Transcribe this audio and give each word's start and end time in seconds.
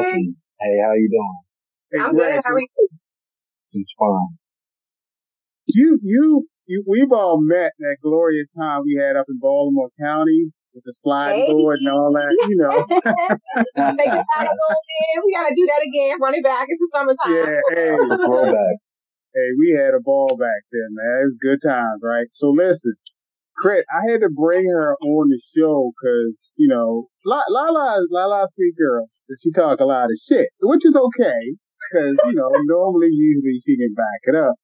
Hey. 0.00 0.34
Hey, 0.60 0.76
how 0.84 0.92
you 0.94 1.08
doing? 1.10 1.38
Hey, 1.92 1.98
I'm 2.00 2.14
good. 2.14 2.40
How 2.44 2.52
are 2.54 2.60
you? 2.60 2.66
It's 3.72 3.92
fine. 3.98 4.36
You, 5.66 5.98
you, 6.02 6.48
you, 6.66 6.84
we've 6.88 7.12
all 7.12 7.40
met 7.42 7.72
that 7.78 7.96
glorious 8.02 8.48
time 8.58 8.82
we 8.84 8.94
had 9.00 9.16
up 9.16 9.26
in 9.28 9.38
Baltimore 9.40 9.90
County 10.00 10.52
with 10.74 10.84
the 10.84 10.94
slide 10.94 11.34
Hey. 11.34 11.46
board 11.46 11.78
and 11.80 11.88
all 11.88 12.12
that, 12.12 12.32
you 12.48 12.56
know. 12.56 12.84
Take 12.88 14.14
it 14.14 14.26
back 14.34 14.48
a 14.48 14.54
little 14.54 14.82
bit. 14.88 15.24
We 15.24 15.32
gotta 15.32 15.54
do 15.54 15.66
that 15.66 15.82
again. 15.86 16.16
Run 16.20 16.34
it 16.34 16.44
back. 16.44 16.66
It's 16.68 16.80
the 16.80 16.88
summertime. 16.92 17.32
yeah, 17.32 17.60
hey, 17.74 17.90
It's 17.92 18.10
a 18.12 18.18
throwback. 18.26 18.76
hey, 19.34 19.48
we 19.58 19.76
had 19.78 19.94
a 19.94 20.00
ball 20.00 20.28
back 20.40 20.62
then, 20.72 20.88
man. 20.92 21.20
It 21.22 21.24
was 21.32 21.38
good 21.42 21.60
times, 21.66 22.00
right? 22.02 22.26
So 22.32 22.48
listen, 22.50 22.94
Crit, 23.58 23.84
I 23.90 24.10
had 24.10 24.20
to 24.22 24.30
bring 24.30 24.68
her 24.68 24.96
on 24.96 25.28
the 25.28 25.40
show 25.56 25.92
because, 25.94 26.34
you 26.56 26.68
know, 26.68 27.08
La- 27.26 27.48
Lala, 27.48 28.00
Lala, 28.10 28.46
sweet 28.52 28.74
girl, 28.76 29.06
she 29.40 29.50
talk 29.52 29.80
a 29.80 29.84
lot 29.84 30.06
of 30.06 30.16
shit, 30.16 30.48
which 30.60 30.84
is 30.84 30.96
okay 30.96 31.56
because, 31.90 32.16
you 32.26 32.34
know, 32.34 32.50
normally, 32.64 33.08
usually 33.10 33.58
she 33.64 33.76
can 33.76 33.94
back 33.94 34.20
it 34.24 34.34
up. 34.34 34.54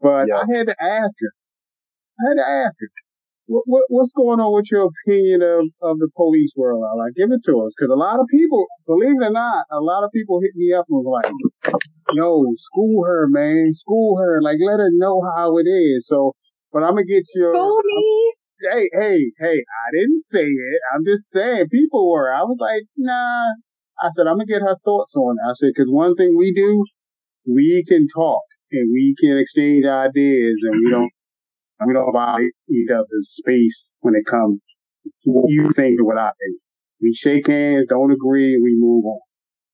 But 0.00 0.28
Yeah. 0.28 0.42
I 0.42 0.56
had 0.56 0.66
to 0.66 0.76
ask 0.80 1.14
her. 1.20 1.32
I 2.20 2.30
had 2.30 2.34
to 2.36 2.48
ask 2.48 2.76
her. 2.80 2.88
What, 3.46 3.64
what, 3.66 3.82
what's 3.88 4.12
going 4.12 4.38
on 4.38 4.54
with 4.54 4.70
your 4.70 4.90
opinion 4.90 5.42
of, 5.42 5.66
of 5.82 5.98
the 5.98 6.08
police 6.14 6.52
world? 6.56 6.82
Lala? 6.82 7.10
Give 7.16 7.32
it 7.32 7.40
to 7.46 7.60
us. 7.62 7.72
Because 7.76 7.90
a 7.90 7.96
lot 7.96 8.20
of 8.20 8.26
people, 8.30 8.66
believe 8.86 9.16
it 9.20 9.24
or 9.24 9.30
not, 9.30 9.64
a 9.72 9.80
lot 9.80 10.04
of 10.04 10.10
people 10.12 10.40
hit 10.40 10.52
me 10.54 10.72
up 10.72 10.86
and 10.88 11.02
was 11.02 11.22
like, 11.24 11.74
yo, 12.12 12.44
school 12.56 13.04
her, 13.04 13.26
man. 13.28 13.72
School 13.72 14.18
her. 14.18 14.40
Like, 14.40 14.58
let 14.64 14.78
her 14.78 14.90
know 14.92 15.20
how 15.34 15.58
it 15.58 15.66
is. 15.66 16.06
So, 16.06 16.34
but 16.72 16.82
I'm 16.82 16.94
going 16.94 17.06
to 17.06 17.12
get 17.12 17.24
your. 17.34 17.54
School 17.54 17.78
uh, 17.78 17.82
me. 17.84 18.34
Hey, 18.72 18.90
hey, 18.92 19.32
hey, 19.38 19.56
I 19.56 19.86
didn't 19.98 20.22
say 20.24 20.44
it. 20.44 20.80
I'm 20.94 21.04
just 21.04 21.30
saying 21.30 21.68
people 21.72 22.10
were. 22.10 22.32
I 22.32 22.42
was 22.42 22.58
like, 22.60 22.82
nah. 22.96 23.48
I 24.02 24.08
said, 24.10 24.26
I'm 24.26 24.36
going 24.36 24.46
to 24.46 24.52
get 24.52 24.62
her 24.62 24.76
thoughts 24.84 25.14
on 25.14 25.36
it. 25.36 25.48
I 25.48 25.52
said, 25.52 25.70
because 25.74 25.90
one 25.90 26.14
thing 26.14 26.34
we 26.36 26.52
do, 26.52 26.84
we 27.46 27.84
can 27.86 28.06
talk 28.08 28.42
and 28.72 28.90
we 28.92 29.14
can 29.20 29.36
exchange 29.36 29.84
ideas 29.84 30.56
and 30.62 30.72
we 30.72 30.86
mm-hmm. 30.86 30.92
don't, 30.92 31.12
we 31.86 31.92
don't 31.92 32.12
violate 32.12 32.52
each 32.70 32.90
other's 32.90 33.34
space 33.36 33.96
when 34.00 34.14
it 34.14 34.24
comes 34.24 34.60
what 35.24 35.50
you 35.50 35.70
think 35.70 35.98
and 35.98 36.06
what 36.06 36.18
I 36.18 36.30
think. 36.40 36.60
We 37.00 37.14
shake 37.14 37.46
hands, 37.46 37.86
don't 37.88 38.12
agree, 38.12 38.58
we 38.62 38.74
move 38.76 39.04
on. 39.04 39.20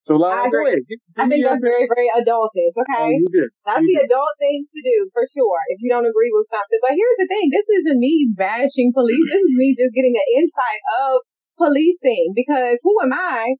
So, 0.06 0.14
I 0.22 0.46
go 0.46 0.62
agree. 0.62 0.78
ahead. 0.78 0.86
Give- 0.86 1.02
I 1.18 1.26
think 1.26 1.42
that's 1.42 1.58
very, 1.58 1.82
very 1.90 2.06
adultish. 2.14 2.78
Oh, 2.78 2.86
Okay. 2.86 3.18
did. 3.26 3.50
That's 3.66 3.82
You 3.82 3.90
the 3.90 4.06
did. 4.06 4.06
adult 4.06 4.34
thing 4.38 4.62
to 4.62 4.80
do 4.86 4.96
for 5.10 5.26
sure 5.26 5.58
if 5.74 5.82
you 5.82 5.90
don't 5.90 6.06
agree 6.06 6.30
with 6.30 6.46
something. 6.46 6.78
But 6.78 6.94
here's 6.94 7.18
the 7.18 7.26
thing 7.26 7.50
this 7.50 7.66
isn't 7.82 7.98
me 7.98 8.30
bashing 8.30 8.94
police. 8.94 9.26
This 9.34 9.42
is 9.42 9.54
me 9.58 9.74
just 9.74 9.90
getting 9.98 10.14
an 10.14 10.28
insight 10.38 10.82
of 11.02 11.26
policing 11.58 12.38
because 12.38 12.78
who 12.86 12.94
am 13.02 13.10
I 13.12 13.58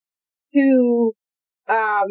to, 0.54 0.64
um, 1.66 2.06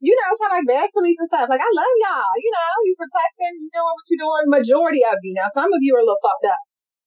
you 0.00 0.14
know, 0.16 0.28
try 0.38 0.48
to 0.48 0.56
like 0.62 0.68
bash 0.70 0.90
police 0.96 1.18
and 1.20 1.28
stuff. 1.28 1.50
Like, 1.50 1.60
I 1.60 1.68
love 1.68 1.94
y'all. 2.00 2.34
You 2.40 2.50
know, 2.54 2.72
you 2.88 2.94
protect 2.96 3.34
them, 3.36 3.52
you 3.58 3.68
doing 3.68 3.84
what 3.92 4.06
you're 4.08 4.22
doing. 4.24 4.44
Majority 4.48 5.02
of 5.04 5.18
you. 5.20 5.34
Now, 5.36 5.50
some 5.52 5.68
of 5.68 5.80
you 5.84 5.92
are 5.92 6.00
a 6.00 6.06
little 6.08 6.22
fucked 6.24 6.48
up. 6.54 6.62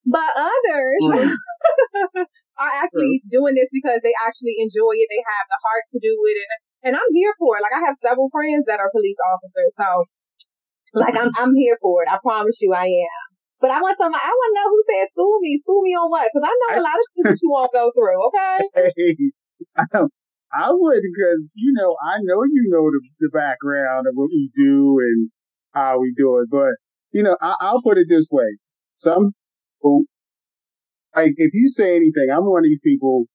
But 0.05 0.29
others 0.33 1.01
Mm. 1.01 1.29
are 2.61 2.73
actually 2.81 3.21
doing 3.29 3.53
this 3.55 3.69
because 3.71 4.01
they 4.01 4.13
actually 4.25 4.57
enjoy 4.57 4.93
it. 4.97 5.07
They 5.09 5.21
have 5.21 5.45
the 5.49 5.61
heart 5.61 5.85
to 5.93 5.99
do 6.01 6.13
it. 6.29 6.37
And, 6.41 6.51
and 6.83 6.93
I'm 6.97 7.11
here 7.13 7.33
for 7.37 7.57
it. 7.57 7.61
Like, 7.61 7.73
I 7.73 7.85
have 7.85 7.97
several 8.01 8.29
friends 8.29 8.65
that 8.65 8.79
are 8.81 8.89
police 8.93 9.17
officers. 9.21 9.73
So, 9.77 9.89
like, 10.93 11.15
I'm, 11.15 11.29
I'm 11.37 11.53
here 11.55 11.77
for 11.81 12.03
it. 12.03 12.09
I 12.09 12.17
promise 12.21 12.57
you 12.61 12.73
I 12.73 12.85
am. 12.85 13.25
But 13.61 13.69
I 13.69 13.79
want 13.79 13.95
some. 13.97 14.09
I 14.09 14.17
want 14.33 14.49
to 14.49 14.57
know 14.57 14.69
who 14.73 14.81
said 14.89 15.05
school 15.13 15.37
me. 15.39 15.57
School 15.61 15.81
me 15.85 15.93
on 15.93 16.09
what? 16.09 16.25
Because 16.33 16.49
I 16.49 16.53
know 16.57 16.81
a 16.81 16.83
lot 16.83 16.97
of 16.97 17.05
shit 17.13 17.25
that 17.29 17.39
you 17.45 17.53
all 17.53 17.69
go 17.71 17.91
through, 17.93 18.17
okay? 18.27 18.57
Hey, 18.97 19.15
I, 19.77 20.09
I 20.51 20.69
would 20.73 21.01
because 21.05 21.45
you 21.53 21.71
know 21.71 21.95
I 22.01 22.17
know 22.25 22.41
you 22.43 22.65
know 22.73 22.89
the, 22.89 23.01
the 23.19 23.29
background 23.29 24.07
of 24.07 24.13
what 24.15 24.29
we 24.33 24.49
do 24.57 24.97
and 24.99 25.29
how 25.73 25.99
we 25.99 26.11
do 26.17 26.39
it, 26.39 26.49
but 26.49 26.73
you 27.13 27.21
know 27.21 27.37
I, 27.39 27.55
I'll 27.61 27.83
put 27.83 27.99
it 27.99 28.07
this 28.09 28.27
way: 28.31 28.57
some 28.95 29.33
people, 29.81 30.03
like 31.15 31.33
if 31.37 31.53
you 31.53 31.69
say 31.69 31.95
anything, 31.95 32.29
I'm 32.31 32.45
one 32.45 32.59
of 32.59 32.69
these 32.69 32.79
people, 32.83 33.25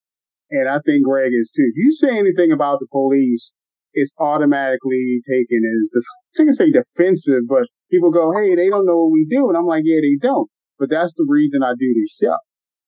and 0.51 0.69
I 0.69 0.79
think 0.85 1.05
Greg 1.05 1.33
is 1.33 1.51
too. 1.55 1.71
If 1.75 1.77
you 1.77 1.93
say 1.93 2.19
anything 2.19 2.53
about 2.53 2.81
the 2.81 2.87
police, 2.91 3.53
it's 3.93 4.13
automatically 4.19 5.21
taken 5.29 5.63
as 5.65 5.89
the 5.93 6.03
I 6.03 6.37
think 6.37 6.51
I 6.51 6.53
say 6.53 6.71
defensive, 6.71 7.43
but 7.49 7.65
people 7.91 8.11
go, 8.11 8.33
"Hey, 8.33 8.55
they 8.55 8.69
don't 8.69 8.87
know 8.87 9.05
what 9.05 9.13
we 9.13 9.27
do," 9.29 9.49
and 9.49 9.57
I'm 9.57 9.67
like, 9.67 9.83
"Yeah, 9.85 10.01
they 10.03 10.17
don't." 10.21 10.49
But 10.79 10.91
that's 10.91 11.13
the 11.17 11.27
reason 11.29 11.63
I 11.63 11.73
do 11.79 11.95
this 11.95 12.17
show, 12.21 12.37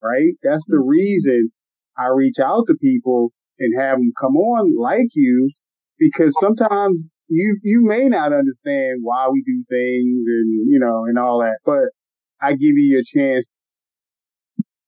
right? 0.02 0.34
That's 0.42 0.64
the 0.66 0.76
mm-hmm. 0.76 0.88
reason 0.88 1.50
I 1.96 2.08
reach 2.14 2.38
out 2.38 2.64
to 2.68 2.74
people 2.80 3.32
and 3.58 3.80
have 3.80 3.98
them 3.98 4.12
come 4.20 4.36
on 4.36 4.76
like 4.78 5.08
you 5.14 5.50
because 5.98 6.32
sometimes 6.38 7.00
you, 7.28 7.58
you 7.62 7.84
may 7.84 8.04
not 8.04 8.32
understand 8.32 9.00
why 9.02 9.28
we 9.28 9.42
do 9.44 9.64
things 9.68 10.24
and, 10.26 10.70
you 10.70 10.78
know, 10.78 11.04
and 11.04 11.18
all 11.18 11.40
that, 11.40 11.58
but 11.64 11.90
I 12.40 12.52
give 12.52 12.76
you 12.76 12.98
a 12.98 13.04
chance, 13.04 13.58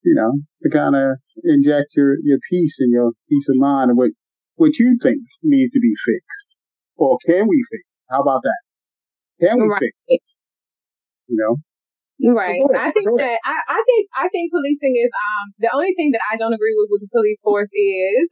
you 0.02 0.14
know, 0.14 0.40
to 0.62 0.70
kind 0.70 0.94
of 0.96 1.16
inject 1.44 1.96
your, 1.96 2.16
your 2.22 2.38
peace 2.50 2.76
and 2.78 2.92
your 2.92 3.12
peace 3.28 3.48
of 3.48 3.56
mind 3.56 3.90
and 3.90 3.98
what, 3.98 4.10
what 4.56 4.78
you 4.78 4.96
think 5.02 5.18
needs 5.42 5.72
to 5.72 5.80
be 5.80 5.94
fixed 6.06 6.50
or 6.96 7.18
can 7.24 7.48
we 7.48 7.62
fix? 7.70 7.82
it? 7.96 8.14
How 8.14 8.20
about 8.22 8.42
that? 8.42 8.60
Can 9.40 9.60
we 9.60 9.68
Right. 9.68 9.80
fix 9.80 10.04
it? 10.08 10.20
You 11.28 11.36
know? 11.36 11.56
Right. 12.20 12.60
I 12.76 12.90
think 12.92 13.08
that 13.16 13.38
I, 13.44 13.56
I 13.68 13.82
think 13.86 14.08
I 14.12 14.28
think 14.28 14.52
policing 14.52 14.92
is 14.92 15.08
um 15.08 15.56
the 15.58 15.70
only 15.72 15.94
thing 15.96 16.12
that 16.12 16.20
I 16.30 16.36
don't 16.36 16.52
agree 16.52 16.76
with 16.76 16.88
with 16.92 17.00
the 17.00 17.08
police 17.08 17.40
force 17.40 17.70
is 17.72 18.28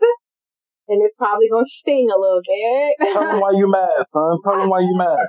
and 0.89 1.05
it's 1.05 1.17
probably 1.21 1.49
gonna 1.53 1.69
sting 1.69 2.09
a 2.09 2.19
little 2.19 2.41
bit. 2.41 3.13
Tell 3.13 3.29
them 3.29 3.41
why 3.45 3.53
you 3.53 3.69
mad, 3.69 4.09
son. 4.09 4.37
Tell 4.45 4.57
them 4.57 4.73
why 4.73 4.81
you 4.81 4.97
mad. 4.97 5.21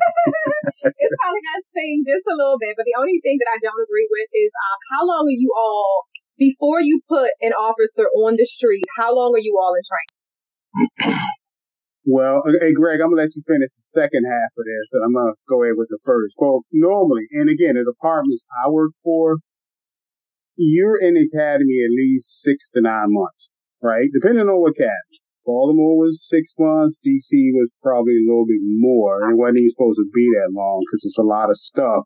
it's 0.87 1.15
probably 1.19 1.43
gonna 1.43 1.67
sting 1.69 2.03
just 2.07 2.25
a 2.27 2.35
little 2.35 2.57
bit. 2.57 2.79
But 2.79 2.87
the 2.87 2.95
only 2.95 3.19
thing 3.19 3.37
that 3.43 3.51
I 3.51 3.59
don't 3.59 3.83
agree 3.83 4.07
with 4.07 4.29
is 4.31 4.51
um 4.55 4.79
how 4.95 5.01
long 5.03 5.27
are 5.27 5.39
you 5.39 5.51
all 5.51 6.07
before 6.39 6.79
you 6.79 7.03
put 7.07 7.35
an 7.43 7.51
officer 7.51 8.07
on 8.15 8.39
the 8.39 8.47
street, 8.47 8.87
how 8.97 9.13
long 9.13 9.35
are 9.35 9.43
you 9.43 9.59
all 9.59 9.75
in 9.75 9.83
training? 9.83 11.19
Well, 12.05 12.41
hey, 12.47 12.73
Greg, 12.73 13.01
I'm 13.01 13.11
gonna 13.11 13.21
let 13.27 13.35
you 13.35 13.43
finish 13.45 13.69
the 13.75 14.01
second 14.01 14.23
half 14.25 14.49
of 14.57 14.65
this, 14.65 14.89
and 14.93 15.03
I'm 15.03 15.13
gonna 15.13 15.35
go 15.47 15.61
ahead 15.63 15.75
with 15.77 15.89
the 15.89 15.99
first. 16.03 16.35
Well, 16.39 16.63
normally, 16.71 17.27
and 17.31 17.51
again, 17.51 17.75
the 17.75 17.83
departments 17.83 18.43
I 18.65 18.69
work 18.71 18.93
for, 19.03 19.37
you're 20.55 20.97
in 20.97 21.13
the 21.13 21.27
academy 21.31 21.83
at 21.83 21.91
least 21.91 22.41
six 22.41 22.69
to 22.73 22.81
nine 22.81 23.13
months, 23.13 23.49
right? 23.83 24.09
Depending 24.11 24.47
on 24.47 24.61
what 24.61 24.71
academy. 24.71 25.18
Baltimore 25.49 25.97
was 25.97 26.21
six 26.29 26.53
months. 26.61 27.01
DC 27.01 27.33
was 27.57 27.73
probably 27.81 28.21
a 28.21 28.27
little 28.29 28.45
bit 28.45 28.61
more, 28.61 29.33
it 29.33 29.37
wasn't 29.37 29.65
even 29.65 29.73
supposed 29.73 29.97
to 29.97 30.05
be 30.13 30.29
that 30.37 30.53
long 30.53 30.85
because 30.85 31.01
it's 31.09 31.17
a 31.17 31.25
lot 31.25 31.49
of 31.49 31.57
stuff. 31.57 32.05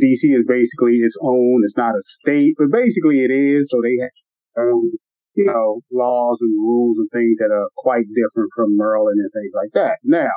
DC 0.00 0.24
is 0.24 0.48
basically 0.48 1.04
its 1.04 1.18
own. 1.20 1.60
It's 1.64 1.76
not 1.76 1.92
a 1.92 2.00
state, 2.24 2.54
but 2.56 2.72
basically 2.72 3.20
it 3.20 3.30
is. 3.30 3.68
So 3.68 3.84
they 3.84 4.00
have 4.00 4.16
um, 4.56 4.96
you 5.34 5.44
know, 5.44 5.80
laws 5.92 6.38
and 6.40 6.52
rules 6.58 6.98
and 6.98 7.08
things 7.12 7.38
that 7.38 7.52
are 7.52 7.68
quite 7.76 8.06
different 8.14 8.50
from 8.54 8.76
Maryland 8.76 9.20
and 9.20 9.30
things 9.32 9.52
like 9.54 9.70
that. 9.74 9.98
Now, 10.02 10.32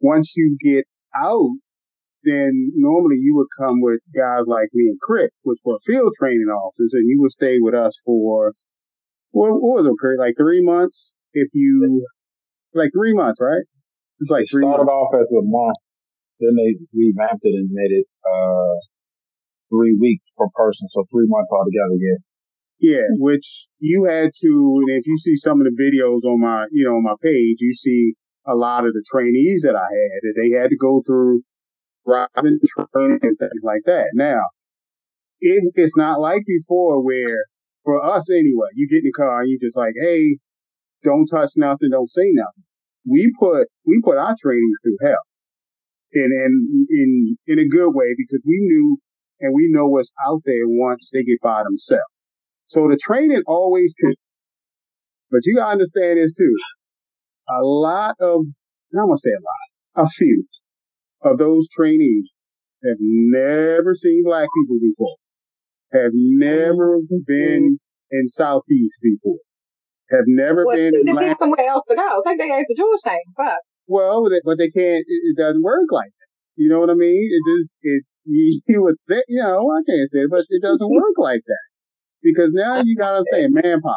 once 0.00 0.34
you 0.36 0.56
get 0.60 0.84
out, 1.14 1.50
then 2.24 2.72
normally 2.74 3.16
you 3.16 3.34
would 3.36 3.48
come 3.58 3.80
with 3.80 4.00
guys 4.14 4.46
like 4.46 4.68
me 4.72 4.88
and 4.88 4.98
Crit, 5.00 5.32
which 5.42 5.58
were 5.64 5.78
field 5.86 6.12
training 6.18 6.48
officers, 6.48 6.92
and 6.94 7.08
you 7.08 7.20
would 7.20 7.30
stay 7.30 7.58
with 7.60 7.74
us 7.74 7.96
for, 8.04 8.52
what, 9.30 9.50
what 9.60 9.82
was 9.82 9.86
it, 9.86 9.98
Crit? 9.98 10.18
Like 10.18 10.34
three 10.38 10.62
months? 10.62 11.12
If 11.32 11.48
you, 11.52 12.06
like 12.74 12.90
three 12.94 13.14
months, 13.14 13.40
right? 13.40 13.62
It's 14.20 14.30
like 14.30 14.44
It 14.44 14.50
three 14.52 14.62
started 14.62 14.84
months. 14.84 14.90
off 14.90 15.14
as 15.20 15.30
a 15.32 15.42
month, 15.42 15.76
then 16.40 16.54
they 16.56 16.76
revamped 16.94 17.42
it 17.44 17.54
and 17.54 17.68
made 17.72 17.92
it 17.92 18.06
uh 18.26 18.74
three 19.70 19.96
weeks 20.00 20.32
per 20.36 20.46
person, 20.54 20.88
so 20.94 21.04
three 21.12 21.26
months 21.28 21.50
altogether. 21.52 21.96
Yeah, 22.00 22.18
Yeah, 22.80 23.06
which 23.18 23.66
you 23.78 24.04
had 24.04 24.30
to, 24.40 24.82
and 24.86 24.90
if 24.98 25.06
you 25.06 25.16
see 25.18 25.36
some 25.36 25.60
of 25.60 25.66
the 25.66 25.76
videos 25.76 26.24
on 26.28 26.40
my, 26.40 26.66
you 26.72 26.84
know, 26.84 26.96
on 26.96 27.02
my 27.04 27.14
page, 27.22 27.58
you 27.60 27.74
see 27.74 28.14
a 28.46 28.54
lot 28.54 28.86
of 28.86 28.92
the 28.94 29.04
trainees 29.10 29.62
that 29.62 29.76
I 29.76 29.84
had 29.84 30.18
that 30.22 30.34
they 30.40 30.56
had 30.56 30.70
to 30.70 30.76
go 30.76 31.02
through 31.06 31.42
driving 32.06 32.58
training 32.94 33.18
and 33.22 33.38
things 33.38 33.62
like 33.62 33.82
that. 33.86 34.08
Now, 34.14 34.40
it, 35.40 35.72
it's 35.74 35.96
not 35.96 36.20
like 36.20 36.42
before 36.46 37.02
where, 37.04 37.44
for 37.84 38.04
us 38.04 38.30
anyway, 38.30 38.68
you 38.74 38.88
get 38.88 38.98
in 38.98 39.04
the 39.04 39.12
car 39.12 39.42
and 39.42 39.50
you 39.50 39.58
just 39.60 39.76
like, 39.76 39.94
hey, 40.00 40.38
don't 41.04 41.26
touch 41.26 41.50
nothing, 41.56 41.90
don't 41.90 42.10
say 42.10 42.30
nothing. 42.32 42.64
We 43.08 43.32
put, 43.38 43.68
we 43.86 44.00
put 44.02 44.18
our 44.18 44.34
trainings 44.40 44.78
through 44.82 44.98
hell. 45.02 45.22
And, 46.12 46.32
and 46.32 46.86
in, 46.90 47.36
in 47.46 47.58
a 47.58 47.68
good 47.68 47.90
way 47.90 48.14
because 48.16 48.42
we 48.46 48.58
knew 48.60 48.98
and 49.40 49.54
we 49.54 49.68
know 49.70 49.86
what's 49.86 50.10
out 50.26 50.40
there 50.44 50.66
once 50.66 51.10
they 51.12 51.22
get 51.22 51.40
by 51.42 51.62
themselves. 51.62 52.02
So 52.66 52.88
the 52.88 52.98
training 53.00 53.42
always 53.46 53.94
can, 53.98 54.14
but 55.30 55.40
you 55.44 55.56
gotta 55.56 55.72
understand 55.72 56.18
this 56.18 56.32
too. 56.32 56.54
A 57.48 57.62
lot 57.62 58.16
of, 58.20 58.40
I 58.92 58.96
don't 58.96 59.08
want 59.08 59.20
to 59.22 59.28
say 59.28 59.34
a 59.34 60.02
lot, 60.02 60.06
a 60.06 60.08
few 60.08 60.44
of 61.22 61.38
those 61.38 61.66
trainees 61.68 62.26
have 62.84 62.98
never 63.00 63.94
seen 63.94 64.22
black 64.24 64.48
people 64.54 64.78
before, 64.80 65.16
have 65.92 66.12
never 66.14 66.96
oh, 66.96 67.20
been 67.26 67.78
in 68.10 68.28
Southeast 68.28 69.00
before, 69.02 69.38
have 70.10 70.24
never 70.26 70.64
Well, 70.66 70.76
been 70.76 70.92
they 71.04 71.12
need 71.12 71.36
somewhere 71.38 71.66
else 71.68 71.84
to 71.88 71.94
go. 71.96 72.18
it's 72.18 72.26
Take 72.26 72.38
their 72.38 72.52
ass 72.58 72.64
to 72.68 72.74
Georgetown. 72.76 73.18
Fuck. 73.36 73.58
Well, 73.86 74.22
but 74.24 74.30
they, 74.30 74.40
but 74.44 74.58
they 74.58 74.68
can't. 74.68 75.04
It, 75.06 75.20
it 75.32 75.36
doesn't 75.36 75.62
work 75.62 75.88
like 75.90 76.10
that. 76.10 76.28
You 76.56 76.68
know 76.68 76.80
what 76.80 76.90
I 76.90 76.94
mean? 76.94 77.30
It 77.30 77.42
just 77.56 77.70
it 77.82 78.02
you, 78.24 78.60
you 78.66 78.82
would 78.82 78.96
think. 79.08 79.24
You 79.28 79.42
know, 79.42 79.70
I 79.70 79.80
can't 79.88 80.10
say 80.10 80.20
it, 80.20 80.30
but 80.30 80.44
it 80.48 80.62
doesn't 80.62 80.90
work 80.90 81.16
like 81.18 81.42
that 81.46 81.66
because 82.22 82.50
now 82.52 82.82
you 82.84 82.96
gotta 82.96 83.18
understand 83.18 83.52
manpower. 83.62 83.94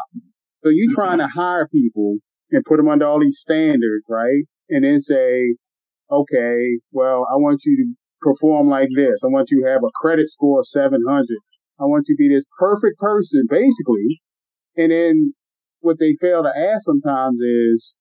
So 0.63 0.69
you 0.69 0.93
trying 0.93 1.17
to 1.17 1.27
hire 1.27 1.67
people 1.67 2.17
and 2.51 2.63
put 2.65 2.77
them 2.77 2.87
under 2.89 3.05
all 3.05 3.19
these 3.19 3.39
standards, 3.39 4.05
right? 4.09 4.43
And 4.69 4.83
then 4.85 4.99
say, 4.99 5.55
okay, 6.11 6.79
well, 6.91 7.27
I 7.31 7.35
want 7.37 7.61
you 7.65 7.77
to 7.77 7.93
perform 8.21 8.67
like 8.69 8.89
this. 8.95 9.21
I 9.23 9.27
want 9.27 9.49
you 9.49 9.63
to 9.63 9.69
have 9.71 9.81
a 9.83 9.89
credit 9.95 10.29
score 10.29 10.59
of 10.59 10.67
700. 10.67 11.25
I 11.79 11.85
want 11.85 12.05
you 12.07 12.15
to 12.15 12.19
be 12.19 12.29
this 12.29 12.45
perfect 12.59 12.99
person, 12.99 13.45
basically. 13.49 14.21
And 14.77 14.91
then 14.91 15.33
what 15.81 15.99
they 15.99 16.15
fail 16.19 16.43
to 16.43 16.49
ask 16.49 16.85
sometimes 16.85 17.39
is, 17.39 17.95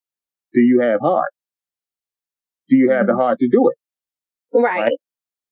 do 0.52 0.60
you 0.60 0.80
have 0.80 1.00
heart? 1.00 1.30
Do 2.68 2.76
you 2.76 2.90
have 2.90 3.06
the 3.06 3.12
mm-hmm. 3.12 3.20
heart 3.20 3.38
to 3.40 3.48
do 3.50 3.68
it? 3.68 4.58
Right. 4.58 4.82
Right. 4.82 4.92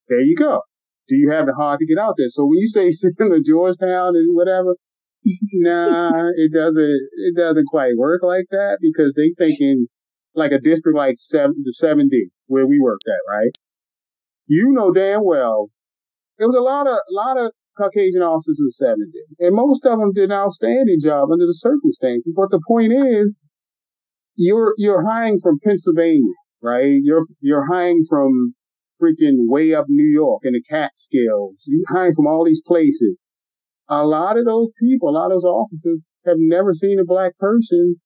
There 0.09 0.21
you 0.21 0.37
go. 0.37 0.63
Do 1.09 1.17
you 1.17 1.31
have 1.31 1.47
the 1.47 1.55
heart 1.55 1.81
to 1.81 1.87
get 1.87 1.99
out 1.99 2.15
there? 2.17 2.29
So 2.29 2.45
when 2.45 2.59
you 2.59 2.69
say 2.69 2.93
send 2.93 3.17
to 3.19 3.43
Georgetown 3.45 4.17
and 4.17 4.35
whatever, 4.37 4.77
nah, 5.53 6.31
it 6.37 6.53
doesn't. 6.53 7.09
It 7.17 7.37
doesn't 7.37 7.67
quite 7.67 7.97
work 7.97 8.23
like 8.23 8.47
that 8.51 8.79
because 8.81 9.13
they 9.17 9.33
thinking 9.37 9.89
like 10.35 10.53
a 10.53 10.61
district 10.61 10.97
like 10.97 11.17
seven, 11.19 11.57
the 11.65 11.73
seven 11.73 12.09
D 12.09 12.29
where 12.47 12.67
we 12.67 12.79
worked 12.81 13.05
at, 13.09 13.21
right? 13.29 13.51
You 14.47 14.71
know 14.73 14.93
damn 14.93 15.25
well 15.25 15.71
there 16.39 16.49
was 16.49 16.57
a 16.57 16.63
lot 16.63 16.87
of 16.87 16.95
a 16.95 17.13
lot 17.13 17.37
of 17.37 17.53
Caucasian 17.79 18.23
officers 18.23 18.59
in 18.59 18.67
the 18.67 18.73
seven 18.73 19.11
D, 19.13 19.47
and 19.47 19.55
most 19.55 19.87
of 19.87 19.99
them 19.99 20.13
did 20.13 20.31
an 20.31 20.37
outstanding 20.37 20.99
job 21.03 21.31
under 21.31 21.47
the 21.47 21.55
circumstances. 21.55 22.35
But 22.35 22.51
the 22.51 22.61
point 22.67 22.93
is, 22.93 23.37
you're 24.37 24.75
you're 24.77 25.07
hiring 25.09 25.39
from 25.41 25.59
Pennsylvania, 25.65 26.35
right? 26.63 26.99
You're 27.03 27.27
you're 27.41 27.67
hiring 27.73 28.05
from 28.09 28.55
freaking 29.01 29.47
way 29.47 29.75
up 29.75 29.87
New 29.89 30.11
York 30.11 30.43
in 30.45 30.55
the 30.55 30.63
Catskills. 30.69 31.63
You're 31.67 31.85
hiring 31.89 32.15
from 32.15 32.27
all 32.27 32.45
these 32.45 32.63
places 32.67 33.17
a 33.89 34.05
lot 34.05 34.39
of 34.39 34.45
those 34.45 34.69
people, 34.79 35.09
a 35.09 35.17
lot 35.17 35.27
of 35.27 35.41
those 35.41 35.45
officers 35.45 36.05
have 36.27 36.37
never 36.39 36.75
seen 36.75 36.99
a 36.99 37.05
black 37.05 37.37
person 37.39 37.97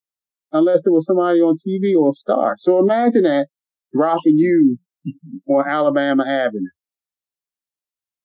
unless 0.52 0.82
there 0.84 0.92
was 0.92 1.06
somebody 1.06 1.40
on 1.40 1.56
TV 1.56 1.98
or 1.98 2.10
a 2.10 2.12
star. 2.12 2.56
So 2.58 2.78
imagine 2.78 3.24
that 3.24 3.48
dropping 3.92 4.36
you 4.36 4.78
on 5.48 5.68
Alabama 5.68 6.24
Avenue 6.26 6.70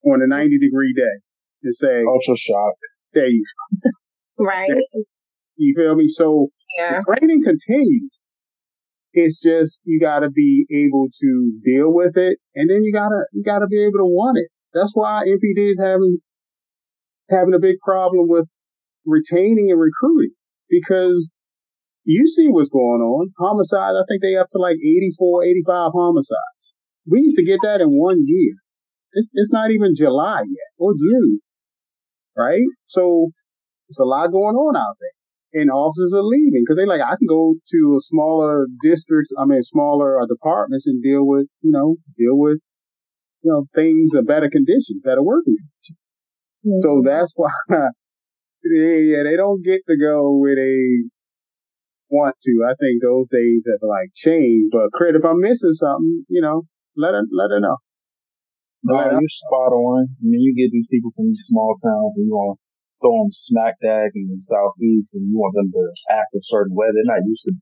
on 0.04 0.22
a 0.22 0.26
90 0.26 0.58
degree 0.58 0.94
day 0.94 1.20
and 1.62 1.74
say, 1.74 2.02
Ultra 2.06 2.36
shock. 2.36 2.74
there 3.14 3.26
you, 3.28 3.44
Right. 4.38 4.70
you 5.56 5.74
feel 5.76 5.96
me? 5.96 6.08
So 6.08 6.48
Yeah. 6.78 6.98
the 6.98 7.16
training 7.18 7.42
continues. 7.44 8.10
It's 9.14 9.40
just, 9.40 9.80
you 9.84 9.98
gotta 10.00 10.30
be 10.30 10.66
able 10.70 11.08
to 11.20 11.52
deal 11.64 11.92
with 11.92 12.16
it 12.16 12.38
and 12.54 12.70
then 12.70 12.84
you 12.84 12.92
gotta, 12.92 13.24
you 13.32 13.42
gotta 13.42 13.66
be 13.66 13.82
able 13.82 13.98
to 13.98 14.04
want 14.04 14.38
it. 14.38 14.48
That's 14.74 14.92
why 14.94 15.24
MPD 15.26 15.70
is 15.72 15.80
having, 15.82 16.18
having 17.30 17.54
a 17.54 17.58
big 17.58 17.76
problem 17.84 18.28
with 18.28 18.46
retaining 19.06 19.70
and 19.70 19.80
recruiting 19.80 20.34
because 20.68 21.28
you 22.04 22.26
see 22.26 22.48
what's 22.48 22.68
going 22.68 23.00
on. 23.00 23.32
Homicides, 23.38 23.96
I 23.96 24.04
think 24.08 24.22
they 24.22 24.36
up 24.36 24.48
to 24.52 24.58
like 24.58 24.76
84, 24.76 25.44
85 25.44 25.90
homicides. 25.94 26.74
We 27.06 27.20
used 27.22 27.36
to 27.36 27.44
get 27.44 27.58
that 27.62 27.80
in 27.80 27.88
one 27.88 28.18
year. 28.24 28.54
It's, 29.12 29.30
it's 29.34 29.50
not 29.52 29.70
even 29.70 29.94
July 29.96 30.40
yet 30.40 30.70
or 30.78 30.92
June, 30.92 31.40
right? 32.38 32.64
So 32.86 33.30
it's 33.88 34.00
a 34.00 34.04
lot 34.04 34.30
going 34.30 34.54
on 34.56 34.76
out 34.76 34.96
there 35.00 35.18
and 35.60 35.70
officers 35.70 36.12
are 36.14 36.22
leaving 36.22 36.62
because 36.64 36.76
they 36.76 36.86
like, 36.86 37.00
I 37.00 37.16
can 37.16 37.26
go 37.28 37.54
to 37.70 37.96
a 37.98 38.00
smaller 38.00 38.66
districts, 38.82 39.32
I 39.38 39.44
mean, 39.46 39.62
smaller 39.62 40.20
uh, 40.20 40.26
departments 40.26 40.86
and 40.86 41.02
deal 41.02 41.26
with, 41.26 41.46
you 41.62 41.72
know, 41.72 41.96
deal 42.16 42.38
with, 42.38 42.58
you 43.42 43.52
know, 43.52 43.66
things, 43.74 44.12
a 44.14 44.22
better 44.22 44.50
conditions, 44.50 45.00
better 45.02 45.22
working 45.22 45.56
conditions. 45.56 46.82
So 46.82 47.02
that's 47.04 47.32
why, 47.36 47.50
they, 47.68 49.02
yeah, 49.04 49.22
they 49.22 49.36
don't 49.36 49.64
get 49.64 49.80
to 49.88 49.96
go 49.96 50.36
where 50.36 50.56
they 50.56 51.08
want 52.10 52.36
to. 52.42 52.64
I 52.66 52.74
think 52.78 53.02
those 53.02 53.26
days 53.30 53.66
have 53.66 53.88
like 53.88 54.10
changed. 54.14 54.70
But 54.72 54.92
credit 54.92 55.18
if 55.18 55.24
I'm 55.24 55.40
missing 55.40 55.72
something, 55.72 56.24
you 56.28 56.42
know, 56.42 56.64
let 56.96 57.14
her 57.14 57.22
let 57.32 57.50
her 57.50 57.60
know. 57.60 57.76
No, 58.84 58.94
Right. 58.94 59.12
you're 59.12 59.36
spot 59.42 59.72
on. 59.74 60.06
I 60.06 60.24
mean, 60.24 60.40
you 60.40 60.54
get 60.54 60.70
these 60.70 60.86
people 60.86 61.10
from 61.14 61.34
these 61.34 61.42
small 61.46 61.74
towns 61.82 62.14
and 62.16 62.26
you 62.26 62.34
want 62.34 62.56
to 62.56 62.62
throw 63.02 63.22
them 63.22 63.32
smack 63.32 63.78
dab 63.82 64.10
in 64.14 64.30
the 64.30 64.40
southeast 64.40 65.14
and 65.14 65.30
you 65.30 65.38
want 65.38 65.54
them 65.54 65.70
to 65.70 65.82
act 66.10 66.34
a 66.34 66.42
certain 66.42 66.74
way. 66.74 66.86
They're 66.94 67.10
not 67.10 67.26
used 67.26 67.44
to 67.46 67.54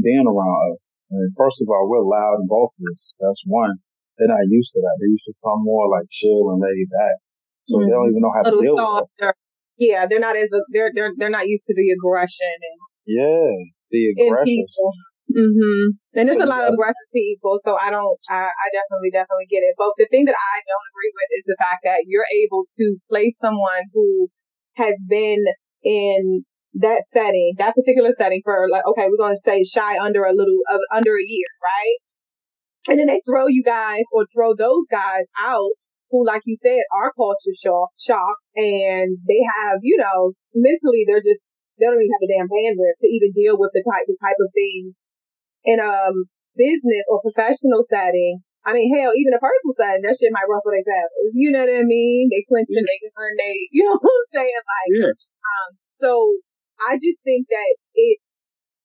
being 0.00 0.28
around 0.28 0.60
us. 0.76 0.94
And 1.10 1.32
first 1.36 1.60
of 1.60 1.68
all, 1.68 1.88
we're 1.88 2.04
loud 2.04 2.44
and 2.44 2.48
vocalist. 2.48 3.16
That's 3.20 3.42
one. 3.44 3.80
They're 4.16 4.28
not 4.28 4.44
used 4.48 4.72
to 4.74 4.80
that. 4.82 4.96
They're 5.00 5.14
used 5.14 5.26
to 5.26 5.34
some 5.34 5.62
more 5.64 5.88
like 5.88 6.06
chill 6.10 6.50
and 6.52 6.60
laid 6.60 6.88
back. 6.90 7.16
So 7.68 7.80
they 7.80 7.92
don't 7.92 8.08
mm-hmm. 8.08 8.16
even 8.16 8.22
know 8.24 8.32
how 8.34 8.42
to 8.42 8.50
Little 8.50 8.76
deal 8.76 8.76
with 8.76 9.28
us. 9.28 9.36
Yeah, 9.78 10.06
they're 10.10 10.18
not 10.18 10.36
as 10.36 10.50
a, 10.50 10.60
they're 10.72 10.90
they're 10.92 11.12
they're 11.16 11.30
not 11.30 11.46
used 11.46 11.64
to 11.66 11.74
the 11.74 11.94
aggression 11.94 12.50
and 12.50 12.78
Yeah, 13.06 13.54
the 13.90 14.10
in 14.16 14.34
aggressive. 15.28 15.44
people. 15.44 15.92
hmm 15.92 16.18
And 16.18 16.28
there's 16.28 16.42
a 16.42 16.46
lot 16.48 16.64
of 16.66 16.74
aggressive 16.74 17.10
people, 17.12 17.58
so 17.64 17.76
I 17.76 17.90
don't, 17.90 18.18
I, 18.28 18.48
I 18.48 18.66
definitely, 18.72 19.10
definitely 19.12 19.46
get 19.50 19.60
it. 19.62 19.74
But 19.76 19.92
the 19.98 20.08
thing 20.10 20.24
that 20.26 20.36
I 20.36 20.56
don't 20.64 20.88
agree 20.92 21.12
with 21.14 21.30
is 21.38 21.44
the 21.46 21.56
fact 21.58 21.84
that 21.84 22.04
you're 22.06 22.28
able 22.32 22.64
to 22.64 22.96
place 23.08 23.36
someone 23.40 23.88
who 23.92 24.28
has 24.76 24.94
been 25.08 25.44
in 25.82 26.44
that 26.74 27.02
setting, 27.12 27.54
that 27.58 27.74
particular 27.74 28.12
setting 28.12 28.40
for 28.44 28.68
like, 28.70 28.86
okay, 28.86 29.08
we're 29.08 29.18
going 29.20 29.34
to 29.34 29.40
say 29.40 29.62
shy 29.64 29.98
under 29.98 30.24
a 30.24 30.32
little, 30.32 30.60
of 30.70 30.80
under 30.92 31.14
a 31.16 31.24
year, 31.26 31.48
right? 31.62 31.98
And 32.88 32.98
then 32.98 33.06
they 33.06 33.20
throw 33.26 33.46
you 33.48 33.62
guys 33.62 34.04
or 34.12 34.26
throw 34.32 34.54
those 34.54 34.86
guys 34.90 35.26
out 35.36 35.76
who, 36.10 36.24
like 36.24 36.42
you 36.46 36.56
said, 36.62 36.80
are 36.96 37.12
culture 37.12 37.52
shock, 37.60 37.92
shock 38.00 38.36
and 38.56 39.18
they 39.28 39.44
have, 39.44 39.80
you 39.82 39.98
know, 40.00 40.32
mentally 40.54 41.04
they're 41.04 41.24
just, 41.24 41.44
they 41.76 41.84
don't 41.84 42.00
even 42.00 42.14
have 42.16 42.24
the 42.24 42.32
damn 42.32 42.48
bandwidth 42.48 42.96
to 43.04 43.08
even 43.12 43.36
deal 43.36 43.60
with 43.60 43.70
the 43.76 43.84
type, 43.84 44.08
the 44.08 44.16
type 44.16 44.40
of 44.40 44.48
things 44.56 44.96
in 45.64 45.78
a 45.80 45.88
um, 46.10 46.26
business 46.56 47.04
or 47.08 47.22
professional 47.22 47.86
setting. 47.86 48.42
I 48.66 48.74
mean, 48.74 48.90
hell, 48.92 49.14
even 49.16 49.32
a 49.32 49.40
personal 49.40 49.74
setting, 49.78 50.02
that 50.04 50.18
shit 50.18 50.34
might 50.34 50.50
ruffle 50.50 50.74
their 50.74 50.84
feathers. 50.84 51.32
You 51.32 51.54
know 51.54 51.64
what 51.64 51.72
I 51.72 51.86
mean? 51.86 52.28
They 52.28 52.44
clench 52.44 52.68
and 52.74 52.84
they 52.84 52.98
turn 53.14 53.32
they, 53.38 53.54
you 53.72 53.86
know 53.86 53.96
what 53.96 54.12
I'm 54.12 54.28
saying? 54.34 54.60
Like, 54.60 54.90
Yeah. 54.92 55.14
um, 55.14 55.68
so 56.02 56.10
I 56.82 56.98
just 57.00 57.22
think 57.24 57.48
that 57.48 57.70
it, 57.94 58.18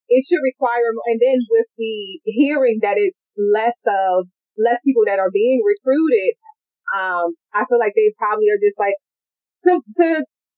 it 0.08 0.22
should 0.24 0.40
require, 0.40 0.94
and 1.10 1.18
then 1.20 1.38
with 1.50 1.68
the 1.76 2.20
hearing 2.24 2.80
that 2.82 2.96
it's 2.96 3.18
less 3.36 3.76
of, 3.84 4.30
less 4.56 4.78
people 4.86 5.02
that 5.10 5.18
are 5.18 5.30
being 5.34 5.60
recruited, 5.66 6.38
um, 6.94 7.34
I 7.52 7.66
feel 7.66 7.82
like 7.82 7.92
they 7.98 8.14
probably 8.16 8.46
are 8.54 8.62
just 8.62 8.78
like, 8.78 8.94
to, 9.66 9.80
to, 9.82 10.08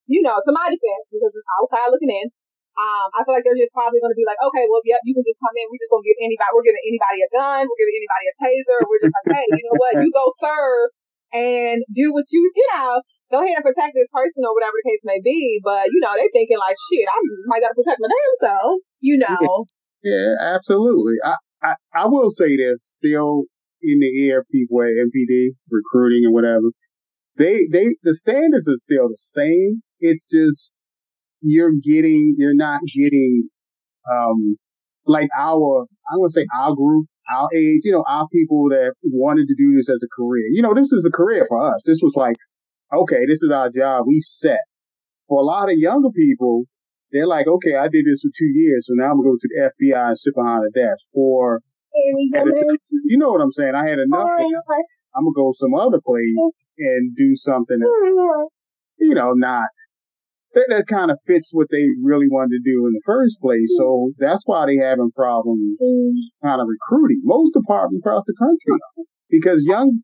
you 0.07 0.21
know, 0.23 0.37
to 0.39 0.53
my 0.53 0.69
defense, 0.69 1.07
because 1.11 1.33
it's 1.35 1.51
outside 1.57 1.91
looking 1.91 2.13
in, 2.13 2.29
um, 2.77 3.09
I 3.17 3.25
feel 3.25 3.33
like 3.33 3.41
they're 3.41 3.57
just 3.57 3.73
probably 3.73 4.05
going 4.05 4.13
to 4.13 4.21
be 4.21 4.29
like, 4.29 4.37
okay, 4.37 4.69
well, 4.69 4.85
yep, 4.85 5.01
you 5.09 5.17
can 5.17 5.25
just 5.25 5.41
come 5.41 5.57
in. 5.57 5.65
We 5.73 5.81
just 5.81 5.89
going 5.89 6.05
to 6.05 6.09
give 6.13 6.21
anybody, 6.21 6.53
we're 6.53 6.69
giving 6.69 6.85
anybody 6.85 7.19
a 7.25 7.31
gun. 7.33 7.63
We're 7.65 7.81
giving 7.81 7.97
anybody 7.97 8.25
a 8.29 8.35
taser. 8.37 8.79
We're 8.85 9.01
just 9.01 9.17
like, 9.17 9.29
hey, 9.33 9.47
you 9.57 9.65
know 9.65 9.77
what? 9.81 9.93
You 10.05 10.13
go 10.13 10.29
serve 10.39 10.93
and 11.33 11.81
do 11.97 12.13
what 12.13 12.29
you, 12.31 12.45
you 12.45 12.67
know, 12.77 13.01
go 13.33 13.41
ahead 13.41 13.57
and 13.57 13.65
protect 13.65 13.97
this 13.97 14.13
person 14.13 14.45
or 14.45 14.53
whatever 14.53 14.77
the 14.77 14.87
case 14.93 15.03
may 15.09 15.19
be. 15.25 15.59
But, 15.65 15.89
you 15.89 16.05
know, 16.05 16.13
they're 16.15 16.31
thinking 16.37 16.61
like, 16.61 16.77
shit, 16.93 17.09
I 17.09 17.17
might 17.49 17.65
got 17.65 17.73
to 17.73 17.81
protect 17.81 17.97
my 17.97 18.13
damn 18.13 18.37
self, 18.45 18.85
you 19.01 19.17
know. 19.17 19.65
Yeah, 20.05 20.37
absolutely. 20.39 21.17
I, 21.25 21.41
I, 21.65 21.73
I 21.97 22.05
will 22.07 22.31
say 22.31 22.61
this 22.61 22.95
still 23.01 23.49
in 23.83 23.99
the 24.05 24.45
people 24.53 24.85
at 24.85 25.01
MPD 25.01 25.57
recruiting 25.73 26.29
and 26.29 26.35
whatever. 26.35 26.77
They, 27.41 27.67
they, 27.73 27.97
the 28.05 28.15
standards 28.15 28.69
are 28.69 28.77
still 28.77 29.09
the 29.09 29.19
same. 29.19 29.83
It's 29.99 30.29
just 30.29 30.73
you're 31.41 31.73
getting, 31.83 32.35
you're 32.39 32.55
not 32.55 32.81
getting, 32.97 33.49
um, 34.11 34.57
like 35.07 35.29
our, 35.39 35.87
I'm 36.11 36.19
going 36.19 36.29
to 36.29 36.33
say 36.33 36.47
our 36.59 36.75
group, 36.75 37.07
our 37.35 37.49
age, 37.55 37.83
you 37.85 37.93
know, 37.93 38.05
our 38.09 38.27
people 38.33 38.69
that 38.71 38.95
wanted 39.03 39.49
to 39.49 39.55
do 39.57 39.77
this 39.77 39.89
as 39.89 40.03
a 40.03 40.09
career. 40.17 40.45
You 40.51 40.63
know, 40.63 40.75
this 40.75 40.93
is 40.93 41.05
a 41.05 41.11
career 41.11 41.45
for 41.49 41.61
us. 41.61 41.81
This 41.85 41.99
was 42.03 42.15
like, 42.17 42.37
okay, 42.95 43.27
this 43.27 43.43
is 43.43 43.51
our 43.51 43.71
job. 43.71 44.05
We 44.07 44.21
set. 44.21 44.61
For 45.29 45.41
a 45.41 45.45
lot 45.45 45.69
of 45.71 45.77
younger 45.79 46.11
people, 46.11 46.65
they're 47.13 47.27
like, 47.27 47.47
okay, 47.47 47.75
I 47.75 47.89
did 47.89 48.05
this 48.07 48.21
for 48.23 48.31
two 48.37 48.51
years, 48.55 48.87
so 48.87 48.93
now 48.95 49.11
I'm 49.11 49.17
gonna 49.19 49.31
go 49.31 49.37
to 49.41 49.49
the 49.49 49.71
FBI 49.75 50.09
and 50.09 50.19
sit 50.19 50.35
behind 50.35 50.63
a 50.67 50.71
desk. 50.71 51.03
Or, 51.15 51.61
you 53.05 53.19
know 53.19 53.31
what 53.31 53.41
I'm 53.41 53.53
saying? 53.53 53.75
I 53.75 53.89
had 53.89 53.99
enough. 53.99 54.29
I'm 55.17 55.25
gonna 55.25 55.35
go 55.35 55.53
some 55.59 55.75
other 55.75 56.01
place 56.05 56.53
and 56.79 57.17
do 57.17 57.35
something 57.37 57.79
that's, 57.81 57.91
you 58.99 59.15
know, 59.15 59.33
not 59.33 59.71
that, 60.57 60.67
that 60.73 60.87
kind 60.89 61.11
of 61.13 61.19
fits 61.27 61.51
what 61.53 61.69
they 61.71 61.85
really 62.03 62.27
wanted 62.29 62.57
to 62.57 62.65
do 62.65 62.87
in 62.89 62.93
the 62.97 63.05
first 63.05 63.37
place. 63.41 63.69
So 63.77 64.13
that's 64.19 64.43
why 64.47 64.67
they 64.67 64.77
having 64.81 65.13
problems 65.15 65.79
kind 66.43 66.61
of 66.61 66.67
recruiting 66.67 67.21
most 67.23 67.53
departments 67.53 68.03
across 68.05 68.25
the 68.27 68.35
country 68.41 68.81
because 69.31 69.63
young, 69.65 70.01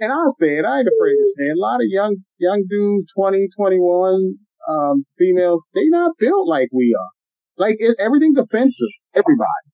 and 0.00 0.10
I'll 0.12 0.34
say 0.34 0.58
it, 0.58 0.64
I 0.66 0.80
ain't 0.82 0.90
afraid 0.90 1.14
to 1.16 1.28
say 1.38 1.44
it, 1.46 1.56
a 1.56 1.60
lot 1.60 1.76
of 1.78 1.86
young, 1.88 2.16
young 2.38 2.64
dudes, 2.68 3.06
20, 3.16 3.48
21, 3.56 4.34
um, 4.68 5.04
females, 5.16 5.62
they 5.74 5.86
not 5.88 6.12
built 6.18 6.48
like 6.48 6.68
we 6.72 6.92
are. 6.98 7.10
Like 7.56 7.76
it, 7.78 7.96
everything's 7.98 8.38
offensive. 8.38 8.92
Everybody. 9.14 9.66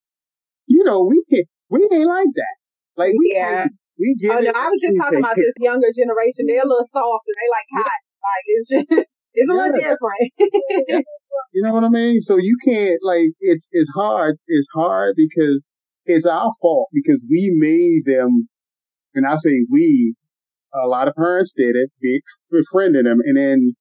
You 0.66 0.85
know, 0.85 1.04
we 1.08 1.23
can't. 1.32 1.49
We 1.70 1.88
ain't 1.92 2.06
like 2.08 2.32
that. 2.35 2.54
Like 2.97 3.14
we 3.18 3.32
Yeah. 3.35 3.66
We 3.99 4.14
give 4.20 4.30
Oh 4.30 4.38
it. 4.38 4.44
no, 4.44 4.52
I 4.54 4.68
was 4.68 4.80
just 4.80 4.97
talking 5.00 5.18
about 5.18 5.37
this 5.37 5.54
younger 5.58 5.88
generation. 5.97 6.47
They're 6.47 6.62
a 6.62 6.68
little 6.68 6.87
soft 6.92 7.25
and 7.26 7.37
they 7.40 7.49
like 7.50 7.68
hot. 7.75 8.00
Like 8.28 8.44
it's 8.47 8.68
just 8.70 9.08
it's 9.35 9.50
a 9.50 9.54
little 9.54 9.73
different. 9.73 11.04
You 11.54 11.62
know 11.62 11.73
what 11.73 11.85
I 11.85 11.88
mean? 11.88 12.20
So 12.20 12.37
you 12.37 12.56
can't 12.64 12.99
like 13.02 13.30
it's 13.40 13.68
it's 13.73 13.90
hard. 13.94 14.37
It's 14.47 14.66
hard 14.75 15.14
because 15.16 15.62
it's 16.04 16.26
our 16.26 16.50
fault 16.61 16.88
because 16.92 17.23
we 17.28 17.50
made 17.56 18.04
them, 18.04 18.49
and 19.14 19.26
I 19.26 19.37
say 19.37 19.64
we. 19.70 20.14
A 20.75 20.87
lot 20.87 21.08
of 21.08 21.14
parents 21.14 21.52
did 21.56 21.76
it, 21.76 21.90
be- 22.00 22.20
befriended 22.50 23.06
them, 23.06 23.20
and 23.25 23.38
then 23.38 23.75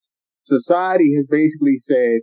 society 0.45 1.13
has 1.17 1.27
basically 1.29 1.75
said 1.77 2.19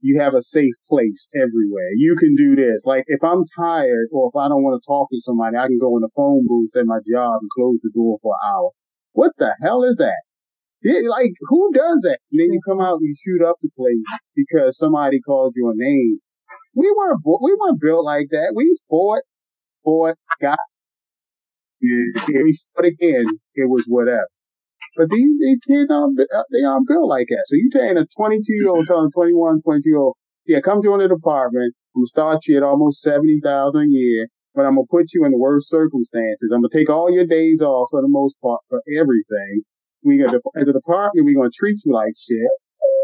you 0.00 0.20
have 0.20 0.34
a 0.34 0.42
safe 0.42 0.74
place 0.88 1.26
everywhere. 1.34 1.90
You 1.96 2.14
can 2.16 2.36
do 2.36 2.54
this. 2.54 2.82
Like 2.84 3.04
if 3.08 3.22
I'm 3.24 3.42
tired 3.58 4.06
or 4.12 4.30
if 4.32 4.36
I 4.38 4.48
don't 4.48 4.62
want 4.62 4.80
to 4.80 4.86
talk 4.86 5.08
to 5.10 5.20
somebody, 5.20 5.56
I 5.56 5.66
can 5.66 5.78
go 5.80 5.96
in 5.96 6.02
the 6.02 6.10
phone 6.14 6.44
booth 6.46 6.70
at 6.76 6.86
my 6.86 6.98
job 7.10 7.38
and 7.40 7.50
close 7.50 7.78
the 7.82 7.90
door 7.92 8.16
for 8.22 8.34
an 8.40 8.48
hour. 8.48 8.70
What 9.12 9.32
the 9.38 9.56
hell 9.60 9.82
is 9.82 9.96
that? 9.96 10.22
Yeah, 10.82 11.00
like 11.08 11.32
who 11.48 11.72
does 11.72 11.98
that? 12.02 12.18
And 12.30 12.40
then 12.40 12.52
you 12.52 12.60
come 12.66 12.80
out 12.80 12.98
and 13.00 13.08
you 13.08 13.14
shoot 13.18 13.44
up 13.44 13.56
the 13.62 13.68
place 13.76 14.04
because 14.36 14.78
somebody 14.78 15.20
called 15.20 15.54
you 15.56 15.68
a 15.70 15.74
name. 15.74 16.20
We 16.74 16.92
weren't 16.96 17.22
bo- 17.22 17.40
we 17.42 17.54
weren't 17.60 17.80
built 17.80 18.04
like 18.04 18.28
that. 18.32 18.52
We 18.56 18.76
fought, 18.90 19.22
fought, 19.84 20.16
got, 20.40 20.58
and 21.80 22.44
we 22.44 22.58
fought 22.74 22.84
again. 22.86 23.26
It 23.54 23.68
was 23.68 23.84
whatever. 23.86 24.26
But 24.96 25.10
these 25.10 25.38
these 25.40 25.58
kids 25.66 25.90
aren't 25.90 26.20
uh, 26.20 26.44
they 26.52 26.64
aren't 26.64 26.88
built 26.88 27.08
like 27.08 27.28
that. 27.30 27.44
So 27.48 27.56
you 27.56 27.70
telling 27.72 27.98
a 27.98 28.06
22 28.16 28.54
year 28.54 28.70
old 28.70 28.86
telling 28.86 29.08
a 29.08 29.10
21, 29.10 29.60
22 29.62 29.90
year 29.90 29.98
old, 29.98 30.16
yeah, 30.46 30.60
come 30.60 30.82
join 30.82 31.00
the 31.00 31.08
department. 31.08 31.74
I'm 31.96 32.02
gonna 32.02 32.08
start 32.08 32.46
you 32.48 32.56
at 32.58 32.62
almost 32.62 33.02
seventy 33.02 33.40
thousand 33.42 33.82
a 33.82 33.88
year, 33.88 34.28
but 34.54 34.66
I'm 34.66 34.76
gonna 34.76 34.86
put 34.90 35.14
you 35.14 35.24
in 35.24 35.32
the 35.32 35.38
worst 35.38 35.70
circumstances. 35.70 36.50
I'm 36.54 36.62
gonna 36.62 36.70
take 36.72 36.90
all 36.90 37.12
your 37.12 37.26
days 37.26 37.62
off 37.62 37.88
for 37.90 38.02
the 38.02 38.08
most 38.08 38.36
part 38.42 38.60
for 38.68 38.82
everything. 38.96 39.62
We 40.04 40.18
gonna 40.18 40.38
as 40.56 40.68
a 40.68 40.72
department, 40.72 41.26
we're 41.26 41.34
gonna 41.34 41.50
treat 41.54 41.80
you 41.84 41.92
like 41.92 42.12
shit. 42.16 42.48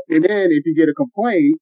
And 0.08 0.24
then 0.24 0.48
if 0.50 0.64
you 0.66 0.74
get 0.74 0.88
a 0.88 0.94
complaint 0.94 1.56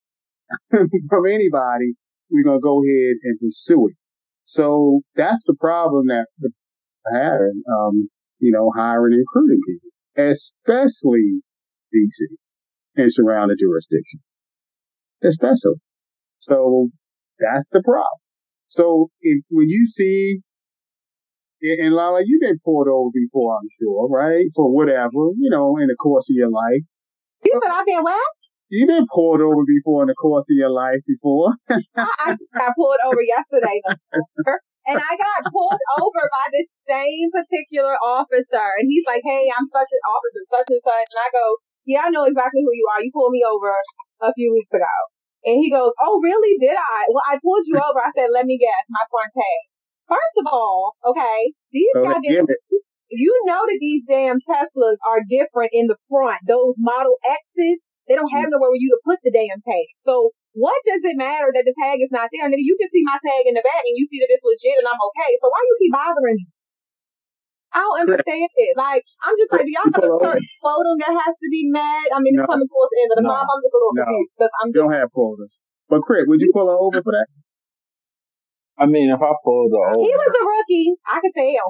from 0.70 1.26
anybody, 1.26 1.94
we're 2.30 2.44
gonna 2.44 2.60
go 2.60 2.82
ahead 2.84 3.16
and 3.22 3.38
pursue 3.40 3.88
it. 3.88 3.96
So 4.44 5.00
that's 5.14 5.44
the 5.46 5.54
problem 5.54 6.06
that 6.08 6.26
having, 7.12 7.62
um, 7.70 8.08
you 8.38 8.52
know, 8.52 8.70
hiring 8.74 9.14
and 9.14 9.24
recruiting 9.26 9.60
people, 9.66 9.90
especially 10.16 11.42
DC 11.94 12.36
and 12.96 13.12
surrounding 13.12 13.56
jurisdiction, 13.58 14.20
especially. 15.22 15.80
So 16.38 16.88
that's 17.38 17.68
the 17.68 17.82
problem. 17.82 18.20
So 18.68 19.10
if 19.20 19.42
when 19.50 19.68
you 19.68 19.86
see, 19.86 20.40
and 21.62 21.95
Lala, 21.95 22.23
you've 22.26 22.42
been 22.42 22.59
pulled 22.64 22.88
over 22.88 23.11
before, 23.14 23.54
I'm 23.54 23.69
sure, 23.78 24.09
right? 24.11 24.47
For 24.54 24.66
whatever, 24.66 25.31
you 25.38 25.50
know, 25.50 25.76
in 25.78 25.87
the 25.87 25.97
course 25.97 26.26
of 26.28 26.35
your 26.35 26.50
life. 26.50 26.83
You 27.45 27.59
said 27.62 27.71
I've 27.71 27.87
been 27.87 28.02
well. 28.02 28.28
You've 28.73 28.88
been 28.88 29.07
pulled 29.12 29.45
over 29.45 29.62
before 29.69 30.02
in 30.02 30.09
the 30.09 30.16
course 30.16 30.49
of 30.49 30.57
your 30.57 30.73
life 30.73 31.04
before. 31.07 31.52
I 31.69 32.09
actually 32.25 32.49
got 32.57 32.73
pulled 32.73 32.99
over 33.04 33.21
yesterday, 33.21 33.78
and 34.88 34.97
I 34.97 35.12
got 35.12 35.52
pulled 35.52 35.83
over 36.00 36.23
by 36.33 36.47
this 36.50 36.73
same 36.88 37.28
particular 37.31 38.00
officer, 38.00 38.66
and 38.81 38.88
he's 38.88 39.04
like, 39.04 39.21
"Hey, 39.28 39.52
I'm 39.52 39.69
such 39.69 39.92
an 39.92 40.02
officer, 40.09 40.42
such 40.49 40.69
and 40.73 40.83
such," 40.83 41.09
and 41.12 41.21
I 41.21 41.28
go, 41.31 41.61
"Yeah, 41.85 42.09
I 42.09 42.11
know 42.11 42.25
exactly 42.25 42.64
who 42.64 42.73
you 42.73 42.88
are. 42.88 43.04
You 43.04 43.12
pulled 43.12 43.37
me 43.37 43.45
over 43.45 43.76
a 44.25 44.33
few 44.33 44.57
weeks 44.57 44.73
ago." 44.73 44.97
And 45.45 45.61
he 45.61 45.69
goes, 45.69 45.92
"Oh, 46.00 46.23
really? 46.25 46.57
Did 46.57 46.78
I? 46.78 47.12
Well, 47.12 47.28
I 47.28 47.37
pulled 47.45 47.69
you 47.69 47.76
over." 47.76 48.00
I 48.00 48.09
said, 48.16 48.33
"Let 48.33 48.49
me 48.49 48.57
guess, 48.57 48.88
my 48.88 49.04
front 49.12 49.37
tag." 49.37 49.71
First 50.09 50.37
of 50.38 50.47
all, 50.50 50.97
okay, 51.06 51.52
these 51.71 51.88
they 51.94 52.02
goddamn, 52.02 52.47
you 53.12 53.32
know 53.44 53.62
that 53.68 53.78
these 53.80 54.02
damn 54.09 54.40
Teslas 54.40 54.99
are 55.04 55.21
different 55.28 55.71
in 55.73 55.87
the 55.87 56.00
front. 56.09 56.40
Those 56.49 56.75
Model 56.78 57.16
X's, 57.28 57.80
they 58.09 58.16
don't 58.16 58.32
have 58.32 58.49
mm. 58.49 58.56
nowhere 58.56 58.73
for 58.73 58.80
you 58.80 58.90
to 58.90 59.00
put 59.04 59.21
the 59.23 59.30
damn 59.30 59.61
tag. 59.62 59.87
So 60.04 60.32
what 60.52 60.76
does 60.85 61.00
it 61.04 61.16
matter 61.16 61.49
that 61.54 61.64
the 61.64 61.76
tag 61.76 62.00
is 62.04 62.12
not 62.12 62.28
there? 62.32 62.49
Nigga, 62.49 62.61
you 62.64 62.76
can 62.76 62.90
see 62.92 63.04
my 63.04 63.16
tag 63.21 63.49
in 63.49 63.56
the 63.56 63.64
back 63.64 63.85
and 63.88 63.97
you 63.97 64.04
see 64.09 64.21
that 64.21 64.32
it's 64.32 64.44
legit 64.44 64.80
and 64.80 64.88
I'm 64.88 65.00
okay. 65.12 65.30
So 65.40 65.49
why 65.49 65.61
you 65.64 65.75
keep 65.80 65.92
bothering 65.92 66.38
me? 66.40 66.47
I 67.73 67.80
don't 67.80 68.00
understand 68.04 68.52
it. 68.52 68.76
Like, 68.76 69.00
I'm 69.25 69.37
just 69.40 69.49
like, 69.49 69.64
do 69.64 69.73
y'all 69.73 69.88
have 69.88 70.04
a 70.04 70.12
certain 70.21 70.49
quota 70.61 70.92
that 71.04 71.14
has 71.16 71.35
to 71.40 71.49
be 71.49 71.73
met? 71.73 72.12
I 72.12 72.21
mean, 72.21 72.37
it's 72.37 72.44
coming 72.44 72.68
towards 72.68 72.92
the 72.92 73.00
end 73.00 73.12
of 73.16 73.18
the 73.25 73.26
No. 73.28 73.32
month. 73.32 73.49
I'm 73.49 73.62
just 73.64 73.76
a 73.76 73.80
little 73.80 73.97
No. 73.97 74.04
confused 74.04 74.32
because 74.37 74.52
I'm 74.61 74.68
You 74.68 74.76
just, 74.76 74.82
don't 74.85 74.97
have 74.97 75.09
quotas. 75.12 75.52
But 75.88 76.04
Craig, 76.04 76.28
would 76.28 76.40
you 76.40 76.52
pull 76.52 76.68
her 76.68 76.76
over 76.76 77.00
for 77.00 77.12
that? 77.16 77.28
I 78.82 78.90
mean, 78.90 79.14
if 79.14 79.22
I 79.22 79.30
pulled 79.46 79.70
the 79.70 79.78
old. 79.94 80.02
he 80.02 80.10
was 80.10 80.32
a 80.34 80.42
rookie. 80.42 80.88
I 81.06 81.16
could 81.22 81.34
tell. 81.38 81.68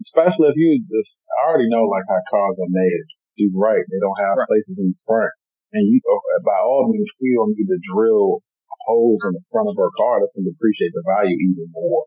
especially 0.00 0.48
if 0.48 0.56
you 0.56 0.80
just, 0.88 1.20
I 1.36 1.52
already 1.52 1.68
know 1.68 1.84
like 1.84 2.04
how 2.08 2.20
cars 2.32 2.56
are 2.56 2.72
made. 2.72 3.04
You're 3.36 3.52
right. 3.52 3.82
They 3.84 4.00
don't 4.00 4.16
have 4.24 4.40
Right. 4.40 4.48
places 4.48 4.78
in 4.80 4.94
front. 5.04 5.32
And 5.74 5.84
you, 5.90 5.98
uh, 6.06 6.40
by 6.46 6.56
all 6.64 6.86
means, 6.88 7.10
we 7.18 7.34
don't 7.34 7.52
need 7.52 7.66
to 7.68 7.80
drill 7.92 8.40
holes 8.86 9.20
in 9.26 9.34
the 9.34 9.44
front 9.50 9.68
of 9.68 9.76
her 9.76 9.90
car. 9.98 10.22
That's 10.22 10.30
going 10.32 10.46
to 10.46 10.54
depreciate 10.54 10.94
the 10.94 11.02
value 11.02 11.34
even 11.34 11.66
more. 11.74 12.06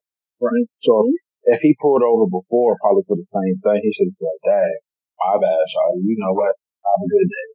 He's- 0.56 0.74
So 0.82 1.12
if 1.52 1.60
he 1.62 1.76
pulled 1.82 2.02
over 2.02 2.26
before, 2.32 2.78
probably 2.80 3.04
for 3.06 3.18
the 3.20 3.28
same 3.28 3.60
thing, 3.60 3.80
he 3.84 3.92
should 3.92 4.08
have 4.14 4.20
said, 4.24 4.38
Dad, 4.46 4.74
my 5.20 5.36
bad, 5.42 5.64
Charlie. 5.68 6.06
You 6.08 6.16
know 6.18 6.32
what? 6.34 6.56
Have 6.86 7.02
a 7.04 7.10
good 7.12 7.28
day. 7.28 7.48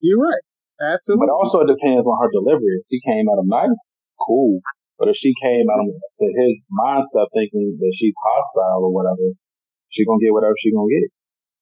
You're 0.00 0.24
right. 0.24 0.44
Absolutely. 0.80 1.26
But 1.26 1.32
also 1.32 1.60
it 1.64 1.68
depends 1.68 2.06
on 2.06 2.16
her 2.22 2.30
delivery. 2.32 2.80
If 2.80 2.86
she 2.88 3.00
came 3.04 3.28
out 3.28 3.40
of 3.40 3.48
nice, 3.48 3.76
cool. 4.20 4.60
But 4.98 5.12
if 5.12 5.16
she 5.16 5.36
came 5.42 5.68
him 5.68 5.86
to 5.92 6.26
his 6.40 6.56
mindset 6.72 7.28
thinking 7.36 7.76
that 7.76 7.92
she's 7.96 8.16
hostile 8.16 8.88
or 8.88 8.92
whatever, 8.92 9.36
she 9.92 10.08
gonna 10.08 10.20
get 10.24 10.32
whatever 10.32 10.56
she 10.56 10.72
gonna 10.72 10.88
get. 10.88 11.08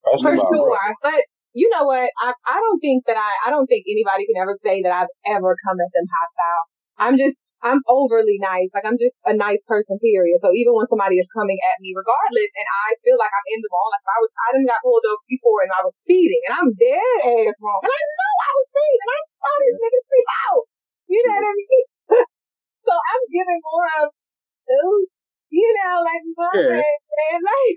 That's 0.06 0.22
For 0.22 0.34
sure. 0.38 0.70
right. 0.70 0.94
But 1.02 1.22
you 1.54 1.70
know 1.70 1.86
what? 1.86 2.10
I 2.22 2.30
I 2.46 2.56
don't 2.58 2.78
think 2.78 3.06
that 3.06 3.18
I 3.18 3.30
I 3.46 3.50
don't 3.50 3.66
think 3.66 3.86
anybody 3.90 4.26
can 4.26 4.38
ever 4.38 4.54
say 4.62 4.82
that 4.82 4.94
I've 4.94 5.12
ever 5.26 5.54
come 5.66 5.78
at 5.82 5.90
them 5.90 6.06
hostile. 6.06 6.64
I'm 6.98 7.16
just 7.18 7.38
I'm 7.64 7.80
overly 7.88 8.36
nice. 8.38 8.70
Like 8.70 8.84
I'm 8.86 9.00
just 9.00 9.16
a 9.24 9.34
nice 9.34 9.62
person, 9.66 9.96
period. 9.98 10.38
So 10.44 10.52
even 10.52 10.76
when 10.76 10.86
somebody 10.86 11.16
is 11.16 11.26
coming 11.32 11.56
at 11.64 11.80
me, 11.80 11.96
regardless, 11.96 12.52
and 12.54 12.68
I 12.86 12.94
feel 13.00 13.16
like 13.16 13.32
I'm 13.32 13.48
in 13.56 13.64
the 13.64 13.70
wrong, 13.72 13.88
like 13.90 14.04
if 14.04 14.12
I 14.14 14.18
was 14.22 14.32
I 14.34 14.48
didn't 14.54 14.70
got 14.70 14.84
pulled 14.84 15.06
over 15.08 15.24
before 15.26 15.64
and 15.64 15.72
I 15.74 15.82
was 15.82 15.96
speeding 15.98 16.42
and 16.46 16.54
I'm 16.54 16.70
dead 16.76 17.18
ass 17.50 17.58
wrong. 17.58 17.82
And 17.82 17.90
I 17.90 18.02
know 18.04 18.32
I 18.46 18.52
was 18.54 18.66
speeding 18.70 19.00
and 19.02 19.10
I 19.10 19.20
saw 19.26 19.52
this 19.58 19.76
nigga 19.82 20.00
speed 20.06 20.28
out. 20.46 20.64
You 21.04 21.20
know 21.24 21.34
what 21.34 21.50
I 21.50 21.54
mean? 21.58 21.84
So 22.84 22.92
I'm 22.92 23.22
giving 23.32 23.60
more 23.64 23.88
of 24.04 24.06
ooh, 24.68 25.04
you 25.50 25.68
know, 25.80 25.94
like 26.04 26.22
Yeah. 26.54 26.78
man. 26.78 27.38
Like 27.40 27.76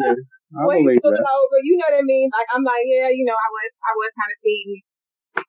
Yeah, 0.00 0.16
I 0.56 0.64
he's 0.96 1.04
over, 1.04 1.58
you 1.64 1.74
know 1.76 1.88
what 1.92 2.00
I 2.00 2.04
mean? 2.04 2.28
Like 2.32 2.48
I'm 2.52 2.64
like, 2.64 2.84
yeah, 2.88 3.08
you 3.12 3.24
know, 3.24 3.36
I 3.36 3.48
was 3.52 3.70
I 3.84 3.92
was 3.96 4.10
kind 4.16 4.30
of 4.32 4.38
speeding. 4.40 4.82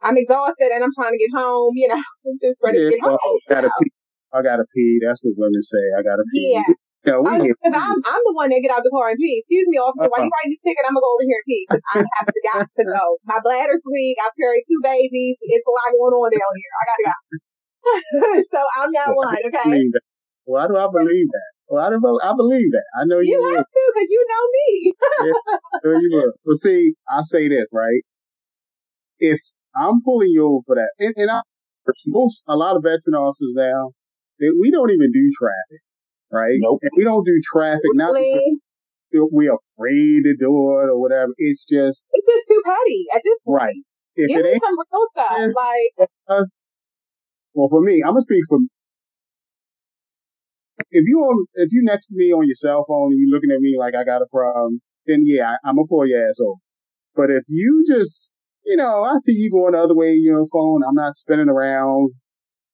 I'm 0.03 0.17
exhausted 0.17 0.71
and 0.71 0.83
I'm 0.83 0.93
trying 0.95 1.15
to 1.15 1.21
get 1.21 1.31
home, 1.35 1.73
you 1.75 1.87
know. 1.87 1.99
I'm 1.99 2.37
just 2.43 2.59
ready 2.63 2.79
Yeah, 2.79 2.91
to 2.91 2.99
get 2.99 3.03
home. 3.03 3.19
well, 3.19 3.39
I 3.47 3.53
gotta 3.53 3.71
pee. 3.79 3.91
I 4.31 4.39
gotta 4.43 4.65
pee. 4.75 4.99
That's 5.03 5.19
what 5.23 5.35
women 5.39 5.61
say. 5.63 5.83
I 5.97 6.01
gotta 6.03 6.23
pee. 6.31 6.53
Yeah. 6.55 6.73
Yeah, 7.07 7.17
we 7.23 7.31
Oh, 7.31 7.39
get 7.39 7.55
because 7.55 7.75
I'm 7.79 7.99
I'm 8.03 8.23
the 8.27 8.35
one 8.35 8.51
that 8.51 8.59
get 8.59 8.75
out 8.75 8.83
the 8.83 8.91
car 8.91 9.11
and 9.15 9.19
pee. 9.19 9.39
Excuse 9.39 9.67
me, 9.71 9.79
officer, 9.79 10.11
while 10.11 10.19
uh-uh. 10.19 10.27
you 10.27 10.31
writing 10.35 10.51
this 10.55 10.63
ticket, 10.67 10.83
I'm 10.83 10.91
gonna 10.95 11.03
go 11.03 11.11
over 11.15 11.25
here 11.25 11.39
and 11.39 11.47
pee 11.47 11.63
because 11.63 11.83
I 11.95 12.03
have 12.03 12.27
got 12.27 12.65
to 12.67 12.83
go. 12.95 13.03
My 13.23 13.39
bladder's 13.39 13.83
weak. 13.87 14.19
I 14.19 14.27
carry 14.35 14.59
two 14.67 14.79
babies. 14.83 15.35
It's 15.47 15.63
a 15.67 15.73
lot 15.73 15.95
going 15.95 16.15
on 16.15 16.29
down 16.31 16.53
here. 16.59 16.73
I 16.75 16.83
gotta 16.91 17.05
go. 17.07 17.15
so 18.51 18.59
I'm 18.77 18.91
that 18.93 19.11
one, 19.13 19.35
okay? 19.45 19.63
believe 19.63 19.91
that. 19.93 20.01
Why 20.45 20.67
do 20.67 20.75
I 20.77 20.87
believe 20.91 21.27
that? 21.31 21.49
Why 21.67 21.89
do 21.89 21.95
I, 22.01 22.31
I 22.31 22.33
believe 22.35 22.71
that? 22.71 22.83
I 22.99 23.05
know 23.05 23.19
you, 23.19 23.31
You 23.33 23.41
will. 23.41 23.55
have 23.55 23.65
to 23.65 23.91
because 23.93 24.09
you 24.09 24.25
know 24.27 24.43
me. 24.57 24.93
I 25.19 25.77
know 25.85 25.99
you 25.99 26.09
will. 26.11 26.33
Well, 26.45 26.57
see, 26.57 26.93
I 27.09 27.21
say 27.21 27.47
this 27.47 27.69
right. 27.71 28.01
If 29.19 29.39
I'm 29.75 30.01
pulling 30.03 30.29
you 30.29 30.45
over 30.47 30.63
for 30.65 30.75
that, 30.75 30.89
and, 30.99 31.13
and 31.17 31.29
I, 31.31 31.41
most 32.07 32.41
a 32.47 32.55
lot 32.55 32.75
of 32.75 32.83
veteran 32.83 33.15
officers 33.15 33.53
now, 33.55 33.91
they, 34.39 34.47
we 34.59 34.71
don't 34.71 34.89
even 34.91 35.11
do 35.11 35.29
traffic, 35.37 35.81
right? 36.31 36.57
Nope. 36.59 36.79
And 36.81 36.91
we 36.95 37.03
don't 37.03 37.25
do 37.25 37.39
traffic 37.53 37.81
not 37.93 38.13
because 38.15 38.41
Really, 39.11 39.27
we're 39.31 39.53
afraid 39.55 40.23
to 40.23 40.35
do 40.39 40.49
it 40.81 40.89
or 40.89 40.99
whatever. 40.99 41.31
It's 41.37 41.63
just 41.63 42.03
It's 42.13 42.27
just 42.27 42.47
too 42.47 42.61
petty 42.65 43.05
at 43.13 43.21
this 43.23 43.37
point. 43.45 43.61
right. 43.61 43.75
If 44.15 44.29
Give 44.29 44.39
it 44.39 44.43
me 44.43 44.49
ain't 44.51 44.61
some 44.63 44.75
real 44.77 45.05
stuff. 45.11 45.33
Yeah. 45.37 45.47
Like 45.55 46.09
us, 46.29 46.63
well, 47.53 47.69
for 47.69 47.81
me, 47.81 48.01
I'm 48.05 48.13
gonna 48.13 48.21
speak 48.21 48.43
for. 48.47 48.59
If 50.91 51.03
you 51.07 51.19
on, 51.19 51.45
if 51.55 51.71
you 51.71 51.83
next 51.83 52.07
to 52.07 52.13
me 52.15 52.31
on 52.31 52.47
your 52.47 52.55
cell 52.55 52.85
phone 52.87 53.11
and 53.11 53.19
you 53.19 53.29
looking 53.31 53.51
at 53.51 53.59
me 53.59 53.75
like 53.77 53.95
I 53.95 54.03
got 54.03 54.21
a 54.21 54.27
problem, 54.31 54.81
then 55.05 55.23
yeah, 55.25 55.51
I, 55.51 55.69
I'm 55.69 55.75
gonna 55.75 55.87
pull 55.87 56.07
your 56.07 56.27
ass 56.27 56.39
over. 56.39 56.59
But 57.15 57.29
if 57.29 57.43
you 57.47 57.85
just, 57.87 58.31
you 58.65 58.77
know, 58.77 59.03
I 59.03 59.15
see 59.23 59.33
you 59.33 59.51
going 59.51 59.73
the 59.73 59.79
other 59.79 59.95
way 59.95 60.13
in 60.13 60.23
your 60.23 60.45
phone, 60.51 60.81
I'm 60.87 60.95
not 60.95 61.17
spinning 61.17 61.49
around, 61.49 62.11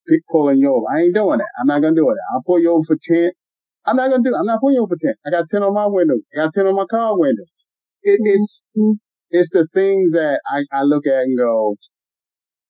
pick, 0.07 0.21
pulling 0.31 0.59
you 0.59 0.73
over. 0.73 0.85
I 0.91 1.01
ain't 1.01 1.15
doing 1.15 1.39
that. 1.39 1.49
I'm 1.59 1.67
not 1.67 1.81
gonna 1.81 1.95
do 1.95 2.09
it. 2.09 2.17
I'll 2.31 2.43
pull 2.45 2.59
you 2.59 2.71
over 2.71 2.85
for 2.85 2.97
ten. 3.01 3.31
I'm 3.85 3.95
not 3.95 4.09
gonna 4.09 4.23
do. 4.23 4.35
I'm 4.35 4.45
not 4.45 4.59
pulling 4.59 4.75
you 4.75 4.83
over 4.83 4.95
for 4.95 4.99
ten. 5.01 5.15
I 5.25 5.31
got 5.31 5.49
ten 5.49 5.63
on 5.63 5.73
my 5.73 5.87
windows. 5.87 6.21
I 6.33 6.43
got 6.43 6.53
ten 6.53 6.67
on 6.67 6.75
my 6.75 6.85
car 6.85 7.17
windows. 7.17 7.49
It, 8.03 8.19
it's 8.23 8.63
mm-hmm. 8.77 8.93
it's 9.31 9.49
the 9.49 9.67
things 9.73 10.11
that 10.11 10.41
I, 10.47 10.63
I 10.71 10.83
look 10.83 11.07
at 11.07 11.23
and 11.23 11.37
go, 11.37 11.75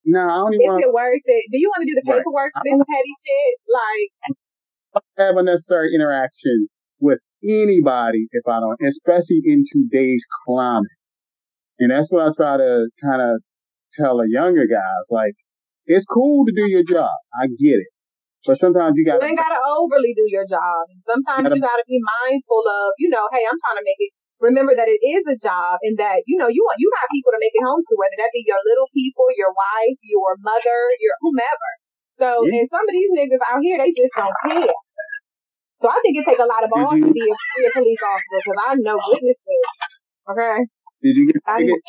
No, 0.05 0.21
I 0.21 0.37
don't 0.37 0.53
even 0.53 0.65
Is 0.65 0.69
want 0.69 0.83
it 0.85 0.93
worth 0.93 1.25
it? 1.25 1.43
Do 1.51 1.57
you 1.57 1.69
want 1.73 1.81
to 1.81 1.89
do 1.89 1.95
the 1.97 2.05
Right. 2.05 2.21
paperwork 2.21 2.53
for 2.53 2.61
this 2.63 2.77
petty 2.85 3.13
shit? 3.25 3.53
Like, 3.65 4.09
have 5.17 5.35
unnecessary 5.37 5.93
interaction 5.93 6.67
with 6.99 7.19
anybody 7.43 8.27
if 8.31 8.47
I 8.47 8.59
don't, 8.59 8.79
especially 8.85 9.41
in 9.43 9.65
today's 9.65 10.23
climate. 10.45 10.91
And 11.79 11.91
that's 11.91 12.11
what 12.11 12.21
I 12.23 12.31
try 12.31 12.57
to 12.57 12.87
kind 13.01 13.21
of 13.21 13.41
tell 13.93 14.17
the 14.17 14.29
younger 14.29 14.67
guys. 14.67 15.05
Like, 15.09 15.33
it's 15.85 16.05
cool 16.05 16.45
to 16.45 16.53
do 16.55 16.69
your 16.69 16.83
job. 16.83 17.11
I 17.39 17.47
get 17.47 17.81
it. 17.81 17.89
But 18.45 18.57
sometimes 18.61 18.93
you 18.95 19.03
got. 19.05 19.15
you 19.15 19.19
got 19.21 19.29
ain't 19.29 19.37
gotta 19.41 19.59
overly 19.73 20.13
do 20.13 20.25
your 20.29 20.45
job. 20.45 20.85
Sometimes 21.09 21.49
Gotta- 21.49 21.55
you 21.57 21.61
gotta 21.61 21.83
be 21.87 21.99
mindful 22.21 22.61
of, 22.61 22.93
you 22.99 23.09
know, 23.09 23.25
hey, 23.33 23.41
I'm 23.49 23.57
trying 23.57 23.81
to 23.81 23.85
make 23.85 23.97
it. 23.99 24.13
Remember 24.45 24.77
that 24.77 24.85
it 24.85 25.01
is 25.01 25.25
a 25.25 25.33
job, 25.33 25.81
and 25.81 25.97
that 25.97 26.21
you 26.29 26.37
know 26.37 26.45
you 26.45 26.61
want 26.61 26.77
you 26.77 26.85
got 26.93 27.09
people 27.09 27.33
to 27.33 27.41
make 27.41 27.57
it 27.57 27.65
home 27.65 27.81
to, 27.81 27.93
whether 27.97 28.17
that 28.21 28.29
be 28.29 28.45
your 28.45 28.61
little 28.61 28.85
people, 28.93 29.25
your 29.33 29.49
wife, 29.49 29.97
your 30.05 30.37
mother, 30.45 30.79
your 31.01 31.17
whomever. 31.25 31.69
So, 32.21 32.45
and 32.45 32.69
some 32.69 32.85
of 32.85 32.93
these 32.93 33.11
niggas 33.11 33.43
out 33.43 33.59
here, 33.59 33.81
they 33.81 33.91
just 33.91 34.13
don't 34.13 34.31
care. 34.45 34.71
So 35.81 35.91
I 35.91 35.99
think 35.99 36.15
it 36.15 36.23
take 36.23 36.39
a 36.39 36.47
lot 36.47 36.63
of 36.63 36.69
balls 36.71 36.95
to 36.95 37.11
be 37.11 37.25
a, 37.27 37.35
be 37.35 37.63
a 37.67 37.71
police 37.75 37.99
officer 37.99 38.37
because 38.39 38.59
I 38.63 38.75
know 38.79 38.95
witnesses. 38.95 39.65
Okay. 40.29 40.57
Did 41.03 41.17
you 41.17 41.25
get 41.27 41.35
a 41.35 41.51
I- 41.51 41.59
ticket? 41.59 41.81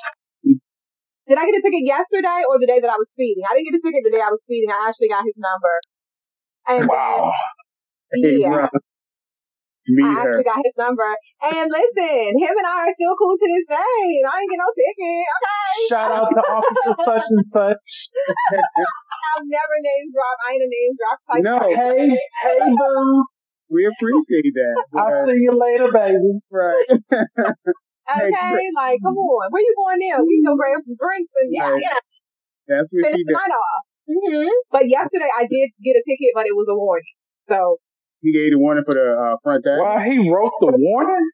Did 1.26 1.38
I 1.38 1.44
get 1.46 1.58
a 1.58 1.62
ticket 1.62 1.82
yesterday 1.86 2.42
or 2.46 2.58
the 2.58 2.66
day 2.66 2.78
that 2.78 2.90
I 2.90 2.94
was 2.94 3.10
speeding? 3.10 3.42
I 3.50 3.54
didn't 3.54 3.70
get 3.70 3.78
a 3.78 3.82
ticket 3.82 4.02
the 4.04 4.14
day 4.14 4.22
I 4.22 4.30
was 4.30 4.42
speeding. 4.42 4.70
I 4.70 4.88
actually 4.88 5.08
got 5.08 5.24
his 5.26 5.34
number. 5.38 5.74
And 6.68 6.88
Wow. 6.88 7.32
Then, 8.12 8.40
yeah. 8.40 8.68
Meet 9.86 10.02
I 10.02 10.12
her. 10.12 10.18
actually 10.26 10.46
got 10.50 10.58
his 10.66 10.74
number. 10.76 11.06
And 11.46 11.66
listen, 11.70 12.26
him 12.42 12.54
and 12.58 12.66
I 12.66 12.90
are 12.90 12.94
still 12.98 13.14
cool 13.14 13.38
to 13.38 13.46
this 13.46 13.66
day. 13.70 14.02
And 14.22 14.26
I 14.26 14.42
ain't 14.42 14.50
get 14.50 14.58
no 14.58 14.70
ticket. 14.74 15.26
Okay. 15.30 15.74
Shout 15.88 16.10
out 16.10 16.30
to 16.34 16.42
Officer 16.42 16.94
such 17.06 17.26
and 17.30 17.44
such. 17.46 17.86
I've 19.36 19.46
never 19.46 19.76
name 19.78 20.06
drop. 20.10 20.36
I 20.42 20.48
ain't 20.54 20.64
a 20.66 20.70
name 20.70 20.92
drop 20.98 21.18
type. 21.26 21.42
No. 21.46 21.58
person. 21.70 22.10
Hey, 22.10 22.18
hey, 22.42 22.58
boo. 22.74 23.24
We 23.68 23.86
appreciate 23.86 24.54
that. 24.54 24.76
I'll 24.94 25.26
see 25.26 25.38
you 25.42 25.54
later, 25.54 25.90
baby. 25.92 26.40
Right. 26.50 26.86
Okay. 28.06 28.30
Hey, 28.30 28.70
Like, 28.70 29.02
come 29.02 29.18
on. 29.18 29.50
Where 29.50 29.62
you 29.62 29.74
going 29.74 29.98
now? 29.98 30.22
We 30.22 30.38
can 30.38 30.46
go 30.46 30.54
grab 30.54 30.78
some 30.78 30.94
drinks 30.94 31.32
and 31.42 31.50
yeah, 31.50 31.74
Right. 31.74 31.82
you 31.82 31.90
know, 31.90 32.06
That's 32.70 32.86
what 32.94 33.02
finish 33.02 33.18
she 33.18 33.24
did. 33.26 33.34
night 33.34 33.50
off. 33.50 33.82
hmm 34.06 34.46
But 34.70 34.86
yesterday 34.88 35.26
I 35.26 35.42
did 35.50 35.74
get 35.82 35.98
a 35.98 36.02
ticket, 36.06 36.30
but 36.30 36.46
it 36.46 36.54
was 36.54 36.70
a 36.70 36.78
warning. 36.78 37.18
So 37.50 37.82
He 38.20 38.32
gave 38.32 38.50
the 38.52 38.58
warning 38.58 38.84
for 38.84 38.94
the 38.94 39.06
uh, 39.14 39.36
front 39.42 39.64
tag. 39.64 39.78
Wow, 39.78 39.98
he 40.00 40.18
wrote 40.30 40.52
the 40.60 40.72
warning? 40.76 41.30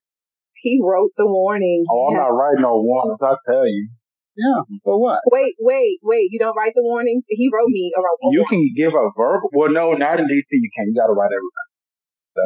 he 0.62 0.78
wrote 0.82 1.10
the 1.16 1.26
warning. 1.26 1.84
Oh, 1.90 2.06
I'm 2.08 2.14
Yeah. 2.14 2.22
not 2.22 2.34
writing 2.38 2.62
no 2.62 2.78
warnings, 2.80 3.18
I 3.20 3.34
tell 3.50 3.66
you. 3.66 3.88
Yeah. 4.36 4.62
For 4.84 4.98
what? 5.00 5.20
Wait, 5.30 5.54
wait, 5.60 5.98
wait. 6.02 6.28
You 6.30 6.38
don't 6.38 6.56
write 6.56 6.72
the 6.74 6.82
warnings? 6.82 7.24
He 7.28 7.50
wrote 7.52 7.68
me 7.68 7.92
a, 7.94 8.00
warning. 8.00 8.32
You 8.32 8.46
can 8.48 8.62
give 8.76 8.94
a 8.94 9.10
verbal. 9.16 9.50
Well, 9.52 9.70
no, 9.70 9.92
not 9.92 10.20
in 10.20 10.26
DC. 10.26 10.46
You 10.52 10.70
can't. 10.76 10.88
You 10.88 10.94
got 10.94 11.08
to 11.08 11.12
write 11.12 11.30
everything. 11.34 11.68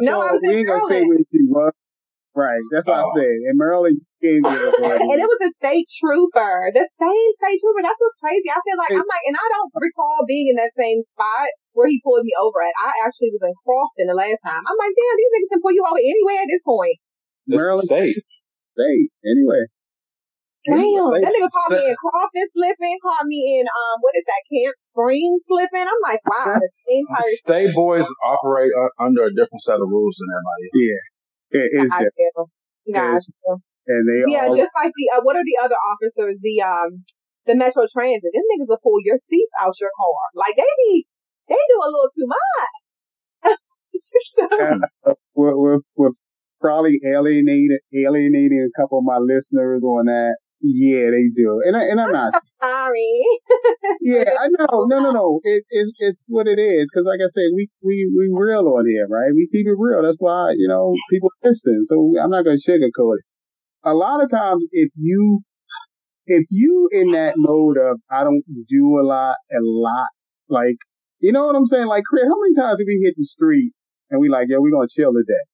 No, 0.01 0.19
I 0.19 0.31
was 0.33 0.41
we 0.43 0.49
in 0.49 0.55
ain't 0.59 0.67
gonna 0.67 0.81
say 0.89 0.99
Maryland. 1.01 1.19
what 1.19 1.27
she 1.31 1.39
was. 1.47 1.73
Right. 2.37 2.61
That's 2.69 2.85
what 2.85 3.01
Oh. 3.01 3.09
I 3.09 3.17
said. 3.17 3.33
In 3.49 3.57
Maryland, 3.57 3.97
you 3.97 4.05
can't 4.21 4.45
give 4.45 4.61
a 4.61 4.73
warning. 4.77 5.09
And 5.09 5.17
it 5.17 5.25
was 5.25 5.41
a 5.41 5.49
state 5.57 5.89
trooper, 5.97 6.69
the 6.69 6.85
same 7.01 7.29
state 7.41 7.57
trooper. 7.57 7.81
That's 7.81 7.97
what's 7.97 8.21
crazy. 8.21 8.45
I 8.53 8.61
feel 8.61 8.77
like 8.77 8.93
I'm 8.93 9.09
like, 9.09 9.25
and 9.25 9.33
I 9.33 9.47
don't 9.57 9.73
recall 9.73 10.21
being 10.29 10.53
in 10.53 10.57
that 10.61 10.69
same 10.77 11.01
spot 11.01 11.49
where 11.73 11.89
he 11.89 11.97
pulled 12.05 12.21
me 12.21 12.37
over 12.37 12.61
at. 12.61 12.77
I 12.77 12.93
actually 13.09 13.33
was 13.33 13.41
in 13.41 13.57
Crofton 13.65 14.05
the 14.05 14.13
last 14.13 14.37
time. 14.45 14.61
I'm 14.61 14.77
like, 14.77 14.93
damn, 14.93 15.17
these 15.17 15.31
niggas 15.33 15.51
can 15.57 15.61
pull 15.65 15.73
you 15.73 15.81
over 15.81 15.97
anywhere 15.97 16.45
at 16.45 16.49
this 16.53 16.61
point. 16.61 16.97
It's 17.49 17.57
Maryland- 17.57 17.89
state. 17.89 18.21
State. 18.77 19.09
Anyway. 19.25 19.65
Damn, 20.69 21.09
Say- 21.09 21.23
that 21.25 21.31
nigga 21.33 21.49
called 21.49 21.73
me 21.73 21.89
in 21.89 21.95
Crofton 21.97 22.45
slipping, 22.53 22.97
called 23.01 23.25
me 23.25 23.57
in 23.57 23.65
um, 23.65 23.95
what 24.05 24.13
is 24.13 24.25
that, 24.29 24.43
Camp 24.45 24.75
Spring 24.93 25.39
slipping. 25.49 25.89
I'm 25.89 26.01
like, 26.05 26.21
wow, 26.27 26.53
the 26.59 26.69
same 26.85 27.05
person. 27.17 27.33
State 27.41 27.71
boys 27.73 28.05
operate 28.21 28.69
uh, 28.77 28.93
under 29.01 29.25
a 29.25 29.33
different 29.33 29.63
set 29.65 29.79
of 29.81 29.87
rules 29.89 30.13
than 30.21 30.29
everybody. 30.37 30.63
else. 30.69 30.77
Yeah. 30.77 31.01
It 31.51 31.71
is 31.73 31.91
I 31.91 32.07
different. 32.07 32.49
Got 32.93 33.23
And 33.87 34.03
they 34.07 34.23
Yeah, 34.27 34.47
all 34.47 34.55
just 34.55 34.71
like 34.75 34.91
the 34.95 35.09
uh, 35.15 35.21
what 35.21 35.35
are 35.35 35.43
the 35.43 35.57
other 35.63 35.75
officers? 35.75 36.39
The 36.41 36.61
um 36.61 37.03
the 37.45 37.55
Metro 37.55 37.83
Transit. 37.91 38.31
Them 38.33 38.43
niggas 38.51 38.69
will 38.69 38.83
pull 38.83 38.99
your 39.03 39.17
seats 39.17 39.51
out 39.59 39.79
your 39.79 39.91
car. 39.95 40.23
Like 40.35 40.55
they 40.55 40.67
be 40.87 41.07
they 41.47 41.55
do 41.55 41.79
a 41.79 41.91
little 41.91 42.11
too 42.15 42.27
much. 42.27 42.73
uh, 45.05 45.13
we're, 45.35 45.57
we're, 45.57 45.79
we're 45.95 46.11
probably 46.59 46.99
alienated, 47.05 47.79
alienating 47.93 48.67
a 48.67 48.81
couple 48.81 48.99
of 48.99 49.05
my 49.05 49.17
listeners 49.17 49.81
on 49.83 50.05
that. 50.05 50.37
Yeah, 50.59 51.11
they 51.11 51.29
do. 51.35 51.61
And, 51.65 51.77
I, 51.77 51.83
and 51.85 52.01
I'm 52.01 52.11
not 52.11 52.33
Sorry. 52.61 53.21
Yeah, 54.01 54.25
I 54.39 54.47
know. 54.47 54.85
No, 54.87 54.99
no, 54.99 55.11
no. 55.11 55.39
It, 55.43 55.63
it, 55.69 55.87
it's 55.99 56.23
what 56.27 56.47
it 56.47 56.59
is. 56.59 56.87
Because, 56.91 57.05
like 57.05 57.19
I 57.23 57.29
said, 57.29 57.49
we, 57.55 57.69
we, 57.83 58.09
we 58.15 58.29
real 58.33 58.67
on 58.67 58.85
here, 58.87 59.07
right? 59.07 59.31
We 59.35 59.47
keep 59.51 59.67
it 59.67 59.75
real. 59.77 60.01
That's 60.01 60.17
why, 60.19 60.51
you 60.57 60.67
know, 60.67 60.95
people 61.11 61.29
listen. 61.43 61.85
So 61.85 62.13
I'm 62.21 62.31
not 62.31 62.43
going 62.43 62.57
to 62.57 62.71
sugarcoat 62.71 63.17
it. 63.19 63.25
A 63.83 63.93
lot 63.93 64.23
of 64.23 64.31
times, 64.31 64.63
if 64.71 64.89
you, 64.95 65.41
if 66.25 66.45
you 66.49 66.89
in 66.91 67.11
that 67.11 67.35
mode 67.37 67.77
of, 67.77 67.99
I 68.11 68.23
don't 68.23 68.43
do 68.67 68.99
a 68.99 69.05
lot, 69.05 69.35
a 69.51 69.61
lot, 69.61 70.07
like, 70.49 70.77
you 71.19 71.31
know 71.31 71.45
what 71.45 71.55
I'm 71.55 71.67
saying? 71.67 71.87
Like, 71.87 72.03
Chris, 72.03 72.23
how 72.23 72.39
many 72.41 72.55
times 72.55 72.79
do 72.79 72.85
we 72.87 73.01
hit 73.03 73.15
the 73.17 73.25
street 73.25 73.73
and 74.09 74.19
we 74.21 74.29
like, 74.29 74.47
yo, 74.49 74.59
we're 74.59 74.71
going 74.71 74.87
to 74.87 74.93
chill 75.01 75.13
today? 75.13 75.45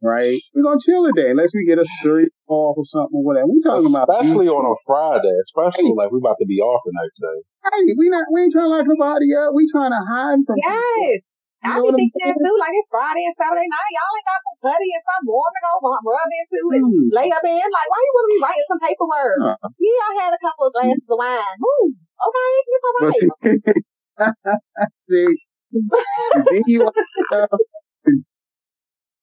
Right? 0.00 0.40
We're 0.56 0.64
going 0.64 0.80
to 0.80 0.84
chill 0.84 1.04
today 1.04 1.28
unless 1.28 1.52
we 1.52 1.68
get 1.68 1.76
a 1.76 1.84
serious 2.00 2.32
off 2.48 2.80
or 2.80 2.88
something 2.88 3.20
or 3.20 3.24
whatever. 3.24 3.52
We 3.52 3.60
talking 3.60 3.84
about 3.84 4.08
Especially 4.08 4.48
on 4.48 4.64
a 4.64 4.76
Friday. 4.88 5.36
Especially 5.44 5.92
like 5.92 6.08
we 6.08 6.18
about 6.24 6.40
to 6.40 6.48
be 6.48 6.56
off 6.56 6.80
the 6.88 6.92
next 6.96 7.20
day. 7.20 7.38
Hey, 7.68 7.92
we 8.00 8.08
not 8.08 8.24
we 8.32 8.48
ain't 8.48 8.52
trying 8.56 8.72
to 8.72 8.72
lock 8.72 8.88
nobody 8.88 9.36
up. 9.36 9.52
We 9.52 9.68
trying 9.68 9.92
to 9.92 10.00
hide 10.00 10.40
from 10.48 10.56
people. 10.56 10.72
Yes. 10.72 11.20
You 11.60 11.68
I 11.68 11.76
know 11.76 11.84
be 11.84 11.92
what 11.92 12.00
I'm 12.00 12.08
thinking 12.08 12.24
that 12.24 12.40
too, 12.40 12.56
like 12.56 12.72
it's 12.72 12.88
Friday 12.88 13.28
and 13.28 13.36
Saturday 13.36 13.68
night. 13.68 13.92
Y'all 13.92 14.16
ain't 14.16 14.24
got 14.24 14.40
some 14.40 14.58
putty 14.64 14.88
and 14.96 15.04
some 15.04 15.22
warm 15.28 15.52
to 15.52 15.60
go 15.60 15.72
rub 15.84 16.00
rub 16.08 16.30
into 16.32 16.60
and 16.72 16.84
Hmm. 16.88 17.08
lay 17.12 17.28
up 17.28 17.44
in. 17.44 17.68
Like, 17.68 17.88
why 17.92 18.00
you 18.00 18.12
want 18.16 18.24
to 18.24 18.32
be 18.32 18.40
writing 18.40 18.68
some 18.72 18.80
paperwork? 18.80 19.38
Uh, 19.44 19.68
Yeah, 19.76 20.00
I 20.00 20.12
had 20.24 20.32
a 20.32 20.40
couple 20.40 20.64
of 20.64 20.72
glasses 20.72 21.04
of 21.04 21.20
wine. 21.20 21.56
Ooh, 21.60 21.92
okay, 21.92 22.52
it's 22.64 22.84
all 22.88 22.96
but 22.96 23.12
right. 23.12 23.28
see, 25.12 25.28
then 26.48 26.64
you 26.64 26.88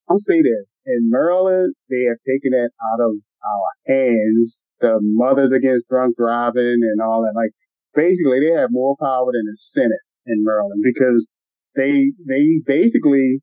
I'll 0.10 0.18
say 0.18 0.42
this. 0.42 0.66
In 0.86 1.10
Maryland, 1.10 1.76
they 1.90 2.04
have 2.08 2.18
taken 2.26 2.54
it 2.54 2.72
out 2.92 3.04
of 3.04 3.12
our 3.44 3.96
hands. 3.96 4.64
The 4.80 5.00
Mothers 5.02 5.52
Against 5.52 5.88
Drunk 5.90 6.16
Driving 6.18 6.80
and 6.82 7.02
all 7.02 7.22
that. 7.24 7.34
Like, 7.36 7.52
basically, 7.94 8.40
they 8.40 8.54
have 8.54 8.70
more 8.72 8.96
power 9.00 9.26
than 9.26 9.46
the 9.46 9.58
Senate 9.60 10.06
in 10.26 10.44
Maryland 10.44 10.82
because 10.84 11.28
they, 11.76 12.12
they 12.28 12.62
basically, 12.66 13.42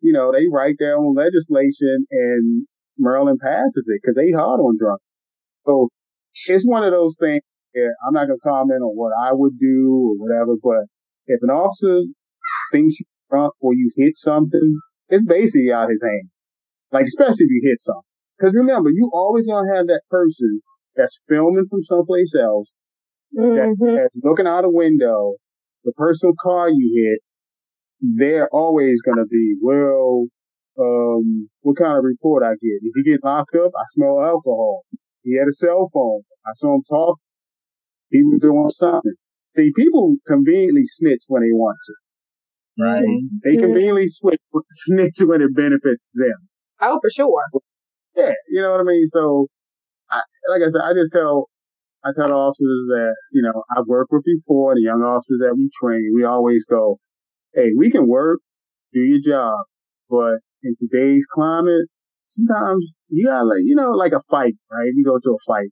you 0.00 0.12
know, 0.12 0.32
they 0.32 0.46
write 0.52 0.76
their 0.78 0.98
own 0.98 1.14
legislation 1.14 2.06
and 2.10 2.66
Maryland 2.98 3.40
passes 3.42 3.84
it 3.86 4.00
because 4.02 4.16
they 4.16 4.30
hard 4.30 4.60
on 4.60 4.76
drunk. 4.78 5.00
So 5.66 5.88
it's 6.46 6.64
one 6.64 6.84
of 6.84 6.92
those 6.92 7.16
things 7.18 7.42
where 7.72 7.94
I'm 8.06 8.14
not 8.14 8.26
going 8.26 8.38
to 8.38 8.48
comment 8.48 8.82
on 8.82 8.94
what 8.96 9.12
I 9.18 9.32
would 9.32 9.58
do 9.58 9.88
or 9.88 10.14
whatever, 10.18 10.56
but 10.62 10.86
if 11.26 11.40
an 11.42 11.50
officer 11.50 12.02
thinks 12.72 12.96
you're 13.00 13.06
drunk 13.30 13.54
or 13.60 13.74
you 13.74 13.90
hit 13.96 14.18
something, 14.18 14.80
it's 15.08 15.24
basically 15.26 15.72
out 15.72 15.90
his 15.90 16.02
hand. 16.02 16.28
Like, 16.92 17.06
especially 17.06 17.46
if 17.46 17.50
you 17.50 17.60
hit 17.64 17.80
something. 17.80 18.02
Because 18.38 18.54
remember, 18.54 18.90
you 18.90 19.10
always 19.12 19.46
going 19.46 19.66
to 19.68 19.76
have 19.76 19.86
that 19.88 20.02
person 20.10 20.60
that's 20.96 21.22
filming 21.28 21.66
from 21.68 21.82
someplace 21.84 22.34
else, 22.34 22.68
Mhm. 23.36 23.96
that's 23.96 24.14
looking 24.22 24.46
out 24.46 24.64
a 24.64 24.70
window, 24.70 25.34
the 25.84 25.92
personal 25.92 26.34
car 26.40 26.68
you 26.70 26.90
hit, 26.94 27.20
they're 28.00 28.48
always 28.54 29.00
going 29.02 29.18
to 29.18 29.26
be, 29.26 29.56
well, 29.62 30.26
um, 30.78 31.48
what 31.62 31.76
kind 31.76 31.96
of 31.98 32.04
report 32.04 32.42
I 32.42 32.52
get? 32.60 32.82
Is 32.82 32.94
he 32.96 33.02
getting 33.04 33.20
locked 33.24 33.54
up? 33.56 33.72
I 33.78 33.84
smell 33.94 34.20
alcohol. 34.20 34.84
He 35.22 35.36
had 35.38 35.48
a 35.48 35.52
cell 35.52 35.88
phone. 35.92 36.22
I 36.46 36.50
saw 36.54 36.74
him 36.76 36.82
talk. 36.88 37.18
He 38.10 38.22
was 38.22 38.40
doing 38.40 38.70
something. 38.70 39.14
See, 39.56 39.72
people 39.76 40.16
conveniently 40.26 40.82
snitch 40.84 41.24
when 41.28 41.42
they 41.42 41.52
want 41.52 41.78
to, 41.86 41.94
right? 42.78 43.04
They 43.42 43.56
Mhm. 43.56 43.60
conveniently 43.60 44.06
switch, 44.08 44.40
snitch 44.86 45.18
when 45.20 45.42
it 45.42 45.54
benefits 45.54 46.08
them. 46.14 46.48
Oh, 46.80 46.98
for 47.00 47.10
sure. 47.10 47.42
Yeah, 48.16 48.34
you 48.48 48.62
know 48.62 48.72
what 48.72 48.80
I 48.80 48.84
mean? 48.84 49.06
So, 49.08 49.48
I, 50.10 50.22
like 50.50 50.62
I 50.62 50.68
said, 50.70 50.82
I 50.82 50.92
just 50.94 51.12
tell, 51.12 51.50
I 52.04 52.10
tell 52.14 52.28
the 52.28 52.34
officers 52.34 52.86
that, 52.88 53.16
you 53.32 53.42
know, 53.42 53.64
I've 53.76 53.86
worked 53.86 54.12
with 54.12 54.24
before, 54.24 54.74
the 54.74 54.82
young 54.82 55.02
officers 55.02 55.38
that 55.40 55.54
we 55.56 55.70
train, 55.80 56.12
we 56.14 56.24
always 56.24 56.64
go, 56.66 56.98
hey, 57.54 57.70
we 57.76 57.90
can 57.90 58.08
work, 58.08 58.40
do 58.92 59.00
your 59.00 59.20
job, 59.20 59.58
but 60.10 60.40
in 60.62 60.74
today's 60.78 61.26
climate, 61.32 61.88
sometimes 62.28 62.94
you 63.08 63.26
gotta, 63.26 63.46
like, 63.46 63.62
you 63.64 63.74
know, 63.76 63.90
like 63.92 64.12
a 64.12 64.20
fight, 64.30 64.54
right? 64.72 64.90
We 64.96 65.04
go 65.04 65.18
to 65.18 65.30
a 65.30 65.38
fight. 65.46 65.70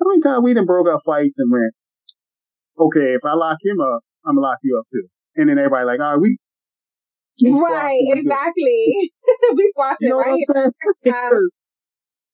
How 0.00 0.08
many 0.08 0.20
times 0.20 0.42
we 0.44 0.54
done 0.54 0.66
broke 0.66 0.88
up 0.88 1.00
fights 1.06 1.38
and 1.38 1.50
went, 1.52 1.72
okay, 2.78 3.14
if 3.14 3.24
I 3.24 3.34
lock 3.34 3.58
him 3.64 3.80
up, 3.80 4.00
I'm 4.26 4.36
gonna 4.36 4.46
lock 4.46 4.58
you 4.62 4.78
up 4.78 4.86
too. 4.92 5.08
And 5.36 5.48
then 5.48 5.58
everybody 5.58 5.84
like, 5.84 6.00
all 6.00 6.12
right, 6.12 6.20
we, 6.20 6.38
we 7.42 7.50
Right, 7.50 7.98
it. 7.98 8.18
exactly. 8.18 9.10
we 9.54 9.68
squash 9.72 9.96
You 10.00 10.08
it 10.08 10.10
know 10.10 10.16
what 10.18 10.26
right 10.26 10.44
here. 11.02 11.14
Um, 11.14 11.50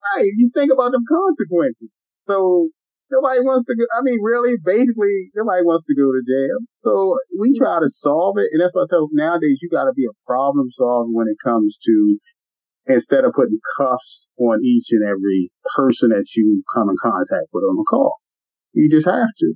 right, 0.16 0.30
you 0.36 0.50
think 0.54 0.72
about 0.72 0.92
them 0.92 1.04
consequences. 1.08 1.88
So 2.28 2.68
Nobody 3.10 3.40
wants 3.42 3.66
to 3.66 3.74
go. 3.74 3.84
I 3.90 4.02
mean, 4.02 4.22
really, 4.22 4.54
basically, 4.64 5.34
nobody 5.34 5.66
wants 5.66 5.82
to 5.90 5.94
go 5.98 6.14
to 6.14 6.22
jail. 6.22 6.58
So 6.86 7.18
we 7.42 7.50
mm-hmm. 7.50 7.58
try 7.58 7.80
to 7.82 7.90
solve 7.90 8.38
it. 8.38 8.46
And 8.52 8.62
that's 8.62 8.72
what 8.72 8.86
I 8.86 8.88
tell 8.88 9.10
nowadays, 9.10 9.58
you 9.60 9.68
got 9.68 9.90
to 9.90 9.92
be 9.94 10.06
a 10.06 10.14
problem 10.26 10.70
solver 10.70 11.10
when 11.10 11.26
it 11.26 11.36
comes 11.42 11.76
to 11.84 12.18
instead 12.86 13.24
of 13.24 13.34
putting 13.34 13.58
cuffs 13.76 14.28
on 14.38 14.62
each 14.62 14.90
and 14.90 15.02
every 15.02 15.50
person 15.74 16.10
that 16.10 16.26
you 16.36 16.62
come 16.74 16.88
in 16.88 16.96
contact 17.02 17.50
with 17.52 17.66
on 17.66 17.76
the 17.76 17.86
call. 17.90 18.14
You 18.72 18.88
just 18.88 19.06
have 19.06 19.34
to. 19.38 19.54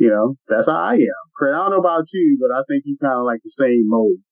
You 0.00 0.08
know, 0.08 0.34
that's 0.48 0.64
how 0.64 0.80
I 0.80 0.94
am. 0.96 1.22
Craig, 1.36 1.52
I 1.52 1.58
don't 1.60 1.76
know 1.76 1.84
about 1.84 2.08
you, 2.16 2.40
but 2.40 2.48
I 2.48 2.64
think 2.64 2.84
you 2.88 2.96
kind 2.96 3.20
of 3.20 3.28
like 3.28 3.44
the 3.44 3.52
same 3.52 3.84
mode. 3.84 4.24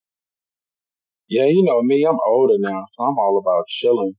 Yeah, 1.29 1.45
you 1.45 1.61
know 1.61 1.83
me, 1.85 2.07
I'm 2.09 2.17
older 2.27 2.57
now, 2.57 2.89
so 2.97 3.05
I'm 3.05 3.19
all 3.21 3.37
about 3.37 3.69
chilling. 3.69 4.15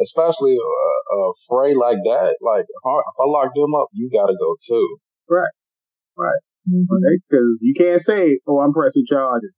Especially 0.00 0.56
a, 0.56 1.14
a 1.14 1.32
fray 1.46 1.76
like 1.76 2.00
that. 2.08 2.40
Like, 2.40 2.64
if 2.64 2.82
I, 2.88 2.96
if 3.04 3.16
I 3.20 3.26
lock 3.28 3.52
them 3.54 3.74
up, 3.76 3.88
you 3.92 4.08
gotta 4.10 4.32
go 4.32 4.56
too. 4.66 4.96
Right. 5.28 5.52
Right. 6.16 6.42
Mm-hmm. 6.72 6.88
Because 7.28 7.58
you 7.60 7.74
can't 7.76 8.00
say, 8.00 8.40
oh, 8.48 8.60
I'm 8.60 8.72
pressing 8.72 9.04
charges. 9.06 9.52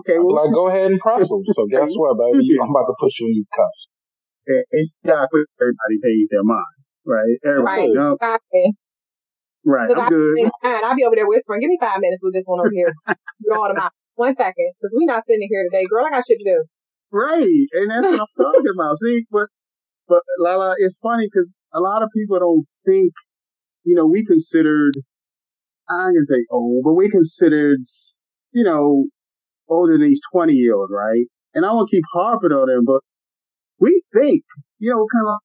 Okay, 0.00 0.18
I'd 0.18 0.20
well, 0.20 0.44
like, 0.44 0.52
go 0.52 0.66
ahead 0.68 0.90
and 0.90 0.98
press 0.98 1.28
them. 1.28 1.42
So 1.54 1.66
guess 1.70 1.94
what, 1.94 2.18
baby? 2.18 2.42
You- 2.42 2.60
I'm 2.60 2.70
about 2.70 2.90
to 2.90 2.96
put 2.98 3.12
you 3.20 3.28
in 3.28 3.34
these 3.34 3.48
cuffs. 3.54 3.88
it- 4.46 4.66
it's 4.72 4.98
everybody 5.06 5.96
pays 6.02 6.26
their 6.30 6.42
mind. 6.42 6.76
Right. 7.06 7.38
Everybody. 7.46 7.80
Right. 7.80 7.88
you 7.88 7.94
know, 7.94 8.12
Exactly. 8.20 8.74
Right. 9.68 9.90
I'm 9.92 10.08
good. 10.08 10.50
I'll 10.64 10.96
be 10.96 11.04
over 11.04 11.16
there 11.16 11.28
whispering, 11.28 11.60
give 11.60 11.68
me 11.68 11.78
five 11.80 12.00
minutes 12.00 12.20
with 12.22 12.34
this 12.34 12.44
one 12.46 12.60
over 12.60 12.72
here. 12.72 12.92
Get 13.06 13.52
all 13.52 13.68
them 13.68 13.78
out. 13.82 13.92
One 14.16 14.34
second. 14.34 14.72
Because 14.80 14.92
we're 14.94 15.06
not 15.06 15.22
sitting 15.26 15.46
here 15.48 15.64
today. 15.70 15.84
Girl, 15.88 16.04
I 16.06 16.10
got 16.10 16.24
shit 16.26 16.38
to 16.38 16.44
do. 16.44 16.64
Right, 17.10 17.66
and 17.72 17.90
that's 17.90 18.02
what 18.02 18.20
I'm 18.20 18.26
talking 18.36 18.72
about. 18.74 18.98
See, 18.98 19.24
but 19.30 19.48
but 20.08 20.22
Lala, 20.38 20.74
it's 20.78 20.98
funny 21.02 21.26
because 21.26 21.52
a 21.72 21.80
lot 21.80 22.02
of 22.02 22.08
people 22.16 22.38
don't 22.38 22.66
think, 22.86 23.12
you 23.84 23.94
know, 23.94 24.06
we 24.06 24.24
considered, 24.24 24.94
I'm 25.88 26.12
gonna 26.12 26.24
say 26.24 26.44
old, 26.50 26.82
but 26.84 26.94
we 26.94 27.08
considered, 27.08 27.78
you 28.52 28.64
know, 28.64 29.04
older 29.68 29.92
than 29.94 30.08
these 30.08 30.20
20 30.32 30.52
year 30.52 30.74
olds, 30.74 30.92
right? 30.92 31.26
And 31.54 31.64
I 31.64 31.72
won't 31.72 31.90
keep 31.90 32.04
harping 32.12 32.52
on 32.52 32.68
them, 32.68 32.84
but 32.84 33.00
we 33.80 34.02
think, 34.14 34.42
you 34.78 34.90
know, 34.90 35.06
kind 35.12 35.28
of 35.28 35.38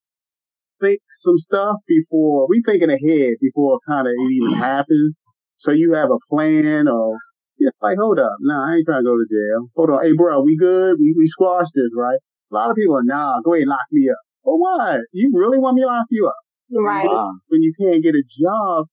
think 0.83 0.99
some 1.07 1.37
stuff 1.37 1.77
before 1.87 2.47
we 2.49 2.61
thinking 2.65 2.91
ahead 2.91 3.39
before 3.39 3.79
kind 3.87 4.07
of 4.07 4.11
it 4.11 4.31
even 4.31 4.51
mm-hmm. 4.51 4.61
happens. 4.61 5.15
So 5.55 5.71
you 5.71 5.93
have 5.93 6.09
a 6.11 6.19
plan 6.29 6.87
or 6.87 7.15
yeah, 7.59 7.69
like, 7.81 7.97
hold 8.01 8.19
up. 8.19 8.35
Nah, 8.41 8.67
I 8.67 8.75
ain't 8.75 8.85
trying 8.85 9.03
to 9.03 9.07
go 9.07 9.15
to 9.15 9.27
jail. 9.29 9.69
Hold 9.75 9.89
on. 9.91 10.03
Hey, 10.03 10.11
bro, 10.11 10.41
we 10.41 10.57
good? 10.57 10.97
We, 10.99 11.15
we 11.17 11.27
squashed 11.27 11.71
this, 11.75 11.91
right? 11.95 12.19
A 12.51 12.53
lot 12.53 12.69
of 12.69 12.75
people 12.75 12.97
are, 12.97 13.05
nah, 13.05 13.39
go 13.45 13.53
ahead 13.53 13.63
and 13.63 13.69
lock 13.69 13.87
me 13.91 14.09
up. 14.09 14.19
Well, 14.43 14.59
why? 14.59 14.99
You 15.13 15.31
really 15.33 15.57
want 15.57 15.75
me 15.75 15.83
to 15.83 15.87
lock 15.87 16.05
you 16.09 16.27
up? 16.27 16.41
Right. 16.73 17.07
Wow. 17.07 17.39
When 17.47 17.61
you 17.61 17.71
can't 17.79 18.03
get 18.03 18.15
a 18.15 18.23
job 18.27 18.87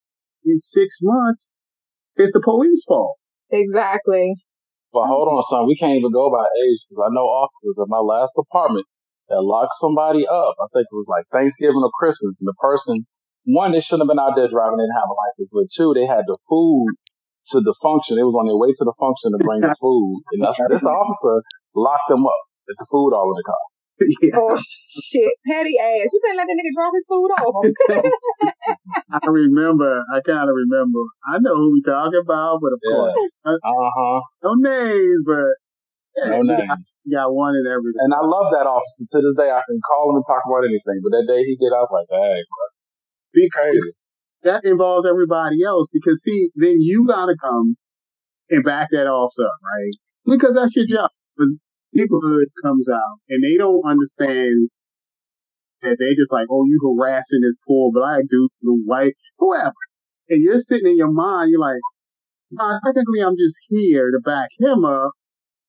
in 0.44 0.58
six 0.58 0.98
months, 1.02 1.52
it's 2.16 2.32
the 2.32 2.40
police 2.44 2.84
fault. 2.86 3.16
Exactly. 3.50 4.34
But 4.92 5.06
hold 5.06 5.26
on, 5.26 5.42
son. 5.50 5.66
We 5.66 5.76
can't 5.76 5.96
even 5.96 6.12
go 6.12 6.30
by 6.30 6.44
age 6.44 6.80
because 6.88 7.02
I 7.06 7.10
know 7.14 7.26
officers 7.26 7.78
at 7.82 7.88
my 7.88 7.98
last 7.98 8.32
apartment 8.38 8.86
that 9.30 9.40
locked 9.40 9.78
somebody 9.80 10.26
up. 10.26 10.54
I 10.60 10.66
think 10.74 10.90
it 10.90 10.96
was 10.98 11.08
like 11.08 11.24
Thanksgiving 11.32 11.80
or 11.80 11.90
Christmas, 11.94 12.36
and 12.42 12.48
the 12.50 12.58
person, 12.60 13.06
one, 13.46 13.72
they 13.72 13.80
shouldn't 13.80 14.04
have 14.04 14.12
been 14.12 14.20
out 14.20 14.34
there 14.36 14.50
driving. 14.50 14.76
They 14.78 14.84
didn't 14.90 15.00
have 15.00 15.10
a 15.10 15.16
license, 15.16 15.50
but 15.54 15.66
two, 15.70 15.90
they 15.94 16.04
had 16.06 16.26
the 16.26 16.36
food 16.50 16.98
to 17.54 17.62
the 17.62 17.74
function. 17.80 18.18
They 18.18 18.26
was 18.26 18.34
on 18.36 18.46
their 18.50 18.58
way 18.58 18.74
to 18.74 18.84
the 18.84 18.94
function 19.00 19.32
to 19.32 19.40
bring 19.40 19.62
the 19.64 19.74
food, 19.80 20.22
and 20.34 20.42
that's, 20.44 20.58
this 20.68 20.84
officer 20.84 21.40
locked 21.74 22.10
them 22.10 22.26
up 22.26 22.42
with 22.68 22.76
the 22.78 22.86
food 22.90 23.14
all 23.14 23.30
in 23.32 23.38
the 23.38 23.46
car. 23.46 23.64
yeah. 24.02 24.36
Oh 24.40 24.56
shit. 24.58 25.32
Petty 25.46 25.74
ass. 25.78 26.08
You 26.12 26.20
couldn't 26.22 26.36
let 26.38 26.46
that 26.46 26.56
nigga 26.58 26.72
drop 26.74 26.92
his 26.94 27.06
food 27.08 27.30
off. 27.30 27.54
I 29.22 29.26
remember, 29.26 30.02
I 30.12 30.20
kind 30.20 30.48
of 30.48 30.54
remember. 30.54 31.00
I 31.26 31.38
know 31.40 31.54
who 31.56 31.72
we 31.72 31.82
talking 31.82 32.20
about, 32.22 32.60
but 32.62 32.72
of 32.72 32.80
Yeah. 32.82 32.94
course, 32.94 33.30
Uh 33.44 33.90
huh. 33.96 34.20
no 34.44 34.54
names, 34.54 35.22
but 35.26 35.36
yeah, 35.36 35.69
No 36.26 36.42
got- 36.44 36.58
names. 36.58 36.94
got 37.10 37.32
one 37.32 37.54
in 37.56 37.64
every. 37.66 37.92
And 37.96 38.12
I 38.12 38.20
love 38.20 38.52
that 38.52 38.66
officer 38.66 39.04
to 39.08 39.18
this 39.24 39.36
day. 39.38 39.50
I 39.50 39.62
can 39.64 39.80
call 39.80 40.10
him 40.10 40.16
and 40.16 40.24
talk 40.26 40.42
about 40.44 40.64
anything. 40.68 41.00
But 41.00 41.16
that 41.16 41.26
day 41.28 41.42
he 41.44 41.56
did, 41.56 41.72
I 41.72 41.80
was 41.80 41.92
like, 41.92 42.08
hey, 42.10 42.40
bro, 42.44 42.64
be 43.32 43.48
crazy. 43.48 43.92
that 44.42 44.64
involves 44.64 45.06
everybody 45.06 45.62
else 45.64 45.88
because 45.92 46.22
see, 46.22 46.50
then 46.56 46.76
you 46.80 47.06
gotta 47.06 47.36
come 47.40 47.76
and 48.50 48.64
back 48.64 48.88
that 48.92 49.06
off 49.06 49.32
up, 49.40 49.56
right? 49.62 49.94
Because 50.26 50.54
that's 50.54 50.74
your 50.76 50.86
job. 50.86 51.10
But 51.36 51.48
peoplehood 51.96 52.46
comes 52.62 52.88
out 52.88 53.18
and 53.28 53.42
they 53.44 53.56
don't 53.56 53.82
understand 53.86 54.68
that 55.82 55.96
they 55.98 56.14
just 56.14 56.32
like, 56.32 56.46
oh, 56.50 56.64
you 56.66 56.78
harassing 56.82 57.40
this 57.42 57.54
poor 57.66 57.90
black 57.92 58.22
dude, 58.30 58.50
the 58.62 58.82
white, 58.84 59.14
whoever. 59.38 59.72
And 60.28 60.42
you're 60.42 60.58
sitting 60.58 60.88
in 60.92 60.96
your 60.96 61.10
mind, 61.12 61.50
you're 61.50 61.60
like, 61.60 61.80
nah, 62.50 62.78
technically 62.84 63.20
I'm 63.20 63.36
just 63.36 63.56
here 63.68 64.10
to 64.10 64.20
back 64.20 64.50
him 64.58 64.84
up. 64.84 65.12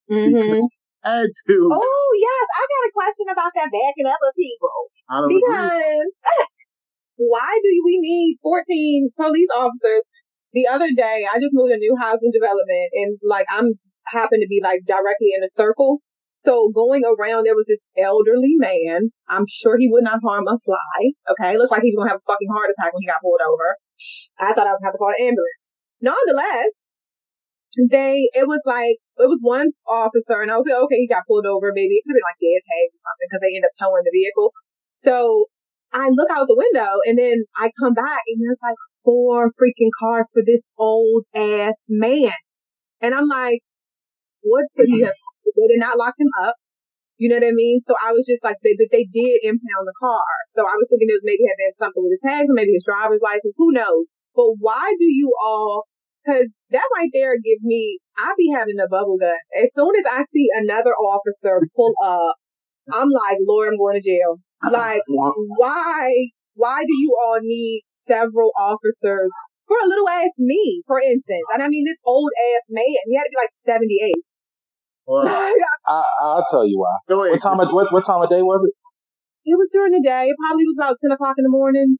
Hmm 0.10 0.66
Add 1.04 1.30
to, 1.50 1.58
Oh 1.74 2.08
yes, 2.14 2.46
I 2.54 2.62
got 2.62 2.90
a 2.90 2.94
question 2.94 3.26
about 3.32 3.52
that 3.58 3.74
backing 3.74 4.06
up 4.06 4.22
of 4.22 4.34
people. 4.38 4.92
I 5.10 5.18
don't 5.18 5.34
agree. 5.34 5.42
Because 5.42 6.14
why 7.18 7.60
do 7.62 7.72
we 7.86 7.98
need 7.98 8.38
14 8.44 9.10
police 9.18 9.50
officers? 9.54 10.06
The 10.54 10.68
other 10.68 10.90
day, 10.96 11.26
I 11.26 11.40
just 11.40 11.56
moved 11.58 11.72
to 11.72 11.76
a 11.76 11.82
new 11.82 11.96
housing 11.98 12.30
development 12.30 12.92
and 12.94 13.18
like 13.24 13.48
I'm 13.50 13.80
happen 14.06 14.42
to 14.42 14.48
be 14.50 14.62
like 14.62 14.82
directly 14.86 15.34
in 15.36 15.44
a 15.44 15.50
circle. 15.50 16.02
So 16.46 16.70
going 16.74 17.04
around, 17.06 17.46
there 17.46 17.56
was 17.56 17.70
this 17.70 17.82
elderly 17.98 18.58
man. 18.58 19.14
I'm 19.30 19.46
sure 19.48 19.78
he 19.78 19.88
would 19.88 20.04
not 20.04 20.20
harm 20.26 20.46
a 20.50 20.58
fly. 20.66 21.14
Okay. 21.30 21.58
looks 21.58 21.70
like 21.70 21.86
he 21.86 21.94
was 21.94 22.02
going 22.02 22.10
to 22.10 22.14
have 22.18 22.22
a 22.26 22.30
fucking 22.30 22.50
heart 22.50 22.74
attack 22.74 22.94
when 22.94 23.02
he 23.02 23.08
got 23.08 23.22
pulled 23.22 23.42
over. 23.46 23.78
I 24.42 24.54
thought 24.54 24.66
I 24.66 24.74
was 24.74 24.82
to 24.82 24.86
have 24.90 24.94
to 24.94 24.98
call 24.98 25.14
an 25.14 25.22
ambulance. 25.22 25.62
Nonetheless, 26.02 26.81
they, 27.90 28.28
it 28.34 28.48
was 28.48 28.62
like, 28.66 28.98
it 29.18 29.30
was 29.30 29.40
one 29.42 29.72
officer 29.88 30.42
and 30.42 30.52
I 30.52 30.58
was 30.58 30.66
like, 30.68 30.82
okay, 30.88 31.00
he 31.00 31.08
got 31.08 31.24
pulled 31.28 31.46
over. 31.46 31.72
Maybe 31.72 31.96
it 31.96 32.04
could 32.04 32.16
have 32.16 32.20
been 32.20 32.30
like 32.32 32.42
dead 32.42 32.62
tags 32.66 32.94
or 32.96 33.02
something 33.02 33.28
because 33.30 33.42
they 33.44 33.56
end 33.56 33.68
up 33.68 33.76
towing 33.80 34.04
the 34.04 34.12
vehicle. 34.12 34.52
So 34.96 35.48
I 35.92 36.08
look 36.12 36.32
out 36.32 36.48
the 36.48 36.60
window 36.60 37.00
and 37.08 37.20
then 37.20 37.44
I 37.56 37.72
come 37.80 37.94
back 37.94 38.24
and 38.28 38.40
there's 38.40 38.64
like 38.64 38.80
four 39.04 39.52
freaking 39.56 39.92
cars 40.00 40.28
for 40.32 40.44
this 40.46 40.64
old 40.78 41.24
ass 41.36 41.76
man. 41.88 42.36
And 43.00 43.16
I'm 43.16 43.28
like, 43.28 43.60
what 44.44 44.66
could 44.76 44.88
he 44.88 45.02
have? 45.04 45.16
They 45.46 45.68
did 45.68 45.80
not 45.84 45.98
lock 45.98 46.16
him 46.18 46.32
up. 46.44 46.56
You 47.18 47.30
know 47.30 47.38
what 47.38 47.46
I 47.46 47.54
mean? 47.54 47.82
So 47.86 47.94
I 48.02 48.14
was 48.14 48.26
just 48.26 48.42
like, 48.44 48.58
they, 48.64 48.74
but 48.74 48.90
they 48.90 49.06
did 49.06 49.46
impound 49.46 49.86
the 49.86 49.94
car. 50.02 50.26
So 50.58 50.66
I 50.66 50.74
was 50.74 50.90
thinking 50.90 51.06
it 51.12 51.22
was 51.22 51.28
maybe 51.28 51.46
had 51.46 51.60
been 51.60 51.78
something 51.78 52.02
with 52.02 52.18
his 52.18 52.26
tags 52.26 52.50
or 52.50 52.58
maybe 52.58 52.74
his 52.74 52.88
driver's 52.88 53.22
license. 53.22 53.54
Who 53.58 53.70
knows? 53.70 54.10
But 54.34 54.58
why 54.58 54.96
do 54.98 55.06
you 55.06 55.30
all, 55.38 55.86
cause 56.26 56.50
that 56.70 56.88
right 56.96 57.10
there 57.14 57.36
give 57.36 57.62
me, 57.64 58.00
I 58.18 58.34
be 58.38 58.52
having 58.54 58.76
the 58.76 58.88
bubble 58.90 59.18
guts. 59.18 59.46
As 59.56 59.70
soon 59.76 59.92
as 59.98 60.06
I 60.10 60.24
see 60.34 60.48
another 60.54 60.92
officer 60.92 61.62
pull 61.76 61.94
up, 62.04 62.36
I'm 62.92 63.10
like, 63.10 63.38
Lord, 63.42 63.70
I'm 63.70 63.78
going 63.78 64.00
to 64.00 64.06
jail. 64.08 64.38
Like, 64.72 65.02
why, 65.58 66.14
why 66.54 66.84
do 66.86 66.94
you 66.94 67.18
all 67.18 67.40
need 67.42 67.82
several 68.06 68.52
officers 68.56 69.32
for 69.66 69.76
a 69.84 69.88
little 69.88 70.08
ass 70.08 70.30
me, 70.38 70.84
for 70.86 71.02
instance? 71.02 71.42
And 71.52 71.64
I 71.64 71.68
mean, 71.68 71.84
this 71.84 71.98
old 72.06 72.30
ass 72.38 72.70
man, 72.70 72.86
he 72.86 73.18
had 73.18 73.24
to 73.24 73.34
be 73.34 73.42
like 73.42 73.50
78. 73.66 74.14
Well, 75.08 75.26
I, 75.88 76.04
I'll 76.22 76.46
tell 76.52 76.68
you 76.68 76.78
why. 76.78 76.94
go. 77.10 77.18
What 77.18 77.42
time 77.42 77.60
of 77.60 77.70
what, 77.74 77.92
what 77.92 78.06
time 78.06 78.22
of 78.22 78.30
day 78.30 78.44
was 78.44 78.62
it? 78.64 78.78
it 79.46 79.58
was 79.58 79.70
during 79.74 79.94
the 79.94 80.04
day. 80.04 80.30
It 80.30 80.38
probably 80.38 80.66
was 80.70 80.78
about 80.78 81.02
10 81.02 81.12
o'clock 81.12 81.36
in 81.38 81.44
the 81.44 81.54
morning. 81.54 81.98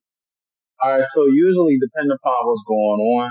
All 0.82 0.98
right, 0.98 1.06
so 1.14 1.26
usually 1.30 1.78
depending 1.78 2.14
upon 2.14 2.42
what's 2.46 2.66
going 2.66 3.02
on, 3.22 3.30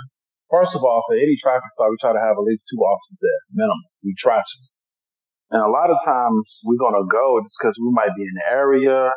first 0.50 0.74
of 0.74 0.82
all, 0.82 1.02
for 1.06 1.14
any 1.14 1.38
traffic 1.38 1.70
stop, 1.72 1.88
we 1.88 1.96
try 2.02 2.12
to 2.12 2.20
have 2.20 2.36
at 2.36 2.44
least 2.44 2.66
two 2.68 2.82
officers 2.82 3.18
there, 3.22 3.40
minimum. 3.54 3.86
We 4.02 4.14
try 4.18 4.42
to. 4.42 4.56
And 5.50 5.62
a 5.62 5.70
lot 5.70 5.90
of 5.90 5.98
times 6.04 6.60
we're 6.62 6.78
gonna 6.78 7.06
go 7.06 7.40
just 7.42 7.56
because 7.58 7.74
we 7.78 7.90
might 7.90 8.14
be 8.14 8.22
in 8.22 8.36
the 8.38 8.46
area, 8.50 9.10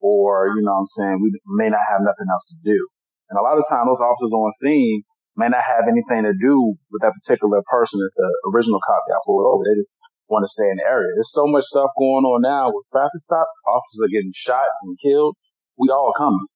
or 0.00 0.50
you 0.54 0.62
know, 0.62 0.74
what 0.80 0.86
I'm 0.86 0.94
saying 0.96 1.18
we 1.22 1.30
may 1.58 1.70
not 1.70 1.84
have 1.90 2.02
nothing 2.02 2.26
else 2.30 2.46
to 2.54 2.58
do. 2.64 2.78
And 3.30 3.38
a 3.38 3.44
lot 3.46 3.58
of 3.58 3.66
times 3.70 3.86
those 3.86 4.02
officers 4.02 4.34
on 4.34 4.50
scene 4.58 5.02
may 5.38 5.46
not 5.46 5.62
have 5.62 5.86
anything 5.86 6.26
to 6.26 6.34
do 6.34 6.74
with 6.90 7.02
that 7.06 7.14
particular 7.14 7.62
person 7.70 8.02
that 8.02 8.14
the 8.18 8.30
original 8.50 8.82
cop 8.82 9.06
got 9.06 9.22
pulled 9.22 9.46
over. 9.46 9.62
They 9.62 9.78
just 9.78 9.94
want 10.26 10.42
to 10.42 10.50
stay 10.50 10.66
in 10.66 10.82
the 10.82 10.86
area. 10.86 11.10
There's 11.14 11.34
so 11.34 11.46
much 11.46 11.66
stuff 11.70 11.94
going 11.94 12.26
on 12.26 12.42
now 12.42 12.70
with 12.74 12.86
traffic 12.90 13.22
stops. 13.22 13.54
Officers 13.66 14.10
are 14.10 14.14
getting 14.14 14.34
shot 14.34 14.66
and 14.82 14.98
killed. 14.98 15.38
We 15.78 15.90
all 15.90 16.14
coming. 16.14 16.50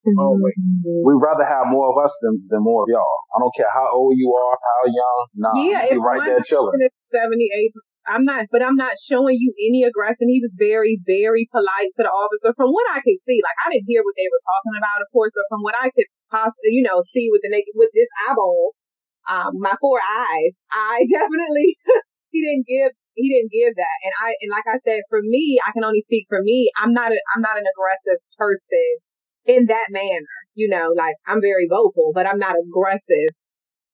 Always. 0.00 0.56
We'd 1.04 1.20
rather 1.20 1.44
have 1.44 1.68
more 1.68 1.92
of 1.92 1.96
us 2.00 2.16
than, 2.24 2.40
than 2.48 2.64
more 2.64 2.84
of 2.84 2.88
y'all. 2.88 3.20
I 3.36 3.38
don't 3.38 3.52
care 3.52 3.68
how 3.68 3.88
old 3.92 4.16
you 4.16 4.32
are, 4.32 4.56
how 4.56 4.80
young. 4.88 5.20
Nah, 5.36 5.52
Yeah, 5.60 5.84
you 5.84 6.00
it's 6.00 6.04
right 6.04 6.24
there 6.24 6.40
chilling. 6.40 6.72
78. 7.12 7.72
I'm 8.08 8.24
not, 8.24 8.48
but 8.48 8.64
I'm 8.64 8.80
not 8.80 8.96
showing 8.96 9.36
you 9.36 9.52
any 9.60 9.84
aggression. 9.84 10.32
He 10.32 10.40
was 10.40 10.56
very, 10.56 10.96
very 11.04 11.44
polite 11.52 11.92
to 12.00 12.02
the 12.02 12.08
officer 12.08 12.56
from 12.56 12.72
what 12.72 12.88
I 12.88 13.04
could 13.04 13.20
see. 13.28 13.44
Like, 13.44 13.58
I 13.60 13.76
didn't 13.76 13.92
hear 13.92 14.00
what 14.00 14.16
they 14.16 14.24
were 14.32 14.40
talking 14.40 14.76
about, 14.80 15.04
of 15.04 15.08
course, 15.12 15.36
but 15.36 15.44
from 15.52 15.60
what 15.60 15.76
I 15.76 15.92
could 15.92 16.08
possibly, 16.32 16.72
you 16.72 16.80
know, 16.80 17.04
see 17.12 17.28
with 17.28 17.44
the 17.44 17.52
naked, 17.52 17.76
with 17.76 17.92
this 17.92 18.08
eyeball, 18.24 18.72
um, 19.28 19.60
my 19.60 19.76
four 19.84 20.00
eyes, 20.00 20.56
I 20.72 21.04
definitely, 21.12 21.76
he 22.32 22.40
didn't 22.40 22.64
give, 22.64 22.96
he 23.20 23.28
didn't 23.28 23.52
give 23.52 23.76
that. 23.76 23.96
And 24.08 24.16
I, 24.16 24.32
and 24.40 24.48
like 24.48 24.64
I 24.64 24.80
said, 24.80 25.04
for 25.12 25.20
me, 25.20 25.60
I 25.60 25.76
can 25.76 25.84
only 25.84 26.00
speak 26.00 26.24
for 26.32 26.40
me. 26.40 26.72
I'm 26.80 26.96
not 26.96 27.12
a, 27.12 27.18
I'm 27.36 27.44
not 27.44 27.60
an 27.60 27.68
aggressive 27.68 28.24
person 28.40 29.04
in 29.44 29.66
that 29.66 29.86
manner. 29.90 30.34
You 30.54 30.68
know, 30.68 30.92
like 30.96 31.14
I'm 31.26 31.40
very 31.40 31.66
vocal, 31.68 32.12
but 32.14 32.26
I'm 32.26 32.38
not 32.38 32.56
aggressive. 32.56 33.34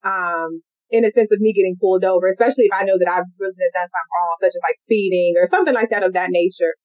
Um, 0.05 0.63
in 0.91 1.05
a 1.05 1.11
sense 1.11 1.31
of 1.33 1.41
me 1.41 1.53
getting 1.53 1.77
pulled 1.81 2.05
over, 2.05 2.27
especially 2.29 2.71
if 2.71 2.75
I 2.75 2.85
know 2.85 2.95
that 2.99 3.11
I've 3.11 3.27
really 3.39 3.59
done 3.59 3.91
something 3.91 4.15
wrong, 4.15 4.37
such 4.39 4.55
as 4.55 4.63
like 4.63 4.79
speeding 4.79 5.35
or 5.35 5.47
something 5.51 5.75
like 5.75 5.91
that 5.91 6.07
of 6.07 6.15
that 6.15 6.31
nature. 6.31 6.79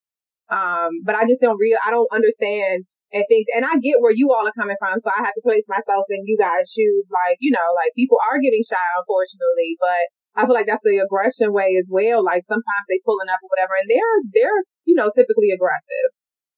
Um, 0.50 1.06
but 1.06 1.16
I 1.16 1.24
just 1.30 1.40
don't 1.40 1.60
real, 1.62 1.78
I 1.86 1.92
don't 1.92 2.10
understand 2.12 2.90
and 3.14 3.24
think, 3.30 3.46
and 3.54 3.64
I 3.64 3.78
get 3.78 4.02
where 4.02 4.16
you 4.16 4.34
all 4.34 4.48
are 4.48 4.58
coming 4.58 4.76
from. 4.80 4.98
So 5.00 5.12
I 5.14 5.22
have 5.22 5.36
to 5.38 5.46
place 5.46 5.70
myself 5.70 6.10
in 6.10 6.26
you 6.26 6.36
guys' 6.40 6.72
shoes. 6.74 7.06
Like, 7.14 7.38
you 7.40 7.52
know, 7.52 7.68
like 7.78 7.94
people 7.94 8.18
are 8.26 8.42
getting 8.42 8.66
shy, 8.66 8.88
unfortunately, 8.98 9.78
but 9.78 10.04
I 10.34 10.48
feel 10.48 10.56
like 10.56 10.68
that's 10.68 10.84
the 10.84 11.04
aggression 11.04 11.54
way 11.54 11.76
as 11.78 11.92
well. 11.92 12.24
Like 12.24 12.42
sometimes 12.48 12.86
they 12.90 13.04
pulling 13.06 13.30
up 13.30 13.44
or 13.44 13.52
whatever 13.54 13.76
and 13.78 13.88
they're, 13.92 14.18
they're, 14.34 14.60
you 14.88 14.96
know, 14.96 15.12
typically 15.14 15.52
aggressive 15.54 16.10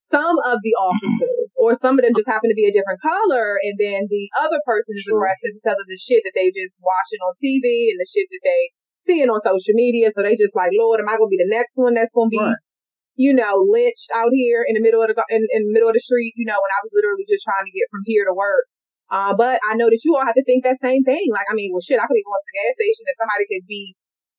some 0.09 0.37
of 0.43 0.59
the 0.63 0.75
officers, 0.75 1.49
or 1.55 1.75
some 1.75 1.99
of 1.99 2.03
them 2.03 2.15
just 2.15 2.27
happen 2.27 2.49
to 2.49 2.57
be 2.57 2.67
a 2.67 2.73
different 2.73 3.01
color, 3.03 3.59
and 3.61 3.75
then 3.79 4.07
the 4.09 4.25
other 4.39 4.59
person 4.65 4.95
is 4.97 5.07
aggressive 5.07 5.55
because 5.55 5.79
of 5.79 5.87
the 5.87 5.99
shit 5.99 6.23
that 6.25 6.35
they 6.35 6.49
just 6.51 6.75
watching 6.81 7.21
on 7.23 7.37
TV 7.39 7.91
and 7.91 7.99
the 7.99 8.09
shit 8.09 8.27
that 8.31 8.43
they 8.43 8.61
seeing 9.05 9.29
on 9.29 9.39
social 9.43 9.75
media. 9.75 10.11
So 10.15 10.23
they 10.23 10.35
just 10.35 10.55
like, 10.55 10.71
Lord, 10.75 10.99
am 10.99 11.09
I 11.11 11.19
gonna 11.19 11.31
be 11.31 11.39
the 11.39 11.51
next 11.51 11.75
one 11.75 11.93
that's 11.93 12.11
gonna 12.11 12.31
be, 12.31 12.39
right. 12.39 12.59
you 13.15 13.35
know, 13.35 13.63
lynched 13.63 14.09
out 14.15 14.31
here 14.31 14.63
in 14.67 14.75
the 14.75 14.83
middle 14.83 15.03
of 15.03 15.11
the 15.11 15.15
in, 15.29 15.43
in 15.51 15.69
the 15.69 15.73
middle 15.73 15.91
of 15.91 15.95
the 15.95 16.03
street? 16.03 16.33
You 16.35 16.47
know, 16.47 16.57
when 16.57 16.73
I 16.73 16.79
was 16.83 16.91
literally 16.95 17.27
just 17.27 17.43
trying 17.43 17.67
to 17.67 17.73
get 17.73 17.91
from 17.91 18.03
here 18.05 18.25
to 18.25 18.33
work. 18.33 18.65
Uh, 19.11 19.35
but 19.35 19.61
I 19.69 19.77
know 19.77 19.93
that 19.93 20.01
you 20.01 20.15
all 20.15 20.25
have 20.25 20.33
to 20.33 20.47
think 20.47 20.63
that 20.63 20.81
same 20.81 21.03
thing. 21.03 21.29
Like, 21.29 21.45
I 21.45 21.53
mean, 21.53 21.69
well, 21.69 21.85
shit, 21.85 22.01
I 22.01 22.07
could 22.09 22.17
be 22.17 22.25
going 22.25 22.39
to 22.39 22.49
the 22.49 22.57
gas 22.57 22.73
station 22.81 23.05
and 23.05 23.19
somebody 23.19 23.45
could 23.45 23.67
be 23.69 23.93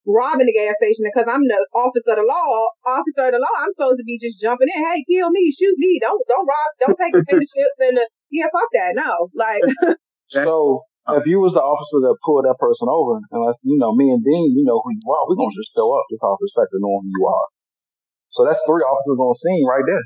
robbing 0.07 0.47
the 0.47 0.57
gas 0.57 0.77
station 0.81 1.09
because 1.09 1.29
I'm 1.29 1.45
the 1.49 1.61
officer 1.73 2.13
of 2.13 2.21
the 2.21 2.29
law, 2.29 2.69
officer 2.85 3.29
of 3.29 3.33
the 3.33 3.41
law, 3.41 3.57
I'm 3.57 3.73
supposed 3.73 3.99
to 4.01 4.07
be 4.07 4.21
just 4.21 4.41
jumping 4.41 4.69
in. 4.69 4.81
Hey, 4.85 5.05
kill 5.09 5.33
me, 5.33 5.49
shoot 5.53 5.75
me. 5.77 5.99
Don't 6.01 6.21
don't 6.29 6.47
rob. 6.47 6.71
Don't 6.81 6.99
take 7.01 7.13
the 7.17 7.25
ownership. 7.25 7.73
And 7.81 7.99
uh, 7.99 8.09
yeah, 8.31 8.49
fuck 8.53 8.69
that. 8.77 8.93
No, 8.97 9.33
like. 9.33 9.65
so 10.29 10.85
if 11.17 11.25
you 11.29 11.41
was 11.41 11.53
the 11.53 11.65
officer 11.65 12.01
that 12.05 12.17
pulled 12.25 12.45
that 12.45 12.61
person 12.61 12.89
over, 12.89 13.21
unless 13.33 13.61
you 13.65 13.77
know 13.77 13.93
me 13.93 14.09
and 14.13 14.25
Dean, 14.25 14.57
you 14.57 14.65
know 14.65 14.81
who 14.81 14.93
you 14.93 15.05
are, 15.09 15.25
we're 15.29 15.37
gonna 15.37 15.57
just 15.57 15.73
show 15.77 15.89
up 15.93 16.05
just 16.09 16.25
off 16.25 16.41
respect 16.41 16.73
of 16.73 16.81
knowing 16.81 17.05
who 17.05 17.13
you 17.13 17.25
are. 17.29 17.49
So 18.33 18.45
that's 18.45 18.61
three 18.67 18.85
officers 18.85 19.21
on 19.21 19.33
scene 19.37 19.65
right 19.69 19.85
there. 19.87 20.05